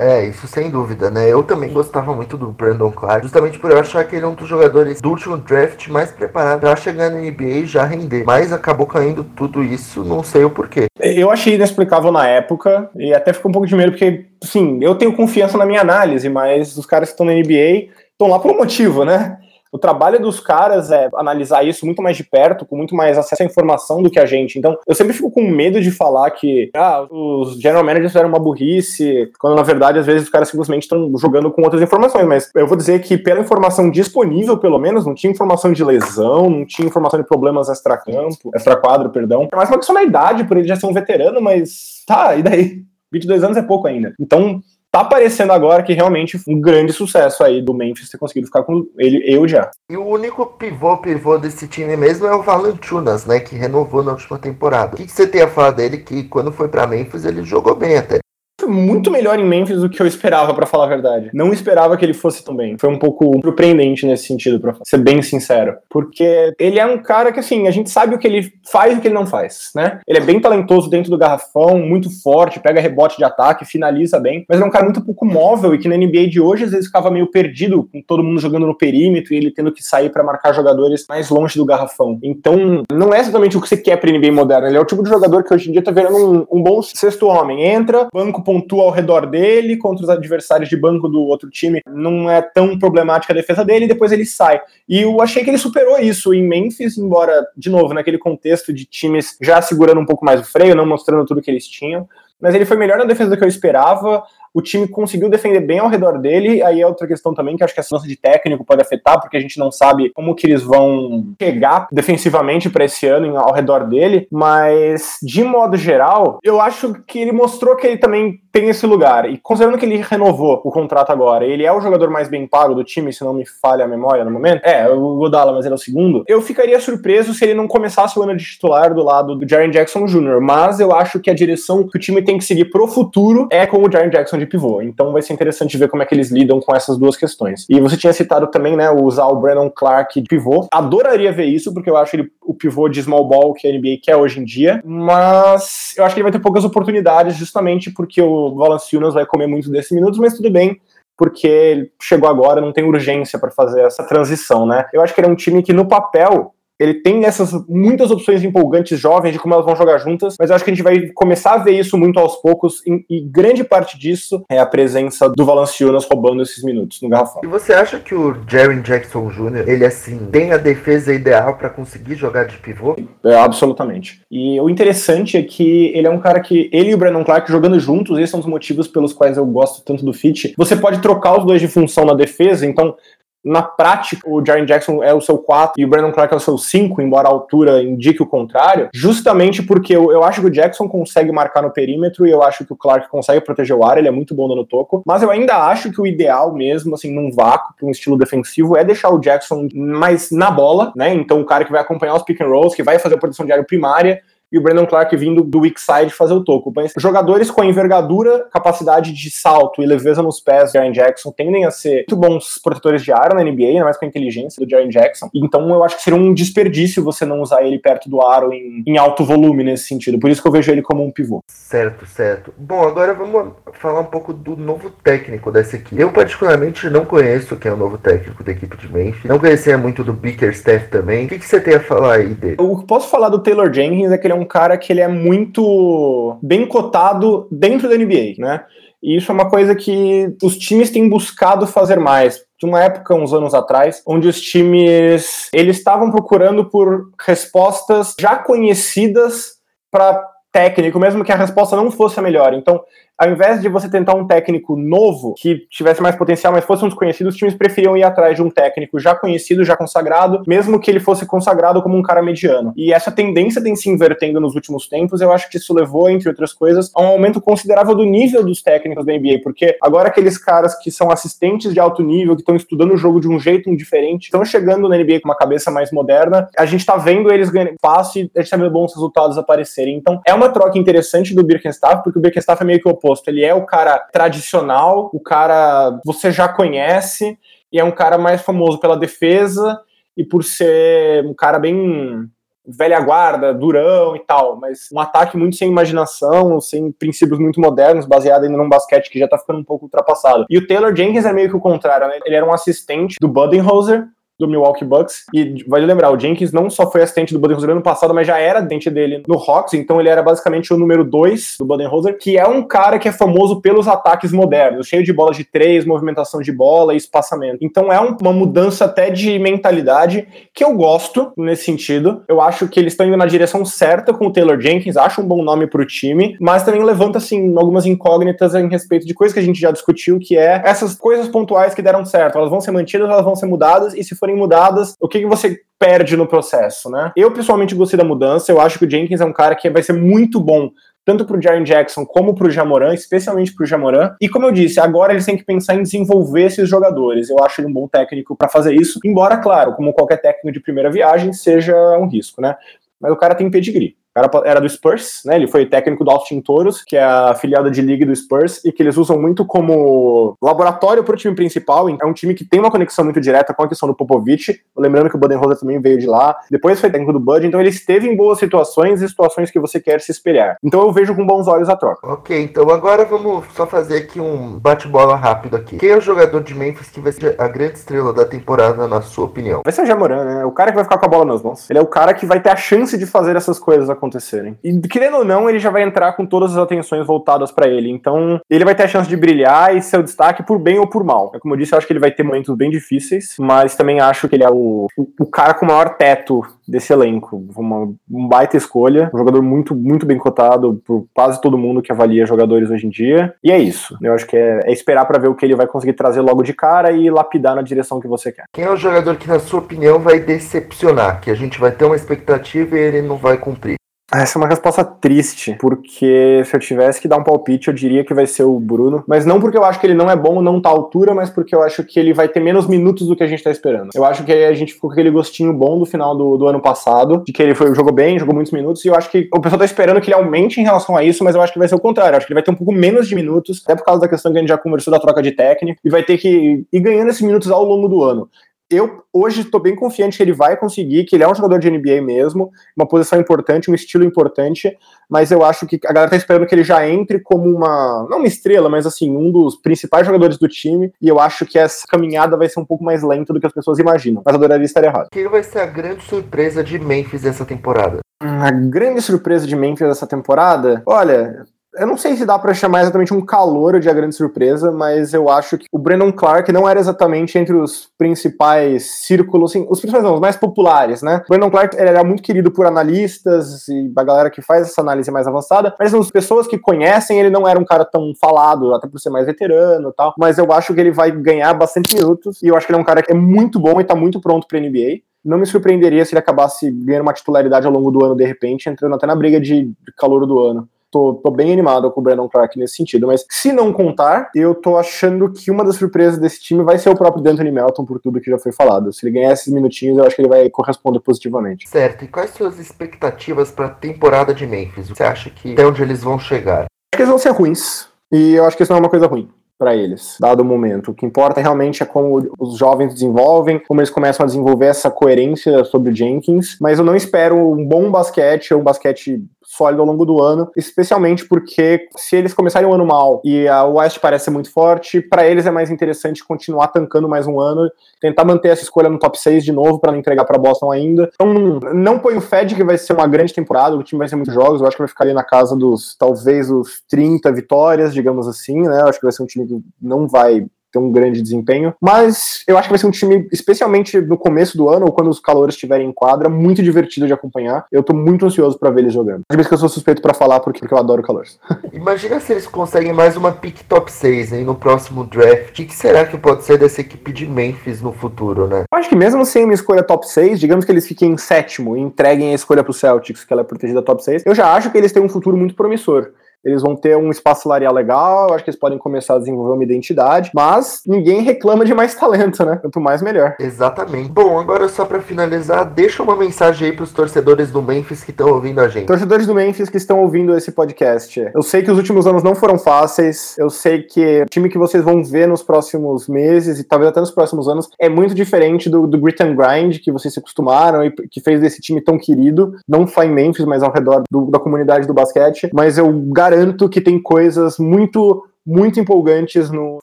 É, 0.00 0.26
isso 0.26 0.46
sem 0.46 0.70
dúvida, 0.70 1.10
né? 1.10 1.30
Eu 1.30 1.42
também 1.42 1.72
gostava 1.72 2.14
muito 2.14 2.36
do 2.36 2.50
Brandon 2.50 2.90
Clark, 2.90 3.22
justamente 3.22 3.58
por 3.58 3.70
eu 3.70 3.78
achar 3.78 4.02
que 4.04 4.16
ele 4.16 4.24
é 4.24 4.28
um 4.28 4.34
dos 4.34 4.48
jogadores 4.48 5.00
do 5.00 5.10
último 5.10 5.36
draft 5.36 5.86
mais 5.88 6.10
preparado 6.10 6.60
para 6.60 6.74
chegar 6.74 7.10
na 7.10 7.18
NBA 7.18 7.44
e 7.44 7.66
já 7.66 7.84
render. 7.84 8.24
Mas 8.24 8.52
acabou 8.52 8.86
caindo 8.86 9.22
tudo 9.22 9.62
isso, 9.62 10.02
não 10.02 10.22
sei 10.24 10.44
o 10.44 10.50
porquê. 10.50 10.86
Eu 10.98 11.30
achei 11.30 11.54
inexplicável 11.54 12.10
na 12.10 12.26
época 12.26 12.90
e 12.96 13.14
até 13.14 13.32
ficou 13.32 13.50
um 13.50 13.52
pouco 13.52 13.68
de 13.68 13.76
medo, 13.76 13.92
porque, 13.92 14.26
sim, 14.42 14.78
eu 14.82 14.94
tenho 14.94 15.14
confiança 15.14 15.56
na 15.56 15.66
minha 15.66 15.82
análise, 15.82 16.28
mas 16.28 16.76
os 16.76 16.86
caras 16.86 17.10
que 17.10 17.14
estão 17.14 17.26
na 17.26 17.34
NBA 17.34 17.90
estão 18.10 18.28
lá 18.28 18.38
por 18.38 18.50
um 18.50 18.56
motivo, 18.56 19.04
né? 19.04 19.38
O 19.72 19.78
trabalho 19.78 20.20
dos 20.20 20.38
caras 20.38 20.90
é 20.90 21.08
analisar 21.14 21.64
isso 21.64 21.86
muito 21.86 22.02
mais 22.02 22.14
de 22.14 22.22
perto, 22.22 22.66
com 22.66 22.76
muito 22.76 22.94
mais 22.94 23.16
acesso 23.16 23.42
à 23.42 23.46
informação 23.46 24.02
do 24.02 24.10
que 24.10 24.20
a 24.20 24.26
gente. 24.26 24.58
Então, 24.58 24.76
eu 24.86 24.94
sempre 24.94 25.14
fico 25.14 25.30
com 25.30 25.42
medo 25.42 25.80
de 25.80 25.90
falar 25.90 26.30
que 26.30 26.70
ah, 26.76 27.06
os 27.10 27.58
general 27.58 27.82
managers 27.82 28.12
fizeram 28.12 28.28
uma 28.28 28.38
burrice, 28.38 29.32
quando 29.40 29.56
na 29.56 29.62
verdade, 29.62 29.98
às 29.98 30.04
vezes, 30.04 30.24
os 30.24 30.28
caras 30.28 30.50
simplesmente 30.50 30.82
estão 30.82 31.10
jogando 31.16 31.50
com 31.50 31.62
outras 31.62 31.80
informações. 31.80 32.26
Mas 32.26 32.50
eu 32.54 32.66
vou 32.66 32.76
dizer 32.76 33.00
que, 33.00 33.16
pela 33.16 33.40
informação 33.40 33.90
disponível, 33.90 34.58
pelo 34.58 34.78
menos, 34.78 35.06
não 35.06 35.14
tinha 35.14 35.32
informação 35.32 35.72
de 35.72 35.82
lesão, 35.82 36.50
não 36.50 36.66
tinha 36.66 36.86
informação 36.86 37.18
de 37.18 37.26
problemas 37.26 37.70
extra-campo, 37.70 38.50
extra-quadro, 38.54 39.08
perdão. 39.08 39.48
É 39.50 39.56
mais 39.56 39.70
uma 39.70 39.78
questão 39.78 39.94
da 39.94 40.02
idade, 40.02 40.44
por 40.44 40.58
ele 40.58 40.68
já 40.68 40.76
ser 40.76 40.84
um 40.84 40.92
veterano, 40.92 41.40
mas 41.40 42.02
tá, 42.06 42.36
e 42.36 42.42
daí? 42.42 42.82
22 43.10 43.44
anos 43.44 43.56
é 43.56 43.62
pouco 43.62 43.86
ainda. 43.86 44.14
Então, 44.18 44.62
tá 44.92 45.00
aparecendo 45.00 45.52
agora 45.52 45.82
que 45.82 45.94
realmente 45.94 46.38
um 46.46 46.60
grande 46.60 46.92
sucesso 46.92 47.42
aí 47.42 47.62
do 47.62 47.72
Memphis 47.72 48.10
ter 48.10 48.18
conseguido 48.18 48.46
ficar 48.46 48.62
com 48.62 48.86
ele 48.98 49.22
eu 49.26 49.48
já. 49.48 49.70
E 49.90 49.96
o 49.96 50.06
único 50.06 50.44
pivô 50.44 50.98
pivô 50.98 51.38
desse 51.38 51.66
time 51.66 51.96
mesmo 51.96 52.26
é 52.26 52.34
o 52.34 52.42
Valanchunas, 52.42 53.24
né, 53.24 53.40
que 53.40 53.56
renovou 53.56 54.02
na 54.02 54.12
última 54.12 54.38
temporada. 54.38 54.94
O 54.94 54.96
que, 54.98 55.06
que 55.06 55.12
você 55.12 55.26
tem 55.26 55.40
a 55.42 55.48
falar 55.48 55.70
dele 55.70 55.98
que 55.98 56.24
quando 56.24 56.52
foi 56.52 56.68
para 56.68 56.86
Memphis 56.86 57.24
ele 57.24 57.42
jogou 57.42 57.74
bem 57.74 57.96
até? 57.96 58.21
Muito 58.68 59.10
melhor 59.10 59.38
em 59.38 59.44
Memphis 59.44 59.80
do 59.80 59.88
que 59.88 60.00
eu 60.00 60.06
esperava, 60.06 60.54
para 60.54 60.66
falar 60.66 60.84
a 60.84 60.88
verdade. 60.88 61.30
Não 61.32 61.52
esperava 61.52 61.96
que 61.96 62.04
ele 62.04 62.14
fosse 62.14 62.44
tão 62.44 62.54
bem. 62.54 62.76
Foi 62.78 62.90
um 62.90 62.98
pouco 62.98 63.40
surpreendente 63.42 64.06
nesse 64.06 64.26
sentido, 64.26 64.60
pra 64.60 64.74
ser 64.84 64.98
bem 64.98 65.22
sincero. 65.22 65.76
Porque 65.90 66.52
ele 66.58 66.78
é 66.78 66.86
um 66.86 66.98
cara 66.98 67.32
que, 67.32 67.40
assim, 67.40 67.66
a 67.66 67.70
gente 67.70 67.90
sabe 67.90 68.14
o 68.14 68.18
que 68.18 68.26
ele 68.26 68.52
faz 68.70 68.94
e 68.94 68.98
o 68.98 69.00
que 69.00 69.08
ele 69.08 69.14
não 69.14 69.26
faz, 69.26 69.70
né? 69.74 70.00
Ele 70.06 70.18
é 70.18 70.22
bem 70.22 70.40
talentoso 70.40 70.88
dentro 70.88 71.10
do 71.10 71.18
garrafão, 71.18 71.78
muito 71.78 72.10
forte, 72.22 72.60
pega 72.60 72.80
rebote 72.80 73.16
de 73.16 73.24
ataque, 73.24 73.64
finaliza 73.64 74.18
bem, 74.18 74.44
mas 74.48 74.60
é 74.60 74.64
um 74.64 74.70
cara 74.70 74.84
muito 74.84 75.04
pouco 75.04 75.24
móvel 75.24 75.74
e 75.74 75.78
que 75.78 75.88
na 75.88 75.96
NBA 75.96 76.28
de 76.28 76.40
hoje 76.40 76.64
às 76.64 76.70
vezes 76.70 76.86
ficava 76.86 77.10
meio 77.10 77.30
perdido, 77.30 77.88
com 77.92 78.02
todo 78.02 78.22
mundo 78.22 78.40
jogando 78.40 78.66
no 78.66 78.76
perímetro 78.76 79.34
e 79.34 79.36
ele 79.36 79.50
tendo 79.50 79.72
que 79.72 79.82
sair 79.82 80.10
para 80.10 80.22
marcar 80.22 80.52
jogadores 80.52 81.04
mais 81.08 81.30
longe 81.30 81.56
do 81.56 81.64
garrafão. 81.64 82.18
Então, 82.22 82.82
não 82.92 83.12
é 83.12 83.20
exatamente 83.20 83.56
o 83.56 83.60
que 83.60 83.68
você 83.68 83.76
quer 83.76 83.96
pra 83.96 84.10
NBA 84.10 84.32
moderna. 84.32 84.68
Ele 84.68 84.76
é 84.76 84.80
o 84.80 84.84
tipo 84.84 85.02
de 85.02 85.10
jogador 85.10 85.44
que 85.44 85.52
hoje 85.52 85.68
em 85.68 85.72
dia 85.72 85.82
tá 85.82 85.90
virando 85.90 86.16
um, 86.16 86.58
um 86.58 86.62
bom 86.62 86.82
sexto 86.82 87.26
homem. 87.26 87.64
Entra, 87.64 88.06
banco 88.12 88.42
pontua 88.52 88.84
ao 88.84 88.90
redor 88.90 89.26
dele 89.26 89.78
contra 89.78 90.04
os 90.04 90.10
adversários 90.10 90.68
de 90.68 90.76
banco 90.76 91.08
do 91.08 91.22
outro 91.22 91.48
time. 91.48 91.80
Não 91.86 92.30
é 92.30 92.42
tão 92.42 92.78
problemática 92.78 93.32
a 93.32 93.36
defesa 93.36 93.64
dele, 93.64 93.86
e 93.86 93.88
depois 93.88 94.12
ele 94.12 94.26
sai. 94.26 94.60
E 94.86 95.00
eu 95.00 95.22
achei 95.22 95.42
que 95.42 95.48
ele 95.48 95.58
superou 95.58 95.98
isso 95.98 96.34
em 96.34 96.46
Memphis, 96.46 96.98
embora, 96.98 97.46
de 97.56 97.70
novo, 97.70 97.94
naquele 97.94 98.18
contexto 98.18 98.72
de 98.72 98.84
times 98.84 99.38
já 99.40 99.62
segurando 99.62 100.00
um 100.00 100.06
pouco 100.06 100.24
mais 100.24 100.40
o 100.40 100.44
freio, 100.44 100.74
não 100.74 100.86
mostrando 100.86 101.24
tudo 101.24 101.40
que 101.40 101.50
eles 101.50 101.66
tinham. 101.66 102.06
mas 102.38 102.54
ele 102.54 102.66
foi 102.66 102.76
melhor 102.76 102.98
na 102.98 103.04
defesa 103.04 103.30
do 103.30 103.36
que 103.36 103.44
eu 103.44 103.48
esperava 103.48 104.22
o 104.54 104.60
time 104.60 104.86
conseguiu 104.86 105.28
defender 105.28 105.60
bem 105.60 105.78
ao 105.78 105.88
redor 105.88 106.18
dele, 106.18 106.62
aí 106.62 106.80
é 106.80 106.86
outra 106.86 107.06
questão 107.06 107.34
também 107.34 107.56
que 107.56 107.64
acho 107.64 107.74
que 107.74 107.80
a 107.80 107.84
mudança 107.90 108.08
de 108.08 108.16
técnico 108.16 108.64
pode 108.64 108.82
afetar, 108.82 109.20
porque 109.20 109.36
a 109.36 109.40
gente 109.40 109.58
não 109.58 109.70
sabe 109.70 110.10
como 110.10 110.34
que 110.34 110.46
eles 110.46 110.62
vão 110.62 111.34
chegar 111.40 111.86
defensivamente 111.90 112.68
para 112.68 112.84
esse 112.84 113.06
ano 113.06 113.36
ao 113.36 113.52
redor 113.52 113.86
dele, 113.86 114.26
mas 114.30 115.18
de 115.22 115.42
modo 115.42 115.76
geral, 115.76 116.38
eu 116.42 116.60
acho 116.60 116.94
que 117.06 117.18
ele 117.18 117.32
mostrou 117.32 117.76
que 117.76 117.86
ele 117.86 117.98
também 117.98 118.40
tem 118.50 118.68
esse 118.68 118.86
lugar, 118.86 119.28
e 119.30 119.38
considerando 119.38 119.78
que 119.78 119.86
ele 119.86 119.96
renovou 119.96 120.60
o 120.64 120.70
contrato 120.70 121.10
agora, 121.10 121.44
ele 121.44 121.64
é 121.64 121.72
o 121.72 121.80
jogador 121.80 122.10
mais 122.10 122.28
bem 122.28 122.46
pago 122.46 122.74
do 122.74 122.84
time, 122.84 123.12
se 123.12 123.24
não 123.24 123.32
me 123.32 123.46
falha 123.46 123.84
a 123.84 123.88
memória 123.88 124.24
no 124.24 124.30
momento, 124.30 124.62
é, 124.64 124.88
o 124.88 125.16
Godala, 125.16 125.52
mas 125.52 125.64
ele 125.64 125.72
é 125.72 125.76
o 125.76 125.78
segundo, 125.78 126.24
eu 126.28 126.42
ficaria 126.42 126.78
surpreso 126.80 127.32
se 127.32 127.44
ele 127.44 127.54
não 127.54 127.66
começasse 127.66 128.18
o 128.18 128.22
ano 128.22 128.36
de 128.36 128.44
titular 128.44 128.92
do 128.92 129.02
lado 129.02 129.36
do 129.36 129.48
Jaren 129.48 129.70
Jackson 129.70 130.04
Jr., 130.04 130.40
mas 130.40 130.80
eu 130.80 130.92
acho 130.92 131.20
que 131.20 131.30
a 131.30 131.34
direção 131.34 131.86
que 131.86 131.96
o 131.96 132.00
time 132.00 132.22
tem 132.22 132.36
que 132.36 132.44
seguir 132.44 132.66
pro 132.66 132.86
futuro 132.86 133.48
é 133.50 133.66
com 133.66 133.78
o 133.78 133.90
Jaren 133.90 134.10
Jackson 134.10 134.41
de 134.44 134.50
pivô. 134.50 134.82
Então 134.82 135.12
vai 135.12 135.22
ser 135.22 135.32
interessante 135.32 135.76
ver 135.76 135.88
como 135.88 136.02
é 136.02 136.06
que 136.06 136.14
eles 136.14 136.30
lidam 136.30 136.60
com 136.60 136.74
essas 136.74 136.98
duas 136.98 137.16
questões. 137.16 137.66
E 137.68 137.80
você 137.80 137.96
tinha 137.96 138.12
citado 138.12 138.46
também, 138.48 138.76
né, 138.76 138.90
usar 138.90 139.26
o 139.26 139.36
Brandon 139.36 139.70
Clark 139.70 140.20
de 140.20 140.28
pivô. 140.28 140.66
Adoraria 140.72 141.32
ver 141.32 141.46
isso, 141.46 141.72
porque 141.72 141.90
eu 141.90 141.96
acho 141.96 142.16
ele 142.16 142.30
o 142.42 142.54
pivô 142.54 142.88
de 142.88 143.02
small 143.02 143.26
ball 143.26 143.54
que 143.54 143.66
a 143.66 143.72
NBA 143.72 143.98
quer 144.02 144.16
hoje 144.16 144.40
em 144.40 144.44
dia, 144.44 144.82
mas 144.84 145.94
eu 145.96 146.04
acho 146.04 146.14
que 146.14 146.20
ele 146.20 146.30
vai 146.30 146.32
ter 146.32 146.40
poucas 146.40 146.64
oportunidades 146.64 147.36
justamente 147.36 147.90
porque 147.90 148.20
o 148.20 148.54
Valanciunas 148.54 149.14
vai 149.14 149.24
comer 149.24 149.46
muito 149.46 149.70
desses 149.70 149.92
minutos, 149.92 150.18
mas 150.18 150.34
tudo 150.34 150.50
bem 150.50 150.80
porque 151.16 151.46
ele 151.46 151.92
chegou 152.00 152.28
agora, 152.28 152.60
não 152.60 152.72
tem 152.72 152.82
urgência 152.82 153.38
para 153.38 153.50
fazer 153.50 153.82
essa 153.82 154.02
transição, 154.02 154.66
né? 154.66 154.86
Eu 154.92 155.02
acho 155.02 155.14
que 155.14 155.20
ele 155.20 155.28
é 155.28 155.30
um 155.30 155.36
time 155.36 155.62
que 155.62 155.72
no 155.72 155.86
papel 155.86 156.52
ele 156.78 156.94
tem 156.94 157.24
essas 157.24 157.52
muitas 157.68 158.10
opções 158.10 158.42
empolgantes 158.42 158.98
jovens 158.98 159.32
de 159.32 159.38
como 159.38 159.54
elas 159.54 159.66
vão 159.66 159.76
jogar 159.76 159.98
juntas, 159.98 160.36
mas 160.38 160.50
eu 160.50 160.56
acho 160.56 160.64
que 160.64 160.70
a 160.70 160.74
gente 160.74 160.82
vai 160.82 161.08
começar 161.14 161.54
a 161.54 161.58
ver 161.58 161.72
isso 161.72 161.96
muito 161.96 162.18
aos 162.18 162.36
poucos, 162.36 162.84
e, 162.86 163.04
e 163.08 163.20
grande 163.20 163.62
parte 163.64 163.98
disso 163.98 164.44
é 164.50 164.58
a 164.58 164.66
presença 164.66 165.28
do 165.28 165.44
Valanciunas 165.44 166.04
roubando 166.04 166.42
esses 166.42 166.62
minutos 166.62 167.00
no 167.00 167.08
garrafão. 167.08 167.42
E 167.44 167.46
você 167.46 167.72
acha 167.72 167.98
que 167.98 168.14
o 168.14 168.36
Jaren 168.48 168.82
Jackson 168.82 169.28
Jr., 169.28 169.68
ele 169.68 169.84
assim, 169.84 170.18
tem 170.30 170.52
a 170.52 170.56
defesa 170.56 171.12
ideal 171.12 171.56
para 171.56 171.70
conseguir 171.70 172.16
jogar 172.16 172.44
de 172.44 172.56
pivô? 172.58 172.96
É, 173.24 173.34
absolutamente. 173.36 174.20
E 174.30 174.60
o 174.60 174.68
interessante 174.68 175.36
é 175.36 175.42
que 175.42 175.92
ele 175.94 176.06
é 176.06 176.10
um 176.10 176.20
cara 176.20 176.40
que, 176.40 176.68
ele 176.72 176.90
e 176.90 176.94
o 176.94 176.98
Brandon 176.98 177.24
Clark 177.24 177.50
jogando 177.50 177.78
juntos, 177.78 178.18
esses 178.18 178.30
são 178.30 178.40
os 178.40 178.46
motivos 178.46 178.88
pelos 178.88 179.12
quais 179.12 179.36
eu 179.36 179.46
gosto 179.46 179.84
tanto 179.84 180.04
do 180.04 180.12
fit. 180.12 180.54
Você 180.56 180.76
pode 180.76 181.00
trocar 181.00 181.38
os 181.38 181.44
dois 181.44 181.60
de 181.60 181.68
função 181.68 182.04
na 182.04 182.14
defesa, 182.14 182.66
então 182.66 182.96
na 183.44 183.62
prática, 183.62 184.28
o 184.28 184.44
Jaren 184.44 184.64
Jackson 184.64 185.02
é 185.02 185.12
o 185.12 185.20
seu 185.20 185.38
4 185.38 185.74
e 185.80 185.84
o 185.84 185.88
Brandon 185.88 186.12
Clark 186.12 186.32
é 186.32 186.36
o 186.36 186.40
seu 186.40 186.56
5, 186.56 187.00
embora 187.02 187.28
a 187.28 187.30
altura 187.30 187.82
indique 187.82 188.22
o 188.22 188.26
contrário, 188.26 188.88
justamente 188.94 189.62
porque 189.62 189.94
eu, 189.94 190.12
eu 190.12 190.22
acho 190.22 190.40
que 190.40 190.46
o 190.46 190.50
Jackson 190.50 190.88
consegue 190.88 191.32
marcar 191.32 191.62
no 191.62 191.70
perímetro 191.70 192.26
e 192.26 192.30
eu 192.30 192.42
acho 192.42 192.64
que 192.64 192.72
o 192.72 192.76
Clark 192.76 193.08
consegue 193.08 193.40
proteger 193.40 193.76
o 193.76 193.84
ar, 193.84 193.98
ele 193.98 194.08
é 194.08 194.10
muito 194.10 194.34
bom 194.34 194.48
no 194.48 194.64
toco, 194.64 195.02
mas 195.06 195.22
eu 195.22 195.30
ainda 195.30 195.56
acho 195.68 195.90
que 195.90 196.00
o 196.00 196.06
ideal 196.06 196.52
mesmo, 196.52 196.94
assim, 196.94 197.12
num 197.12 197.32
vácuo, 197.32 197.74
para 197.76 197.86
um 197.86 197.90
estilo 197.90 198.18
defensivo, 198.18 198.76
é 198.76 198.84
deixar 198.84 199.10
o 199.10 199.18
Jackson 199.18 199.68
mais 199.74 200.30
na 200.30 200.50
bola, 200.50 200.92
né? 200.94 201.12
Então 201.14 201.40
o 201.40 201.46
cara 201.46 201.64
que 201.64 201.72
vai 201.72 201.80
acompanhar 201.80 202.14
os 202.14 202.22
pick 202.22 202.40
and 202.40 202.48
rolls, 202.48 202.76
que 202.76 202.82
vai 202.82 202.98
fazer 202.98 203.14
a 203.14 203.18
proteção 203.18 203.46
de 203.46 203.52
área 203.52 203.64
primária, 203.64 204.20
e 204.52 204.58
o 204.58 204.62
Brandon 204.62 204.86
Clark 204.86 205.16
vindo 205.16 205.42
do 205.42 205.60
weak 205.60 205.80
side 205.80 206.12
fazer 206.12 206.34
o 206.34 206.44
toco. 206.44 206.72
Mas 206.74 206.92
jogadores 206.98 207.50
com 207.50 207.64
envergadura, 207.64 208.46
capacidade 208.52 209.12
de 209.12 209.30
salto 209.30 209.82
e 209.82 209.86
leveza 209.86 210.22
nos 210.22 210.40
pés, 210.40 210.72
Jaren 210.72 210.92
Jackson, 210.92 211.32
tendem 211.32 211.64
a 211.64 211.70
ser 211.70 212.04
muito 212.08 212.16
bons 212.16 212.60
protetores 212.62 213.02
de 213.02 213.12
aro 213.12 213.34
na 213.34 213.42
NBA, 213.42 213.66
ainda 213.66 213.84
mais 213.84 213.96
com 213.96 214.04
a 214.04 214.08
inteligência 214.08 214.64
do 214.64 214.68
Jaren 214.68 214.88
Jackson. 214.88 215.30
Então 215.34 215.68
eu 215.70 215.82
acho 215.82 215.96
que 215.96 216.02
seria 216.02 216.18
um 216.18 216.34
desperdício 216.34 217.02
você 217.02 217.24
não 217.24 217.40
usar 217.40 217.62
ele 217.62 217.78
perto 217.78 218.08
do 218.08 218.20
aro 218.20 218.52
em, 218.52 218.82
em 218.86 218.98
alto 218.98 219.24
volume 219.24 219.64
nesse 219.64 219.84
sentido. 219.84 220.18
Por 220.18 220.30
isso 220.30 220.42
que 220.42 220.48
eu 220.48 220.52
vejo 220.52 220.70
ele 220.70 220.82
como 220.82 221.04
um 221.04 221.10
pivô. 221.10 221.42
Certo, 221.46 222.04
certo. 222.06 222.52
Bom, 222.56 222.82
agora 222.82 223.14
vamos 223.14 223.52
falar 223.72 224.00
um 224.00 224.04
pouco 224.04 224.32
do 224.32 224.56
novo 224.56 224.90
técnico 224.90 225.50
dessa 225.50 225.76
equipe. 225.76 226.00
Eu 226.00 226.12
particularmente 226.12 226.88
não 226.90 227.04
conheço 227.04 227.56
quem 227.56 227.70
é 227.70 227.74
o 227.74 227.76
novo 227.78 227.96
técnico 227.98 228.44
da 228.44 228.52
equipe 228.52 228.76
de 228.76 228.92
Memphis. 228.92 229.24
Não 229.24 229.38
conhecia 229.38 229.78
muito 229.78 230.04
do 230.04 230.12
Bickerstaff 230.12 230.88
também. 230.88 231.26
O 231.26 231.28
que, 231.28 231.38
que 231.38 231.46
você 231.46 231.60
tem 231.60 231.74
a 231.74 231.80
falar 231.80 232.16
aí 232.16 232.34
dele? 232.34 232.56
O 232.58 232.78
que 232.78 232.86
posso 232.86 233.08
falar 233.08 233.28
do 233.28 233.38
Taylor 233.38 233.72
Jenkins 233.72 234.10
é 234.10 234.18
que 234.18 234.26
ele 234.26 234.34
é 234.34 234.36
um 234.36 234.41
um 234.42 234.44
cara 234.44 234.76
que 234.76 234.92
ele 234.92 235.00
é 235.00 235.08
muito 235.08 236.36
bem 236.42 236.66
cotado 236.66 237.46
dentro 237.50 237.88
da 237.88 237.96
NBA, 237.96 238.34
né? 238.38 238.64
E 239.02 239.16
isso 239.16 239.32
é 239.32 239.34
uma 239.34 239.48
coisa 239.50 239.74
que 239.74 240.34
os 240.42 240.56
times 240.56 240.90
têm 240.90 241.08
buscado 241.08 241.66
fazer 241.66 241.98
mais. 241.98 242.44
De 242.58 242.66
uma 242.66 242.82
época, 242.82 243.14
uns 243.14 243.32
anos 243.32 243.54
atrás, 243.54 244.02
onde 244.06 244.28
os 244.28 244.40
times 244.40 245.48
eles 245.52 245.78
estavam 245.78 246.10
procurando 246.10 246.66
por 246.66 247.10
respostas 247.20 248.14
já 248.18 248.36
conhecidas 248.36 249.54
para 249.90 250.24
técnico, 250.52 251.00
mesmo 251.00 251.24
que 251.24 251.32
a 251.32 251.36
resposta 251.36 251.74
não 251.74 251.90
fosse 251.90 252.20
a 252.20 252.22
melhor. 252.22 252.54
Então, 252.54 252.80
ao 253.22 253.30
invés 253.30 253.62
de 253.62 253.68
você 253.68 253.88
tentar 253.88 254.16
um 254.16 254.26
técnico 254.26 254.74
novo, 254.74 255.34
que 255.38 255.64
tivesse 255.70 256.02
mais 256.02 256.16
potencial, 256.16 256.52
mas 256.52 256.64
fosse 256.64 256.84
um 256.84 256.88
desconhecido, 256.88 257.28
os 257.28 257.36
times 257.36 257.54
preferiam 257.54 257.96
ir 257.96 258.02
atrás 258.02 258.34
de 258.34 258.42
um 258.42 258.50
técnico 258.50 258.98
já 258.98 259.14
conhecido, 259.14 259.64
já 259.64 259.76
consagrado, 259.76 260.42
mesmo 260.44 260.80
que 260.80 260.90
ele 260.90 260.98
fosse 260.98 261.24
consagrado 261.24 261.80
como 261.84 261.96
um 261.96 262.02
cara 262.02 262.20
mediano. 262.20 262.72
E 262.76 262.92
essa 262.92 263.12
tendência 263.12 263.62
tem 263.62 263.76
se 263.76 263.88
invertendo 263.88 264.40
nos 264.40 264.56
últimos 264.56 264.88
tempos, 264.88 265.20
eu 265.20 265.30
acho 265.30 265.48
que 265.48 265.56
isso 265.56 265.72
levou, 265.72 266.10
entre 266.10 266.28
outras 266.28 266.52
coisas, 266.52 266.90
a 266.96 267.00
um 267.00 267.06
aumento 267.06 267.40
considerável 267.40 267.94
do 267.94 268.04
nível 268.04 268.44
dos 268.44 268.60
técnicos 268.60 269.06
da 269.06 269.12
NBA, 269.12 269.38
porque 269.44 269.78
agora 269.80 270.08
aqueles 270.08 270.36
caras 270.36 270.76
que 270.76 270.90
são 270.90 271.08
assistentes 271.08 271.72
de 271.72 271.78
alto 271.78 272.02
nível, 272.02 272.34
que 272.34 272.42
estão 272.42 272.56
estudando 272.56 272.92
o 272.92 272.96
jogo 272.96 273.20
de 273.20 273.28
um 273.28 273.38
jeito 273.38 273.72
diferente, 273.76 274.24
estão 274.24 274.44
chegando 274.44 274.88
na 274.88 274.98
NBA 274.98 275.20
com 275.20 275.28
uma 275.28 275.36
cabeça 275.36 275.70
mais 275.70 275.92
moderna, 275.92 276.48
a 276.58 276.66
gente 276.66 276.84
tá 276.84 276.96
vendo 276.96 277.32
eles 277.32 277.50
ganhando 277.50 277.74
espaço 277.74 278.18
e 278.18 278.28
a 278.36 278.40
gente 278.40 278.50
tá 278.50 278.56
vendo 278.56 278.70
bons 278.72 278.92
resultados 278.92 279.38
aparecerem. 279.38 279.96
Então, 279.96 280.20
é 280.26 280.34
uma 280.34 280.48
troca 280.48 280.76
interessante 280.76 281.32
do 281.32 281.44
Birkenstaff, 281.44 282.02
porque 282.02 282.18
o 282.18 282.22
Birkenstaff 282.22 282.60
é 282.60 282.66
meio 282.66 282.80
que 282.80 282.88
oposto 282.88 283.11
oposto. 283.12 283.28
Ele 283.28 283.44
é 283.44 283.54
o 283.54 283.66
cara 283.66 283.98
tradicional, 283.98 285.10
o 285.12 285.20
cara 285.20 286.00
você 286.04 286.32
já 286.32 286.48
conhece, 286.48 287.38
e 287.70 287.78
é 287.78 287.84
um 287.84 287.90
cara 287.90 288.18
mais 288.18 288.42
famoso 288.42 288.78
pela 288.78 288.96
defesa 288.96 289.80
e 290.16 290.24
por 290.24 290.44
ser 290.44 291.24
um 291.26 291.34
cara 291.34 291.58
bem 291.58 292.28
velha 292.64 293.00
guarda, 293.00 293.52
durão 293.52 294.14
e 294.14 294.20
tal, 294.20 294.56
mas 294.56 294.88
um 294.92 295.00
ataque 295.00 295.36
muito 295.36 295.56
sem 295.56 295.68
imaginação, 295.68 296.60
sem 296.60 296.92
princípios 296.92 297.40
muito 297.40 297.60
modernos, 297.60 298.06
baseado 298.06 298.44
ainda 298.44 298.56
num 298.56 298.68
basquete 298.68 299.10
que 299.10 299.18
já 299.18 299.26
tá 299.26 299.36
ficando 299.36 299.58
um 299.58 299.64
pouco 299.64 299.86
ultrapassado. 299.86 300.46
E 300.48 300.58
o 300.58 300.66
Taylor 300.66 300.94
Jenkins 300.94 301.24
é 301.24 301.32
meio 301.32 301.48
que 301.48 301.56
o 301.56 301.60
contrário, 301.60 302.06
né? 302.06 302.20
Ele 302.24 302.36
era 302.36 302.46
um 302.46 302.52
assistente 302.52 303.16
do 303.20 303.26
Budenholzer, 303.26 304.06
do 304.42 304.48
Milwaukee 304.48 304.84
Bucks. 304.84 305.24
E 305.32 305.64
vale 305.66 305.86
lembrar, 305.86 306.10
o 306.10 306.18
Jenkins 306.18 306.52
não 306.52 306.68
só 306.68 306.90
foi 306.90 307.02
assistente 307.02 307.32
do 307.32 307.40
Budenholzer 307.40 307.70
ano 307.70 307.82
passado, 307.82 308.12
mas 308.12 308.26
já 308.26 308.38
era 308.38 308.58
assistente 308.58 308.90
dele 308.90 309.22
no 309.28 309.36
Hawks, 309.36 309.74
então 309.74 310.00
ele 310.00 310.08
era 310.08 310.22
basicamente 310.22 310.72
o 310.72 310.76
número 310.76 311.04
2 311.04 311.56
do 311.58 311.64
Budenholzer, 311.64 312.18
que 312.18 312.38
é 312.38 312.46
um 312.46 312.62
cara 312.62 312.98
que 312.98 313.08
é 313.08 313.12
famoso 313.12 313.60
pelos 313.60 313.86
ataques 313.86 314.32
modernos, 314.32 314.88
cheio 314.88 315.04
de 315.04 315.12
bola 315.12 315.32
de 315.32 315.44
três, 315.44 315.84
movimentação 315.84 316.40
de 316.40 316.52
bola 316.52 316.94
e 316.94 316.96
espaçamento. 316.96 317.58
Então 317.60 317.92
é 317.92 318.00
um, 318.00 318.16
uma 318.20 318.32
mudança 318.32 318.84
até 318.84 319.10
de 319.10 319.38
mentalidade 319.38 320.26
que 320.54 320.64
eu 320.64 320.74
gosto 320.74 321.32
nesse 321.36 321.64
sentido. 321.64 322.22
Eu 322.28 322.40
acho 322.40 322.68
que 322.68 322.80
eles 322.80 322.92
estão 322.92 323.06
indo 323.06 323.16
na 323.16 323.26
direção 323.26 323.64
certa 323.64 324.12
com 324.12 324.26
o 324.26 324.32
Taylor 324.32 324.60
Jenkins, 324.60 324.96
acho 324.96 325.20
um 325.20 325.26
bom 325.26 325.42
nome 325.42 325.66
pro 325.66 325.86
time, 325.86 326.36
mas 326.40 326.64
também 326.64 326.82
levanta 326.82 327.18
assim 327.18 327.56
algumas 327.56 327.86
incógnitas 327.86 328.54
em 328.54 328.68
respeito 328.68 329.06
de 329.06 329.14
coisas 329.14 329.32
que 329.32 329.40
a 329.40 329.42
gente 329.42 329.60
já 329.60 329.70
discutiu, 329.70 330.18
que 330.18 330.36
é 330.36 330.62
essas 330.64 330.94
coisas 330.94 331.28
pontuais 331.28 331.74
que 331.74 331.82
deram 331.82 332.04
certo, 332.04 332.38
elas 332.38 332.50
vão 332.50 332.60
ser 332.60 332.70
mantidas, 332.70 333.08
elas 333.08 333.24
vão 333.24 333.36
ser 333.36 333.46
mudadas 333.46 333.94
e 333.94 334.02
se 334.02 334.14
forem 334.14 334.31
mudadas, 334.36 334.94
o 335.00 335.08
que, 335.08 335.20
que 335.20 335.26
você 335.26 335.60
perde 335.78 336.16
no 336.16 336.26
processo, 336.26 336.90
né? 336.90 337.12
Eu 337.16 337.32
pessoalmente 337.32 337.74
gostei 337.74 337.98
da 337.98 338.04
mudança, 338.04 338.52
eu 338.52 338.60
acho 338.60 338.78
que 338.78 338.84
o 338.84 338.90
Jenkins 338.90 339.20
é 339.20 339.24
um 339.24 339.32
cara 339.32 339.54
que 339.54 339.68
vai 339.68 339.82
ser 339.82 339.94
muito 339.94 340.40
bom 340.40 340.70
tanto 341.04 341.24
para 341.24 341.36
o 341.36 341.42
Jaren 341.42 341.64
Jackson 341.64 342.06
como 342.06 342.34
para 342.34 342.46
o 342.46 342.50
Jamoran, 342.50 342.94
especialmente 342.94 343.54
para 343.54 343.64
o 343.64 343.66
Jamoran. 343.66 344.14
E 344.20 344.28
como 344.28 344.46
eu 344.46 344.52
disse, 344.52 344.78
agora 344.78 345.12
eles 345.12 345.26
têm 345.26 345.36
que 345.36 345.44
pensar 345.44 345.74
em 345.74 345.82
desenvolver 345.82 346.44
esses 346.44 346.68
jogadores. 346.68 347.28
Eu 347.28 347.42
acho 347.42 347.60
ele 347.60 347.68
um 347.68 347.72
bom 347.72 347.88
técnico 347.88 348.36
para 348.36 348.48
fazer 348.48 348.74
isso, 348.74 349.00
embora, 349.04 349.36
claro, 349.38 349.74
como 349.74 349.92
qualquer 349.92 350.18
técnico 350.18 350.52
de 350.52 350.60
primeira 350.60 350.90
viagem, 350.90 351.32
seja 351.32 351.76
um 351.98 352.06
risco, 352.06 352.40
né? 352.40 352.56
Mas 353.00 353.10
o 353.10 353.16
cara 353.16 353.34
tem 353.34 353.50
pedigree. 353.50 353.96
Cara 354.14 354.30
era 354.44 354.60
do 354.60 354.68
Spurs, 354.68 355.22
né? 355.24 355.36
Ele 355.36 355.46
foi 355.46 355.64
técnico 355.64 356.04
do 356.04 356.10
Austin 356.10 356.40
Toros, 356.40 356.82
que 356.82 356.96
é 356.96 357.02
a 357.02 357.30
afiliada 357.30 357.70
de 357.70 357.80
liga 357.80 358.04
do 358.04 358.14
Spurs, 358.14 358.62
e 358.64 358.70
que 358.70 358.82
eles 358.82 358.98
usam 358.98 359.18
muito 359.18 359.44
como 359.44 360.36
laboratório 360.42 361.02
para 361.02 361.14
o 361.14 361.16
time 361.16 361.34
principal. 361.34 361.88
É 361.88 362.04
um 362.04 362.12
time 362.12 362.34
que 362.34 362.44
tem 362.44 362.60
uma 362.60 362.70
conexão 362.70 363.04
muito 363.04 363.20
direta 363.20 363.54
com 363.54 363.62
a 363.62 363.68
questão 363.68 363.88
do 363.88 363.94
Popovich. 363.94 364.60
Lembrando 364.76 365.08
que 365.08 365.16
o 365.16 365.18
Budenholzer 365.18 365.58
também 365.58 365.80
veio 365.80 365.98
de 365.98 366.06
lá. 366.06 366.36
Depois 366.50 366.78
foi 366.78 366.90
técnico 366.90 367.12
do 367.12 367.20
Bud, 367.20 367.46
então 367.46 367.58
ele 367.58 367.70
esteve 367.70 368.06
em 368.06 368.14
boas 368.14 368.38
situações 368.38 369.00
e 369.00 369.08
situações 369.08 369.50
que 369.50 369.58
você 369.58 369.80
quer 369.80 370.00
se 370.00 370.12
espelhar. 370.12 370.56
Então 370.62 370.82
eu 370.82 370.92
vejo 370.92 371.14
com 371.14 371.26
bons 371.26 371.48
olhos 371.48 371.70
a 371.70 371.76
troca. 371.76 372.06
Ok, 372.06 372.38
então 372.38 372.68
agora 372.68 373.06
vamos 373.06 373.44
só 373.54 373.66
fazer 373.66 373.96
aqui 373.96 374.20
um 374.20 374.58
bate-bola 374.58 375.16
rápido 375.16 375.56
aqui. 375.56 375.78
Quem 375.78 375.88
é 375.88 375.96
o 375.96 376.00
jogador 376.00 376.42
de 376.42 376.54
Memphis 376.54 376.90
que 376.90 377.00
vai 377.00 377.12
ser 377.12 377.34
a 377.38 377.48
grande 377.48 377.78
estrela 377.78 378.12
da 378.12 378.26
temporada, 378.26 378.86
na 378.86 379.00
sua 379.00 379.24
opinião? 379.24 379.62
Vai 379.64 379.72
ser 379.72 379.82
o 379.82 379.86
Jamoran, 379.86 380.24
né? 380.24 380.44
O 380.44 380.52
cara 380.52 380.70
que 380.70 380.76
vai 380.76 380.84
ficar 380.84 380.98
com 380.98 381.06
a 381.06 381.08
bola 381.08 381.24
nas 381.24 381.42
mãos. 381.42 381.70
Ele 381.70 381.78
é 381.78 381.82
o 381.82 381.86
cara 381.86 382.12
que 382.12 382.26
vai 382.26 382.40
ter 382.40 382.50
a 382.50 382.56
chance 382.56 382.98
de 382.98 383.06
fazer 383.06 383.36
essas 383.36 383.58
coisas 383.58 383.88
acontecerem 383.88 384.01
acontecerem. 384.02 384.58
E 384.64 384.80
querendo 384.80 385.18
ou 385.18 385.24
não, 385.24 385.48
ele 385.48 385.60
já 385.60 385.70
vai 385.70 385.82
entrar 385.82 386.12
com 386.14 386.26
todas 386.26 386.52
as 386.52 386.58
atenções 386.58 387.06
voltadas 387.06 387.52
para 387.52 387.68
ele. 387.68 387.88
Então, 387.88 388.40
ele 388.50 388.64
vai 388.64 388.74
ter 388.74 388.82
a 388.82 388.88
chance 388.88 389.08
de 389.08 389.16
brilhar 389.16 389.76
e 389.76 389.80
ser 389.80 389.98
o 389.98 390.02
destaque 390.02 390.42
por 390.42 390.58
bem 390.58 390.78
ou 390.78 390.86
por 390.86 391.04
mal. 391.04 391.30
Como 391.40 391.54
eu 391.54 391.58
disse, 391.58 391.72
eu 391.72 391.78
acho 391.78 391.86
que 391.86 391.92
ele 391.92 392.00
vai 392.00 392.10
ter 392.10 392.24
momentos 392.24 392.54
bem 392.56 392.70
difíceis, 392.70 393.36
mas 393.38 393.76
também 393.76 394.00
acho 394.00 394.28
que 394.28 394.34
ele 394.34 394.44
é 394.44 394.50
o, 394.50 394.88
o, 394.96 395.08
o 395.20 395.26
cara 395.26 395.54
com 395.54 395.64
o 395.64 395.68
maior 395.68 395.96
teto 395.96 396.42
desse 396.66 396.92
elenco. 396.92 397.44
Uma, 397.56 397.92
uma 398.10 398.28
baita 398.28 398.56
escolha, 398.56 399.10
um 399.14 399.18
jogador 399.18 399.42
muito, 399.42 399.74
muito 399.74 400.06
bem 400.06 400.18
cotado 400.18 400.80
por 400.84 401.06
quase 401.14 401.40
todo 401.40 401.58
mundo 401.58 401.82
que 401.82 401.92
avalia 401.92 402.26
jogadores 402.26 402.70
hoje 402.70 402.86
em 402.86 402.90
dia. 402.90 403.34
E 403.42 403.50
é 403.50 403.58
isso. 403.58 403.96
Eu 404.02 404.14
acho 404.14 404.26
que 404.26 404.36
é, 404.36 404.60
é 404.64 404.72
esperar 404.72 405.04
para 405.04 405.18
ver 405.18 405.28
o 405.28 405.34
que 405.34 405.44
ele 405.44 405.56
vai 405.56 405.66
conseguir 405.66 405.92
trazer 405.92 406.20
logo 406.20 406.42
de 406.42 406.52
cara 406.52 406.92
e 406.92 407.10
lapidar 407.10 407.54
na 407.54 407.62
direção 407.62 408.00
que 408.00 408.08
você 408.08 408.32
quer. 408.32 408.44
Quem 408.52 408.64
é 408.64 408.70
o 408.70 408.76
jogador 408.76 409.16
que, 409.16 409.28
na 409.28 409.38
sua 409.38 409.60
opinião, 409.60 409.98
vai 409.98 410.18
decepcionar? 410.18 411.20
Que 411.20 411.30
a 411.30 411.34
gente 411.34 411.60
vai 411.60 411.70
ter 411.70 411.84
uma 411.84 411.96
expectativa 411.96 412.76
e 412.76 412.80
ele 412.80 413.02
não 413.02 413.16
vai 413.16 413.36
cumprir? 413.36 413.76
Essa 414.14 414.38
é 414.38 414.42
uma 414.42 414.48
resposta 414.48 414.84
triste, 414.84 415.56
porque 415.58 416.42
se 416.44 416.54
eu 416.54 416.60
tivesse 416.60 417.00
que 417.00 417.08
dar 417.08 417.16
um 417.16 417.24
palpite, 417.24 417.68
eu 417.68 417.74
diria 417.74 418.04
que 418.04 418.12
vai 418.12 418.26
ser 418.26 418.44
o 418.44 418.60
Bruno. 418.60 419.02
Mas 419.06 419.24
não 419.24 419.40
porque 419.40 419.56
eu 419.56 419.64
acho 419.64 419.80
que 419.80 419.86
ele 419.86 419.94
não 419.94 420.10
é 420.10 420.14
bom, 420.14 420.42
não 420.42 420.60
tá 420.60 420.68
à 420.68 420.72
altura, 420.72 421.14
mas 421.14 421.30
porque 421.30 421.54
eu 421.54 421.62
acho 421.62 421.82
que 421.82 421.98
ele 421.98 422.12
vai 422.12 422.28
ter 422.28 422.40
menos 422.40 422.66
minutos 422.66 423.06
do 423.06 423.16
que 423.16 423.22
a 423.22 423.26
gente 423.26 423.42
tá 423.42 423.50
esperando. 423.50 423.88
Eu 423.94 424.04
acho 424.04 424.22
que 424.22 424.30
a 424.30 424.52
gente 424.52 424.74
ficou 424.74 424.90
com 424.90 424.92
aquele 424.92 425.10
gostinho 425.10 425.54
bom 425.54 425.78
do 425.78 425.86
final 425.86 426.14
do, 426.14 426.36
do 426.36 426.46
ano 426.46 426.60
passado, 426.60 427.22
de 427.24 427.32
que 427.32 427.42
ele 427.42 427.54
foi, 427.54 427.74
jogou 427.74 427.92
bem, 427.92 428.18
jogou 428.18 428.34
muitos 428.34 428.52
minutos, 428.52 428.84
e 428.84 428.88
eu 428.88 428.94
acho 428.94 429.10
que 429.10 429.30
o 429.32 429.40
pessoal 429.40 429.58
tá 429.58 429.64
esperando 429.64 429.98
que 429.98 430.08
ele 430.10 430.14
aumente 430.14 430.60
em 430.60 430.64
relação 430.64 430.94
a 430.94 431.02
isso, 431.02 431.24
mas 431.24 431.34
eu 431.34 431.40
acho 431.40 431.54
que 431.54 431.58
vai 431.58 431.68
ser 431.68 431.74
o 431.74 431.80
contrário. 431.80 432.12
Eu 432.12 432.18
acho 432.18 432.26
que 432.26 432.34
ele 432.34 432.38
vai 432.38 432.44
ter 432.44 432.50
um 432.50 432.56
pouco 432.56 432.72
menos 432.72 433.08
de 433.08 433.14
minutos, 433.14 433.62
até 433.64 433.74
por 433.74 433.84
causa 433.84 434.02
da 434.02 434.08
questão 434.08 434.30
que 434.30 434.36
a 434.36 434.40
gente 434.42 434.50
já 434.50 434.58
conversou 434.58 434.92
da 434.92 435.00
troca 435.00 435.22
de 435.22 435.32
técnico, 435.32 435.80
e 435.82 435.88
vai 435.88 436.02
ter 436.02 436.18
que 436.18 436.66
ir 436.70 436.80
ganhando 436.80 437.08
esses 437.08 437.22
minutos 437.22 437.50
ao 437.50 437.64
longo 437.64 437.88
do 437.88 438.02
ano 438.02 438.28
eu 438.72 439.04
hoje 439.12 439.42
estou 439.42 439.60
bem 439.60 439.76
confiante 439.76 440.16
que 440.16 440.22
ele 440.22 440.32
vai 440.32 440.56
conseguir, 440.56 441.04
que 441.04 441.14
ele 441.14 441.22
é 441.22 441.28
um 441.28 441.34
jogador 441.34 441.58
de 441.58 441.70
NBA 441.70 442.00
mesmo, 442.02 442.50
uma 442.76 442.86
posição 442.86 443.20
importante, 443.20 443.70
um 443.70 443.74
estilo 443.74 444.04
importante, 444.04 444.76
mas 445.08 445.30
eu 445.30 445.44
acho 445.44 445.66
que 445.66 445.78
a 445.84 445.92
galera 445.92 446.06
está 446.06 446.16
esperando 446.16 446.46
que 446.46 446.54
ele 446.54 446.64
já 446.64 446.88
entre 446.88 447.20
como 447.20 447.48
uma, 447.48 448.06
não 448.08 448.18
uma 448.18 448.26
estrela, 448.26 448.68
mas 448.68 448.86
assim, 448.86 449.14
um 449.14 449.30
dos 449.30 449.56
principais 449.56 450.06
jogadores 450.06 450.38
do 450.38 450.48
time, 450.48 450.92
e 451.00 451.08
eu 451.08 451.20
acho 451.20 451.44
que 451.44 451.58
essa 451.58 451.86
caminhada 451.86 452.36
vai 452.36 452.48
ser 452.48 452.60
um 452.60 452.64
pouco 452.64 452.82
mais 452.82 453.02
lenta 453.02 453.32
do 453.32 453.40
que 453.40 453.46
as 453.46 453.52
pessoas 453.52 453.78
imaginam, 453.78 454.22
mas 454.24 454.34
adoraria 454.34 454.64
estar 454.64 454.82
errado. 454.82 455.08
Quem 455.12 455.28
vai 455.28 455.42
ser 455.42 455.60
a 455.60 455.66
grande 455.66 456.02
surpresa 456.04 456.64
de 456.64 456.78
Memphis 456.78 457.24
essa 457.24 457.44
temporada? 457.44 458.00
A 458.20 458.50
grande 458.50 459.02
surpresa 459.02 459.46
de 459.46 459.56
Memphis 459.56 459.88
essa 459.88 460.06
temporada? 460.06 460.82
Olha, 460.86 461.44
eu 461.74 461.86
não 461.86 461.96
sei 461.96 462.16
se 462.16 462.26
dá 462.26 462.38
para 462.38 462.52
chamar 462.52 462.82
exatamente 462.82 463.14
um 463.14 463.24
calor 463.24 463.80
de 463.80 463.88
a 463.88 463.92
grande 463.94 464.14
surpresa, 464.14 464.70
mas 464.70 465.14
eu 465.14 465.28
acho 465.30 465.56
que 465.56 465.66
o 465.72 465.78
Brandon 465.78 466.12
Clark 466.12 466.52
não 466.52 466.68
era 466.68 466.78
exatamente 466.78 467.38
entre 467.38 467.56
os 467.56 467.88
principais 467.96 468.84
círculos, 469.06 469.50
assim, 469.50 469.66
os 469.70 469.80
principais 469.80 470.04
não, 470.04 470.14
os 470.14 470.20
mais 470.20 470.36
populares, 470.36 471.02
né? 471.02 471.22
O 471.26 471.30
Brandon 471.30 471.50
Clark 471.50 471.76
era 471.76 472.04
muito 472.04 472.22
querido 472.22 472.50
por 472.50 472.66
analistas 472.66 473.66
e 473.68 473.90
a 473.96 474.04
galera 474.04 474.30
que 474.30 474.42
faz 474.42 474.68
essa 474.68 474.82
análise 474.82 475.10
mais 475.10 475.26
avançada, 475.26 475.74
mas 475.78 475.94
as 475.94 476.10
pessoas 476.10 476.46
que 476.46 476.58
conhecem, 476.58 477.18
ele 477.18 477.30
não 477.30 477.48
era 477.48 477.58
um 477.58 477.64
cara 477.64 477.84
tão 477.84 478.12
falado, 478.20 478.74
até 478.74 478.86
por 478.86 479.00
ser 479.00 479.10
mais 479.10 479.26
veterano 479.26 479.88
e 479.88 479.92
tal, 479.94 480.14
mas 480.18 480.36
eu 480.36 480.52
acho 480.52 480.74
que 480.74 480.80
ele 480.80 480.92
vai 480.92 481.10
ganhar 481.10 481.54
bastante 481.54 481.94
minutos 481.94 482.42
e 482.42 482.48
eu 482.48 482.56
acho 482.56 482.66
que 482.66 482.72
ele 482.72 482.78
é 482.78 482.82
um 482.82 482.86
cara 482.86 483.02
que 483.02 483.12
é 483.12 483.14
muito 483.14 483.58
bom 483.58 483.80
e 483.80 483.84
tá 483.84 483.94
muito 483.94 484.20
pronto 484.20 484.46
pra 484.46 484.60
NBA. 484.60 485.00
Não 485.24 485.38
me 485.38 485.46
surpreenderia 485.46 486.04
se 486.04 486.12
ele 486.12 486.18
acabasse 486.18 486.68
ganhando 486.70 487.02
uma 487.02 487.12
titularidade 487.12 487.64
ao 487.64 487.72
longo 487.72 487.92
do 487.92 488.04
ano, 488.04 488.16
de 488.16 488.24
repente, 488.24 488.68
entrando 488.68 488.96
até 488.96 489.06
na 489.06 489.14
briga 489.14 489.40
de 489.40 489.72
calor 489.96 490.26
do 490.26 490.38
ano 490.40 490.68
tô, 490.92 491.14
tô 491.14 491.30
bem 491.30 491.52
animado 491.52 491.90
com 491.90 492.00
o 492.00 492.04
Brandon 492.04 492.28
Clark 492.28 492.56
nesse 492.58 492.76
sentido. 492.76 493.06
Mas 493.06 493.24
se 493.28 493.50
não 493.50 493.72
contar, 493.72 494.30
eu 494.34 494.54
tô 494.54 494.76
achando 494.76 495.32
que 495.32 495.50
uma 495.50 495.64
das 495.64 495.76
surpresas 495.76 496.18
desse 496.20 496.40
time 496.40 496.62
vai 496.62 496.78
ser 496.78 496.90
o 496.90 496.96
próprio 496.96 497.28
Anthony 497.28 497.50
Melton, 497.50 497.84
por 497.84 497.98
tudo 497.98 498.20
que 498.20 498.30
já 498.30 498.38
foi 498.38 498.52
falado. 498.52 498.92
Se 498.92 499.04
ele 499.04 499.14
ganhar 499.14 499.32
esses 499.32 499.52
minutinhos, 499.52 499.98
eu 499.98 500.04
acho 500.04 500.14
que 500.14 500.22
ele 500.22 500.28
vai 500.28 500.48
corresponder 500.50 501.00
positivamente. 501.00 501.68
Certo. 501.68 502.04
E 502.04 502.08
quais 502.08 502.30
suas 502.30 502.58
expectativas 502.58 503.50
para 503.50 503.66
a 503.66 503.70
temporada 503.70 504.34
de 504.34 504.46
Memphis? 504.46 504.88
Você 504.88 505.02
acha 505.02 505.30
que 505.30 505.54
até 505.54 505.66
onde 505.66 505.82
eles 505.82 506.02
vão 506.02 506.18
chegar? 506.18 506.66
Acho 506.66 506.96
que 506.96 507.02
eles 507.02 507.08
vão 507.08 507.18
ser 507.18 507.30
ruins. 507.30 507.88
E 508.12 508.34
eu 508.34 508.44
acho 508.44 508.56
que 508.56 508.62
isso 508.62 508.70
não 508.70 508.76
é 508.76 508.80
uma 508.82 508.90
coisa 508.90 509.06
ruim 509.06 509.28
para 509.62 509.76
eles, 509.76 510.16
dado 510.18 510.40
o 510.40 510.44
momento. 510.44 510.90
O 510.90 510.94
que 510.94 511.06
importa 511.06 511.40
realmente 511.40 511.84
é 511.84 511.86
como 511.86 512.34
os 512.36 512.58
jovens 512.58 512.92
desenvolvem, 512.92 513.60
como 513.60 513.80
eles 513.80 513.90
começam 513.90 514.24
a 514.24 514.26
desenvolver 514.26 514.66
essa 514.66 514.90
coerência 514.90 515.62
sobre 515.62 515.92
o 515.92 515.94
Jenkins. 515.94 516.56
Mas 516.60 516.80
eu 516.80 516.84
não 516.84 516.96
espero 516.96 517.36
um 517.36 517.64
bom 517.64 517.88
basquete, 517.88 518.52
ou 518.52 518.60
um 518.60 518.64
basquete 518.64 519.24
sólido 519.52 519.82
ao 519.82 519.86
longo 519.86 520.06
do 520.06 520.22
ano, 520.22 520.50
especialmente 520.56 521.28
porque 521.28 521.86
se 521.94 522.16
eles 522.16 522.32
começarem 522.32 522.66
o 522.66 522.72
ano 522.72 522.86
mal 522.86 523.20
e 523.22 523.46
a 523.46 523.64
West 523.64 523.98
parece 524.00 524.24
ser 524.24 524.30
muito 524.30 524.50
forte, 524.50 525.00
para 525.00 525.26
eles 525.26 525.44
é 525.44 525.50
mais 525.50 525.70
interessante 525.70 526.24
continuar 526.24 526.68
tancando 526.68 527.06
mais 527.06 527.26
um 527.26 527.38
ano, 527.38 527.70
tentar 528.00 528.24
manter 528.24 528.48
essa 528.48 528.62
escolha 528.62 528.88
no 528.88 528.98
top 528.98 529.18
6 529.18 529.44
de 529.44 529.52
novo 529.52 529.78
para 529.78 529.92
não 529.92 529.98
entregar 529.98 530.24
para 530.24 530.38
Boston 530.38 530.72
ainda. 530.72 531.10
Então 531.12 531.34
não 531.74 531.98
põe 531.98 532.16
o 532.16 532.20
Fed 532.20 532.54
que 532.54 532.64
vai 532.64 532.78
ser 532.78 532.94
uma 532.94 533.06
grande 533.06 533.34
temporada, 533.34 533.76
o 533.76 533.82
time 533.82 533.98
vai 533.98 534.08
ser 534.08 534.16
muitos 534.16 534.32
jogos, 534.32 534.60
eu 534.60 534.66
acho 534.66 534.76
que 534.76 534.82
vai 534.82 534.88
ficar 534.88 535.04
ali 535.04 535.12
na 535.12 535.24
casa 535.24 535.54
dos 535.54 535.94
talvez 535.98 536.50
os 536.50 536.82
30 536.88 537.30
vitórias, 537.32 537.92
digamos 537.92 538.26
assim, 538.26 538.62
né? 538.62 538.80
Eu 538.80 538.88
acho 538.88 538.98
que 538.98 539.06
vai 539.06 539.12
ser 539.12 539.22
um 539.22 539.26
time 539.26 539.46
que 539.46 539.60
não 539.80 540.08
vai 540.08 540.46
ter 540.72 540.78
um 540.78 540.90
grande 540.90 541.20
desempenho. 541.20 541.74
Mas 541.80 542.42
eu 542.46 542.56
acho 542.56 542.68
que 542.68 542.72
vai 542.72 542.78
ser 542.78 542.86
um 542.86 542.90
time, 542.90 543.28
especialmente 543.30 544.00
no 544.00 544.16
começo 544.16 544.56
do 544.56 544.68
ano, 544.68 544.86
ou 544.86 544.92
quando 544.92 545.08
os 545.08 545.20
calores 545.20 545.54
estiverem 545.54 545.88
em 545.88 545.92
quadra, 545.92 546.28
muito 546.28 546.62
divertido 546.62 547.06
de 547.06 547.12
acompanhar. 547.12 547.66
Eu 547.70 547.82
tô 547.82 547.94
muito 547.94 548.26
ansioso 548.26 548.58
para 548.58 548.70
ver 548.70 548.80
eles 548.80 548.92
jogando. 548.92 549.22
Às 549.28 549.46
que 549.46 549.54
eu 549.54 549.58
sou 549.58 549.68
suspeito 549.68 550.00
para 550.00 550.14
falar 550.14 550.40
porque, 550.40 550.60
porque 550.60 550.74
eu 550.74 550.78
adoro 550.78 551.02
calores. 551.02 551.38
Imagina 551.72 552.18
se 552.20 552.32
eles 552.32 552.46
conseguem 552.46 552.92
mais 552.92 553.16
uma 553.16 553.32
pick 553.32 553.62
top 553.68 553.92
6 553.92 554.32
aí 554.32 554.44
no 554.44 554.54
próximo 554.54 555.04
draft. 555.04 555.50
O 555.50 555.52
que 555.52 555.74
será 555.74 556.06
que 556.06 556.16
pode 556.16 556.44
ser 556.44 556.58
dessa 556.58 556.80
equipe 556.80 557.12
de 557.12 557.26
Memphis 557.26 557.82
no 557.82 557.92
futuro, 557.92 558.46
né? 558.46 558.64
Eu 558.72 558.78
acho 558.78 558.88
que 558.88 558.96
mesmo 558.96 559.26
sem 559.26 559.44
uma 559.44 559.54
escolha 559.54 559.82
top 559.82 560.08
6, 560.08 560.40
digamos 560.40 560.64
que 560.64 560.72
eles 560.72 560.86
fiquem 560.86 561.12
em 561.12 561.16
sétimo 561.16 561.76
e 561.76 561.80
entreguem 561.80 562.32
a 562.32 562.34
escolha 562.34 562.64
pro 562.64 562.72
Celtics, 562.72 563.24
que 563.24 563.32
ela 563.32 563.42
é 563.42 563.44
protegida 563.44 563.82
top 563.82 564.02
6, 564.02 564.22
eu 564.24 564.34
já 564.34 564.54
acho 564.54 564.70
que 564.70 564.78
eles 564.78 564.92
têm 564.92 565.02
um 565.02 565.08
futuro 565.08 565.36
muito 565.36 565.54
promissor 565.54 566.12
eles 566.44 566.62
vão 566.62 566.74
ter 566.74 566.96
um 566.96 567.10
espaço 567.10 567.42
salarial 567.42 567.72
legal, 567.72 568.32
acho 568.32 568.44
que 568.44 568.50
eles 568.50 568.58
podem 568.58 568.78
começar 568.78 569.14
a 569.14 569.18
desenvolver 569.18 569.54
uma 569.54 569.62
identidade, 569.62 570.30
mas 570.34 570.82
ninguém 570.86 571.22
reclama 571.22 571.64
de 571.64 571.74
mais 571.74 571.94
talento, 571.96 572.44
né? 572.44 572.56
Quanto 572.56 572.80
mais, 572.80 573.02
melhor. 573.02 573.36
Exatamente. 573.38 574.10
Bom, 574.10 574.38
agora 574.38 574.68
só 574.68 574.84
para 574.84 575.00
finalizar, 575.00 575.64
deixa 575.64 576.02
uma 576.02 576.16
mensagem 576.16 576.68
aí 576.68 576.76
pros 576.76 576.92
torcedores 576.92 577.50
do 577.50 577.62
Memphis 577.62 578.02
que 578.02 578.10
estão 578.10 578.28
ouvindo 578.28 578.60
a 578.60 578.68
gente. 578.68 578.86
Torcedores 578.86 579.26
do 579.26 579.34
Memphis 579.34 579.68
que 579.68 579.76
estão 579.76 580.00
ouvindo 580.00 580.36
esse 580.36 580.52
podcast. 580.52 581.30
Eu 581.34 581.42
sei 581.42 581.62
que 581.62 581.70
os 581.70 581.78
últimos 581.78 582.06
anos 582.06 582.22
não 582.22 582.34
foram 582.34 582.58
fáceis, 582.58 583.36
eu 583.38 583.50
sei 583.50 583.82
que 583.82 584.22
o 584.22 584.26
time 584.26 584.48
que 584.48 584.58
vocês 584.58 584.82
vão 584.82 585.02
ver 585.02 585.28
nos 585.28 585.42
próximos 585.42 586.08
meses 586.08 586.58
e 586.58 586.64
talvez 586.64 586.90
até 586.90 587.00
nos 587.00 587.10
próximos 587.10 587.48
anos 587.48 587.68
é 587.78 587.88
muito 587.88 588.14
diferente 588.14 588.68
do, 588.68 588.86
do 588.86 588.98
grit 588.98 589.22
and 589.22 589.34
grind 589.34 589.78
que 589.78 589.92
vocês 589.92 590.12
se 590.12 590.20
acostumaram 590.20 590.84
e 590.84 590.90
que 590.90 591.20
fez 591.20 591.40
desse 591.40 591.60
time 591.60 591.80
tão 591.80 591.98
querido, 591.98 592.54
não 592.68 592.86
só 592.86 593.02
em 593.02 593.12
Memphis, 593.12 593.44
mas 593.44 593.62
ao 593.62 593.72
redor 593.72 594.02
do, 594.10 594.30
da 594.30 594.38
comunidade 594.38 594.86
do 594.86 594.94
basquete, 594.94 595.50
mas 595.52 595.78
eu 595.78 595.92
garanto 596.12 596.31
garanto 596.32 596.68
que 596.68 596.80
tem 596.80 597.00
coisas 597.00 597.58
muito 597.58 598.24
muito 598.44 598.80
empolgantes 598.80 599.50
no 599.50 599.78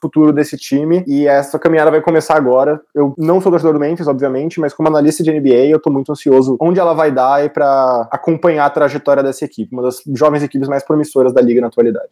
futuro 0.02 0.34
desse 0.34 0.54
time 0.54 1.02
e 1.06 1.26
essa 1.26 1.58
caminhada 1.58 1.90
vai 1.90 2.02
começar 2.02 2.36
agora. 2.36 2.78
Eu 2.94 3.14
não 3.16 3.40
sou 3.40 3.50
torcedor 3.50 3.72
do 3.72 3.80
Memphis, 3.80 4.06
obviamente, 4.06 4.60
mas 4.60 4.74
como 4.74 4.86
analista 4.86 5.22
de 5.22 5.32
NBA, 5.32 5.68
eu 5.70 5.80
tô 5.80 5.90
muito 5.90 6.12
ansioso 6.12 6.58
onde 6.60 6.78
ela 6.78 6.92
vai 6.92 7.10
dar 7.10 7.42
e 7.42 7.48
para 7.48 8.06
acompanhar 8.12 8.66
a 8.66 8.70
trajetória 8.70 9.22
dessa 9.22 9.46
equipe, 9.46 9.72
uma 9.72 9.82
das 9.82 10.02
jovens 10.14 10.42
equipes 10.42 10.68
mais 10.68 10.84
promissoras 10.84 11.32
da 11.32 11.40
liga 11.40 11.60
na 11.60 11.68
atualidade. 11.68 12.10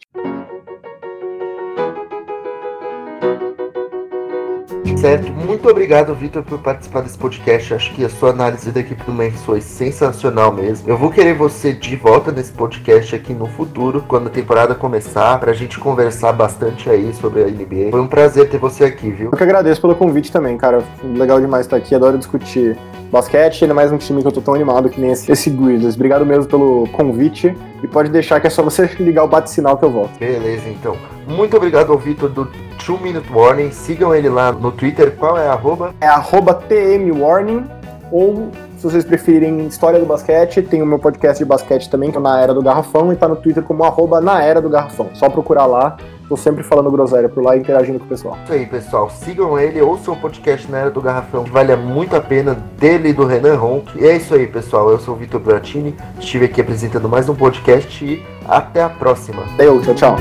Certo, 4.99 5.31
muito 5.31 5.69
obrigado, 5.69 6.13
Vitor, 6.13 6.43
por 6.43 6.59
participar 6.59 6.99
desse 6.99 7.17
podcast. 7.17 7.73
Acho 7.73 7.93
que 7.93 8.03
a 8.03 8.09
sua 8.09 8.31
análise 8.31 8.69
da 8.69 8.81
equipe 8.81 9.01
do 9.05 9.13
Memphis 9.13 9.41
foi 9.43 9.61
sensacional 9.61 10.51
mesmo. 10.51 10.89
Eu 10.89 10.97
vou 10.97 11.09
querer 11.09 11.33
você 11.33 11.71
de 11.71 11.95
volta 11.95 12.33
nesse 12.33 12.51
podcast 12.51 13.15
aqui 13.15 13.33
no 13.33 13.45
futuro, 13.45 14.03
quando 14.05 14.27
a 14.27 14.29
temporada 14.29 14.75
começar, 14.75 15.39
pra 15.39 15.53
gente 15.53 15.79
conversar 15.79 16.33
bastante 16.33 16.89
aí 16.89 17.13
sobre 17.13 17.43
a 17.43 17.47
NBA. 17.47 17.91
Foi 17.91 18.01
um 18.01 18.07
prazer 18.07 18.49
ter 18.49 18.57
você 18.57 18.83
aqui, 18.83 19.09
viu? 19.09 19.29
Eu 19.31 19.37
que 19.37 19.43
agradeço 19.43 19.79
pelo 19.79 19.95
convite 19.95 20.33
também, 20.33 20.57
cara. 20.57 20.83
Legal 21.01 21.39
demais 21.39 21.65
estar 21.65 21.77
aqui, 21.77 21.95
adoro 21.95 22.17
discutir 22.17 22.77
basquete, 23.11 23.63
ainda 23.63 23.73
mais 23.73 23.91
um 23.91 23.97
time 23.97 24.21
que 24.21 24.27
eu 24.27 24.31
tô 24.31 24.41
tão 24.41 24.53
animado 24.53 24.89
que 24.89 24.99
nem 25.01 25.11
esse, 25.11 25.31
esse 25.31 25.49
Grizzlies. 25.49 25.95
Obrigado 25.95 26.25
mesmo 26.25 26.45
pelo 26.45 26.87
convite 26.91 27.55
e 27.83 27.87
pode 27.87 28.09
deixar 28.09 28.39
que 28.39 28.47
é 28.47 28.49
só 28.49 28.61
você 28.61 28.85
ligar 28.99 29.23
o 29.23 29.27
bate-sinal 29.27 29.77
que 29.77 29.85
eu 29.85 29.91
volto. 29.91 30.17
Beleza, 30.19 30.69
então. 30.69 30.95
Muito 31.27 31.57
obrigado 31.57 31.91
ao 31.91 31.97
Vitor 31.97 32.29
do 32.29 32.45
Two 32.83 32.99
Minute 32.99 33.31
Warning. 33.31 33.71
Sigam 33.71 34.13
ele 34.13 34.29
lá 34.29 34.51
no 34.51 34.71
Twitter. 34.71 35.15
Qual 35.15 35.37
é 35.37 35.47
a 35.47 35.53
arroba? 35.53 35.93
É 35.99 36.07
arroba 36.07 36.53
TM 36.53 37.11
Warning 37.11 37.65
ou 38.11 38.51
se 38.77 38.83
vocês 38.83 39.03
preferirem 39.03 39.67
História 39.67 39.99
do 39.99 40.05
Basquete, 40.05 40.61
tem 40.61 40.81
o 40.81 40.85
meu 40.85 40.97
podcast 40.97 41.37
de 41.37 41.45
basquete 41.45 41.89
também, 41.89 42.11
que 42.11 42.17
é 42.17 42.19
Na 42.19 42.39
Era 42.39 42.53
do 42.53 42.61
Garrafão, 42.61 43.11
e 43.11 43.15
tá 43.15 43.27
no 43.27 43.35
Twitter 43.35 43.61
como 43.61 43.83
arroba 43.83 44.21
Na 44.21 44.41
Era 44.41 44.61
do 44.61 44.69
Garrafão. 44.69 45.09
Só 45.13 45.29
procurar 45.29 45.65
lá 45.65 45.97
Tô 46.29 46.37
sempre 46.37 46.61
falando 46.61 46.91
groselha 46.91 47.27
por 47.27 47.43
lá 47.43 47.57
e 47.57 47.59
interagindo 47.59 47.97
com 47.97 48.05
o 48.05 48.07
pessoal. 48.07 48.37
Isso 48.43 48.53
aí, 48.53 48.63
pessoal. 48.67 49.09
Sigam 49.09 49.57
ele, 49.57 49.81
ouçam 49.81 50.13
o 50.13 50.21
podcast 50.21 50.69
na 50.69 50.77
Era 50.77 50.91
do 50.91 51.01
Garrafão, 51.01 51.43
que 51.43 51.49
vale 51.49 51.75
muito 51.75 52.15
a 52.15 52.21
pena, 52.21 52.53
dele 52.53 53.09
e 53.09 53.13
do 53.13 53.25
Renan 53.25 53.55
Ronk. 53.55 53.99
E 53.99 54.05
é 54.05 54.15
isso 54.15 54.35
aí, 54.35 54.45
pessoal. 54.45 54.91
Eu 54.91 54.99
sou 54.99 55.15
o 55.15 55.17
Vitor 55.17 55.39
Bratini, 55.39 55.95
estive 56.19 56.45
aqui 56.45 56.61
apresentando 56.61 57.09
mais 57.09 57.27
um 57.27 57.33
podcast 57.33 58.05
e 58.05 58.23
até 58.47 58.83
a 58.83 58.89
próxima. 58.89 59.41
Valeu, 59.57 59.81
tchau, 59.81 59.95
tchau. 59.95 60.15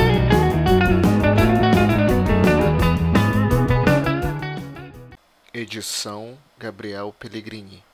Edição 5.52 6.38
Gabriel 6.58 7.14
Pellegrini. 7.18 7.87